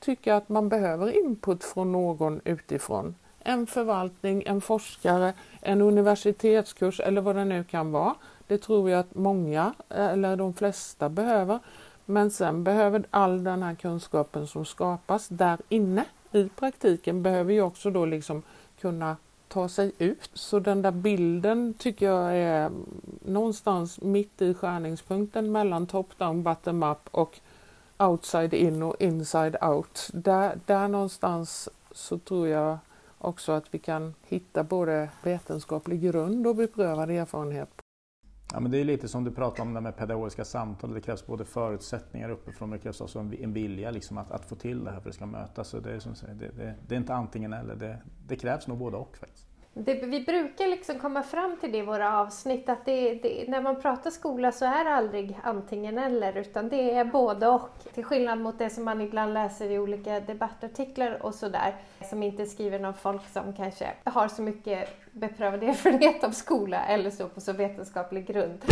tycka 0.00 0.36
att 0.36 0.48
man 0.48 0.68
behöver 0.68 1.24
input 1.24 1.64
från 1.64 1.92
någon 1.92 2.40
utifrån. 2.44 3.14
En 3.38 3.66
förvaltning, 3.66 4.42
en 4.46 4.60
forskare, 4.60 5.34
en 5.60 5.82
universitetskurs 5.82 7.00
eller 7.00 7.20
vad 7.20 7.36
det 7.36 7.44
nu 7.44 7.64
kan 7.64 7.92
vara. 7.92 8.14
Det 8.46 8.58
tror 8.58 8.90
jag 8.90 9.00
att 9.00 9.14
många, 9.14 9.74
eh, 9.88 10.06
eller 10.06 10.36
de 10.36 10.54
flesta, 10.54 11.08
behöver. 11.08 11.58
Men 12.04 12.30
sen 12.30 12.64
behöver 12.64 13.04
all 13.10 13.44
den 13.44 13.62
här 13.62 13.74
kunskapen 13.74 14.46
som 14.46 14.64
skapas 14.64 15.28
där 15.28 15.58
inne 15.68 16.04
i 16.32 16.48
praktiken 16.48 17.22
behöver 17.22 17.52
ju 17.52 17.62
också 17.62 17.90
då 17.90 18.04
liksom 18.04 18.42
kunna 18.80 19.16
ta 19.48 19.68
sig 19.68 19.92
ut. 19.98 20.30
Så 20.34 20.58
den 20.58 20.82
där 20.82 20.90
bilden 20.90 21.74
tycker 21.78 22.06
jag 22.06 22.36
är 22.36 22.70
någonstans 23.24 24.00
mitt 24.00 24.42
i 24.42 24.54
skärningspunkten 24.54 25.52
mellan 25.52 25.86
top-down, 25.86 26.42
bottom-up 26.42 27.08
och 27.10 27.40
outside 27.98 28.54
in 28.54 28.82
och 28.82 28.96
inside 28.98 29.56
out. 29.62 30.10
Där, 30.12 30.58
där 30.66 30.88
någonstans 30.88 31.68
så 31.92 32.18
tror 32.18 32.48
jag 32.48 32.78
också 33.18 33.52
att 33.52 33.64
vi 33.70 33.78
kan 33.78 34.14
hitta 34.22 34.62
både 34.64 35.08
vetenskaplig 35.22 36.02
grund 36.02 36.46
och 36.46 36.56
beprövad 36.56 37.10
erfarenhet. 37.10 37.85
Ja, 38.56 38.60
men 38.60 38.70
det 38.70 38.78
är 38.78 38.84
lite 38.84 39.08
som 39.08 39.24
du 39.24 39.30
pratar 39.30 39.62
om 39.62 39.74
det 39.74 39.80
med 39.80 39.96
pedagogiska 39.96 40.44
samtal. 40.44 40.94
Det 40.94 41.00
krävs 41.00 41.26
både 41.26 41.44
förutsättningar 41.44 42.30
uppifrån 42.30 42.70
men 42.70 42.78
det 42.78 42.82
krävs 42.82 43.00
också 43.00 43.18
en 43.18 43.52
vilja 43.52 43.90
liksom 43.90 44.18
att, 44.18 44.30
att 44.30 44.44
få 44.44 44.54
till 44.54 44.84
det 44.84 44.90
här 44.90 45.00
för 45.00 45.08
att 45.08 45.12
det 45.12 45.16
ska 45.16 45.26
mötas. 45.26 45.68
Så 45.68 45.80
det, 45.80 45.92
är 45.92 45.98
som 45.98 46.14
det, 46.38 46.48
det, 46.48 46.74
det 46.88 46.94
är 46.94 46.98
inte 46.98 47.14
antingen 47.14 47.52
eller, 47.52 47.76
det, 47.76 47.98
det 48.26 48.36
krävs 48.36 48.66
nog 48.66 48.78
både 48.78 48.96
och. 48.96 49.16
faktiskt. 49.16 49.46
Det, 49.78 49.94
vi 49.94 50.20
brukar 50.20 50.66
liksom 50.66 50.98
komma 50.98 51.22
fram 51.22 51.56
till 51.60 51.72
det 51.72 51.78
i 51.78 51.82
våra 51.82 52.20
avsnitt 52.20 52.68
att 52.68 52.84
det, 52.84 53.14
det, 53.14 53.44
när 53.48 53.60
man 53.60 53.80
pratar 53.82 54.10
skola 54.10 54.52
så 54.52 54.64
är 54.64 54.84
det 54.84 54.90
aldrig 54.90 55.38
antingen 55.42 55.98
eller 55.98 56.36
utan 56.36 56.68
det 56.68 56.94
är 56.94 57.04
både 57.04 57.48
och. 57.48 57.70
Till 57.94 58.04
skillnad 58.04 58.40
mot 58.40 58.58
det 58.58 58.70
som 58.70 58.84
man 58.84 59.00
ibland 59.00 59.34
läser 59.34 59.70
i 59.70 59.78
olika 59.78 60.20
debattartiklar 60.20 61.22
och 61.22 61.34
sådär 61.34 61.74
som 62.10 62.22
inte 62.22 62.42
är 62.42 62.46
skriven 62.46 62.84
av 62.84 62.92
folk 62.92 63.28
som 63.32 63.52
kanske 63.52 63.86
har 64.04 64.28
så 64.28 64.42
mycket 64.42 64.88
beprövad 65.12 65.62
erfarenhet 65.62 66.24
av 66.24 66.30
skola 66.30 66.86
eller 66.86 67.10
så 67.10 67.28
på 67.28 67.40
så 67.40 67.52
vetenskaplig 67.52 68.26
grund. 68.26 68.64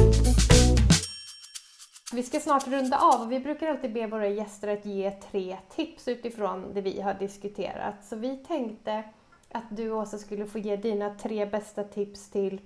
Vi 2.13 2.23
ska 2.23 2.41
snart 2.41 2.69
runda 2.69 2.99
av 2.99 3.21
och 3.21 3.33
vi 3.33 3.41
brukar 3.41 3.67
alltid 3.69 3.93
be 3.93 4.07
våra 4.07 4.29
gäster 4.29 4.69
att 4.69 4.87
ge 4.87 5.11
tre 5.11 5.57
tips 5.75 6.09
utifrån 6.09 6.75
det 6.75 6.81
vi 6.81 7.01
har 7.01 7.15
diskuterat. 7.15 8.05
Så 8.05 8.17
vi 8.17 8.37
tänkte 8.37 9.05
att 9.55 9.77
du 9.77 9.91
Åsa 9.93 10.19
skulle 10.19 10.47
få 10.47 10.59
ge 10.59 10.77
dina 10.77 11.15
tre 11.15 11.47
bästa 11.47 11.85
tips 11.85 12.31
till, 12.31 12.61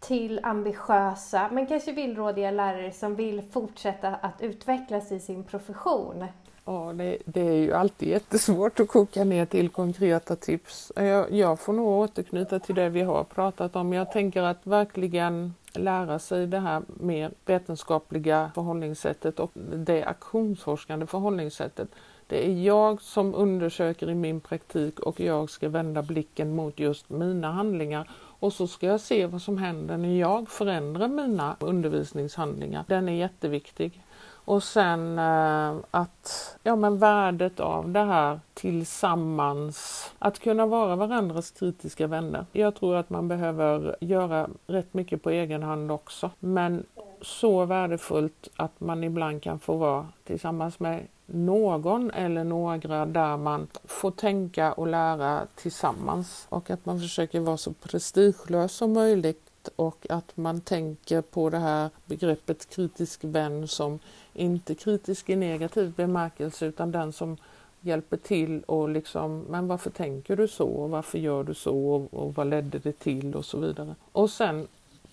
till 0.00 0.40
ambitiösa 0.42 1.48
men 1.52 1.66
kanske 1.66 1.92
villrådiga 1.92 2.50
lärare 2.50 2.92
som 2.92 3.14
vill 3.14 3.42
fortsätta 3.42 4.08
att 4.08 4.42
utvecklas 4.42 5.12
i 5.12 5.20
sin 5.20 5.44
profession. 5.44 6.24
Ja, 6.64 6.92
det, 6.94 7.18
det, 7.24 7.40
är 7.40 7.56
ju 7.56 7.72
alltid 7.72 8.08
jättesvårt 8.08 8.80
att 8.80 8.88
koka 8.88 9.24
ner 9.24 9.46
till 9.46 9.68
konkreta 9.68 10.36
tips. 10.36 10.92
Jag, 10.96 11.32
jag 11.32 11.60
får 11.60 11.72
nog 11.72 11.86
återknyta 11.86 12.58
till 12.58 12.74
det 12.74 12.88
vi 12.88 13.02
har 13.02 13.24
pratat 13.24 13.76
om. 13.76 13.92
Jag 13.92 14.12
tänker 14.12 14.42
att 14.42 14.66
verkligen 14.66 15.54
lära 15.74 16.18
sig 16.18 16.46
det 16.46 16.58
här 16.58 16.82
mer 16.86 17.30
vetenskapliga 17.46 18.50
förhållningssättet 18.54 19.40
och 19.40 19.50
det 19.74 20.04
aktionsforskande 20.04 21.06
förhållningssättet. 21.06 21.88
Det 22.30 22.46
är 22.46 22.52
jag 22.64 23.02
som 23.02 23.34
undersöker 23.34 24.10
i 24.10 24.14
min 24.14 24.40
praktik 24.40 25.00
och 25.00 25.20
jag 25.20 25.50
ska 25.50 25.68
vända 25.68 26.02
blicken 26.02 26.54
mot 26.54 26.78
just 26.78 27.10
mina 27.10 27.52
handlingar 27.52 28.10
och 28.14 28.52
så 28.52 28.66
ska 28.66 28.86
jag 28.86 29.00
se 29.00 29.26
vad 29.26 29.42
som 29.42 29.58
händer 29.58 29.96
när 29.96 30.18
jag 30.18 30.48
förändrar 30.48 31.08
mina 31.08 31.56
undervisningshandlingar. 31.60 32.84
Den 32.88 33.08
är 33.08 33.12
jätteviktig. 33.12 34.02
Och 34.28 34.62
sen 34.62 35.18
eh, 35.18 35.76
att, 35.90 36.58
ja 36.62 36.76
men 36.76 36.98
värdet 36.98 37.60
av 37.60 37.90
det 37.90 38.04
här 38.04 38.40
tillsammans, 38.54 40.10
att 40.18 40.38
kunna 40.38 40.66
vara 40.66 40.96
varandras 40.96 41.50
kritiska 41.50 42.06
vänner. 42.06 42.46
Jag 42.52 42.74
tror 42.74 42.96
att 42.96 43.10
man 43.10 43.28
behöver 43.28 43.96
göra 44.00 44.48
rätt 44.66 44.94
mycket 44.94 45.22
på 45.22 45.30
egen 45.30 45.62
hand 45.62 45.92
också. 45.92 46.30
Men 46.38 46.84
så 47.22 47.64
värdefullt 47.64 48.48
att 48.56 48.80
man 48.80 49.04
ibland 49.04 49.42
kan 49.42 49.58
få 49.58 49.76
vara 49.76 50.06
tillsammans 50.24 50.80
med 50.80 51.06
någon 51.26 52.10
eller 52.10 52.44
några 52.44 53.06
där 53.06 53.36
man 53.36 53.66
får 53.84 54.10
tänka 54.10 54.72
och 54.72 54.86
lära 54.86 55.46
tillsammans. 55.54 56.46
Och 56.48 56.70
att 56.70 56.86
man 56.86 57.00
försöker 57.00 57.40
vara 57.40 57.56
så 57.56 57.72
prestigelös 57.72 58.72
som 58.72 58.92
möjligt 58.92 59.68
och 59.76 60.06
att 60.08 60.36
man 60.36 60.60
tänker 60.60 61.20
på 61.20 61.50
det 61.50 61.58
här 61.58 61.90
begreppet 62.06 62.70
kritisk 62.70 63.24
vän 63.24 63.68
som 63.68 63.98
inte 64.32 64.74
kritisk 64.74 65.28
i 65.30 65.36
negativ 65.36 65.92
bemärkelse 65.96 66.66
utan 66.66 66.92
den 66.92 67.12
som 67.12 67.36
hjälper 67.80 68.16
till 68.16 68.62
och 68.66 68.88
liksom, 68.88 69.44
men 69.48 69.68
varför 69.68 69.90
tänker 69.90 70.36
du 70.36 70.48
så? 70.48 70.68
Och 70.68 70.90
varför 70.90 71.18
gör 71.18 71.44
du 71.44 71.54
så? 71.54 71.94
Och, 71.94 72.14
och 72.14 72.34
vad 72.34 72.46
ledde 72.46 72.78
det 72.78 72.92
till? 72.92 73.34
och 73.34 73.44
så 73.44 73.58
vidare. 73.58 73.94
Och 74.12 74.30
sen 74.30 74.66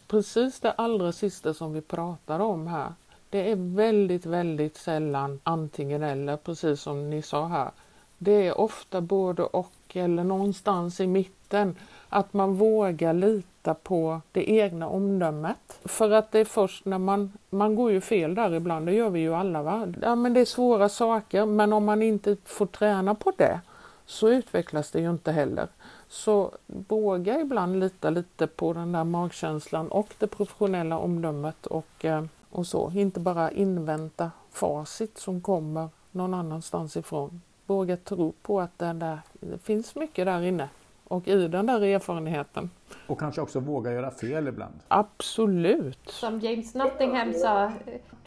precis 0.08 0.60
det 0.60 0.72
allra 0.72 1.12
sista 1.12 1.54
som 1.54 1.74
vi 1.74 1.82
pratar 1.82 2.40
om 2.40 2.68
här, 2.68 2.94
det 3.30 3.52
är 3.52 3.56
väldigt, 3.76 4.26
väldigt 4.26 4.78
sällan 4.78 5.40
antingen 5.44 6.04
eller, 6.04 6.38
precis 6.38 6.82
som 6.82 7.10
ni 7.10 7.22
sa 7.22 7.48
här. 7.48 7.72
Det 8.18 8.48
är 8.48 8.58
ofta 8.58 9.02
både 9.02 9.44
och 9.44 9.72
eller 9.94 10.24
någonstans 10.24 11.00
i 11.00 11.08
mitten. 11.08 11.76
Att 12.10 12.34
man 12.34 12.54
vågar 12.54 13.14
lita 13.14 13.74
på 13.74 14.22
det 14.32 14.52
egna 14.52 14.90
omdömet. 14.90 15.80
För 15.86 16.12
att 16.12 16.32
det 16.32 16.40
är 16.40 16.46
först 16.46 16.86
när 16.86 16.98
man, 16.98 17.32
man 17.50 17.76
går 17.76 17.92
ju 17.92 18.02
fel 18.02 18.36
där 18.36 18.54
ibland, 18.54 18.86
det 18.86 18.94
gör 18.94 19.10
vi 19.10 19.20
ju 19.20 19.34
alla 19.34 19.64
va. 19.64 19.94
Ja 20.02 20.16
men 20.16 20.34
det 20.34 20.40
är 20.40 20.46
svåra 20.46 20.90
saker 20.90 21.46
men 21.46 21.74
om 21.74 21.86
man 21.86 22.02
inte 22.02 22.38
får 22.46 22.66
träna 22.66 23.16
på 23.16 23.32
det 23.38 23.60
så 24.06 24.30
utvecklas 24.30 24.92
det 24.92 25.00
ju 25.00 25.10
inte 25.10 25.32
heller. 25.32 25.68
Så 26.10 26.52
våga 26.68 27.40
ibland 27.40 27.80
lita 27.80 28.10
lite 28.10 28.48
på 28.48 28.74
den 28.74 28.92
där 28.92 29.04
magkänslan 29.04 29.88
och 29.88 30.14
det 30.18 30.28
professionella 30.28 30.98
omdömet 30.98 31.66
och 31.66 32.06
eh, 32.06 32.24
och 32.50 32.68
så. 32.68 32.92
Inte 32.96 33.20
bara 33.20 33.52
invänta 33.52 34.32
facit 34.52 35.18
som 35.18 35.42
kommer 35.42 35.90
någon 36.12 36.34
annanstans 36.34 36.98
ifrån. 36.98 37.42
Våga 37.66 37.98
tro 37.98 38.34
på 38.42 38.62
att 38.62 38.80
det, 38.80 38.94
där, 38.94 39.20
det 39.34 39.58
finns 39.58 39.96
mycket 39.96 40.26
där 40.26 40.42
inne 40.42 40.70
och 41.04 41.28
i 41.28 41.48
den 41.48 41.66
där 41.66 41.82
erfarenheten. 41.82 42.70
Och 43.08 43.20
kanske 43.20 43.42
också 43.42 43.60
våga 43.60 43.92
göra 43.92 44.12
fel 44.12 44.48
ibland. 44.48 44.74
Absolut. 44.88 46.10
Som 46.10 46.40
James 46.40 46.76
Nottingham 46.76 47.34
sa, 47.34 47.72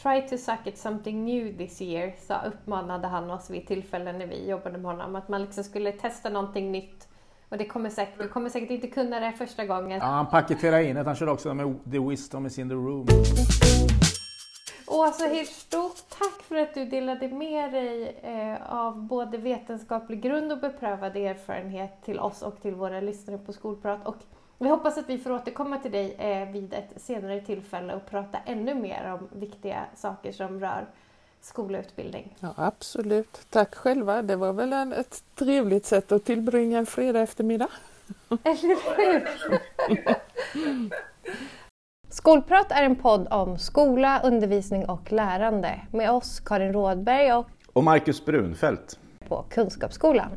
try 0.03 0.29
to 0.29 0.39
suck 0.39 0.67
at 0.67 0.79
something 0.79 1.25
new 1.25 1.57
this 1.57 1.83
year, 1.83 2.15
så 2.27 2.35
uppmanade 2.47 3.07
han 3.09 3.31
oss 3.31 3.51
vid 3.51 3.67
tillfällen 3.67 4.19
när 4.19 4.27
vi 4.27 4.49
jobbade 4.51 4.79
med 4.79 4.91
honom, 4.91 5.17
att 5.17 5.29
man 5.29 5.43
liksom 5.43 5.65
skulle 5.65 5.93
testa 5.93 6.31
någonting 6.31 6.73
nytt. 6.73 7.09
Och 7.51 7.59
det 7.59 7.65
kommer 7.65 7.91
säkert, 7.91 8.19
du 8.19 8.29
kommer 8.29 8.51
säkert 8.51 8.71
inte 8.71 8.87
kunna 8.87 9.21
det 9.21 9.33
första 9.33 9.67
gången. 9.67 9.99
Ja, 9.99 10.07
han 10.07 10.27
paketerar 10.27 10.81
in 10.81 10.97
det, 10.97 11.03
han 11.03 11.17
kör 11.17 11.29
också 11.29 11.55
med 11.55 11.79
The 11.93 11.99
wisdom 11.99 12.47
is 12.47 12.59
in 12.59 12.69
the 12.69 12.75
room. 12.75 13.07
Åsa 14.87 15.25
Hirsch, 15.25 15.49
stort 15.49 15.97
tack 16.09 16.43
för 16.43 16.57
att 16.57 16.75
du 16.75 16.85
delade 16.85 17.29
med 17.29 17.73
dig 17.73 18.21
eh, 18.23 18.73
av 18.73 19.03
både 19.03 19.39
vetenskaplig 19.39 20.23
grund 20.23 20.53
och 20.53 20.59
beprövad 20.59 21.17
erfarenhet 21.17 22.03
till 22.05 22.19
oss 22.19 22.43
och 22.43 22.63
till 22.63 22.75
våra 22.75 23.01
lyssnare 23.01 23.39
på 23.39 23.53
Skolprat. 23.53 24.07
Och 24.07 24.17
vi 24.59 24.69
hoppas 24.69 24.99
att 24.99 25.09
vi 25.09 25.19
får 25.19 25.33
återkomma 25.33 25.79
till 25.79 25.93
dig 25.93 26.15
eh, 26.19 26.53
vid 26.53 26.75
ett 26.75 27.03
senare 27.03 27.41
tillfälle 27.41 27.95
och 27.95 28.07
prata 28.07 28.39
ännu 28.47 28.75
mer 28.75 29.13
om 29.13 29.41
viktiga 29.41 29.87
saker 29.95 30.33
som 30.33 30.61
rör 30.61 30.87
skola 31.45 31.79
och 31.79 31.85
utbildning. 31.85 32.37
Ja, 32.41 32.55
absolut. 32.57 33.41
Tack 33.51 33.75
själva. 33.75 34.23
Det 34.23 34.37
var 34.37 34.53
väl 34.53 34.73
en, 34.73 34.93
ett 34.93 35.23
trevligt 35.35 35.87
sätt 35.87 36.13
att 36.13 36.25
tillbringa 36.25 36.79
en 36.79 36.87
fredag 36.87 37.21
eftermiddag. 37.21 37.69
Eller 38.45 38.97
hur? 38.97 39.29
Skolprat 42.11 42.73
är 42.73 42.83
en 42.83 42.97
podd 42.97 43.29
om 43.31 43.59
skola, 43.59 44.21
undervisning 44.25 44.89
och 44.89 45.13
lärande 45.13 45.81
med 45.93 46.11
oss 46.11 46.41
Karin 46.41 46.73
Rådberg 46.73 47.33
och 47.33 47.47
Och 47.73 47.85
Marcus 47.85 48.25
Brunfeldt. 48.25 48.99
på 49.29 49.45
Kunskapsskolan. 49.51 50.31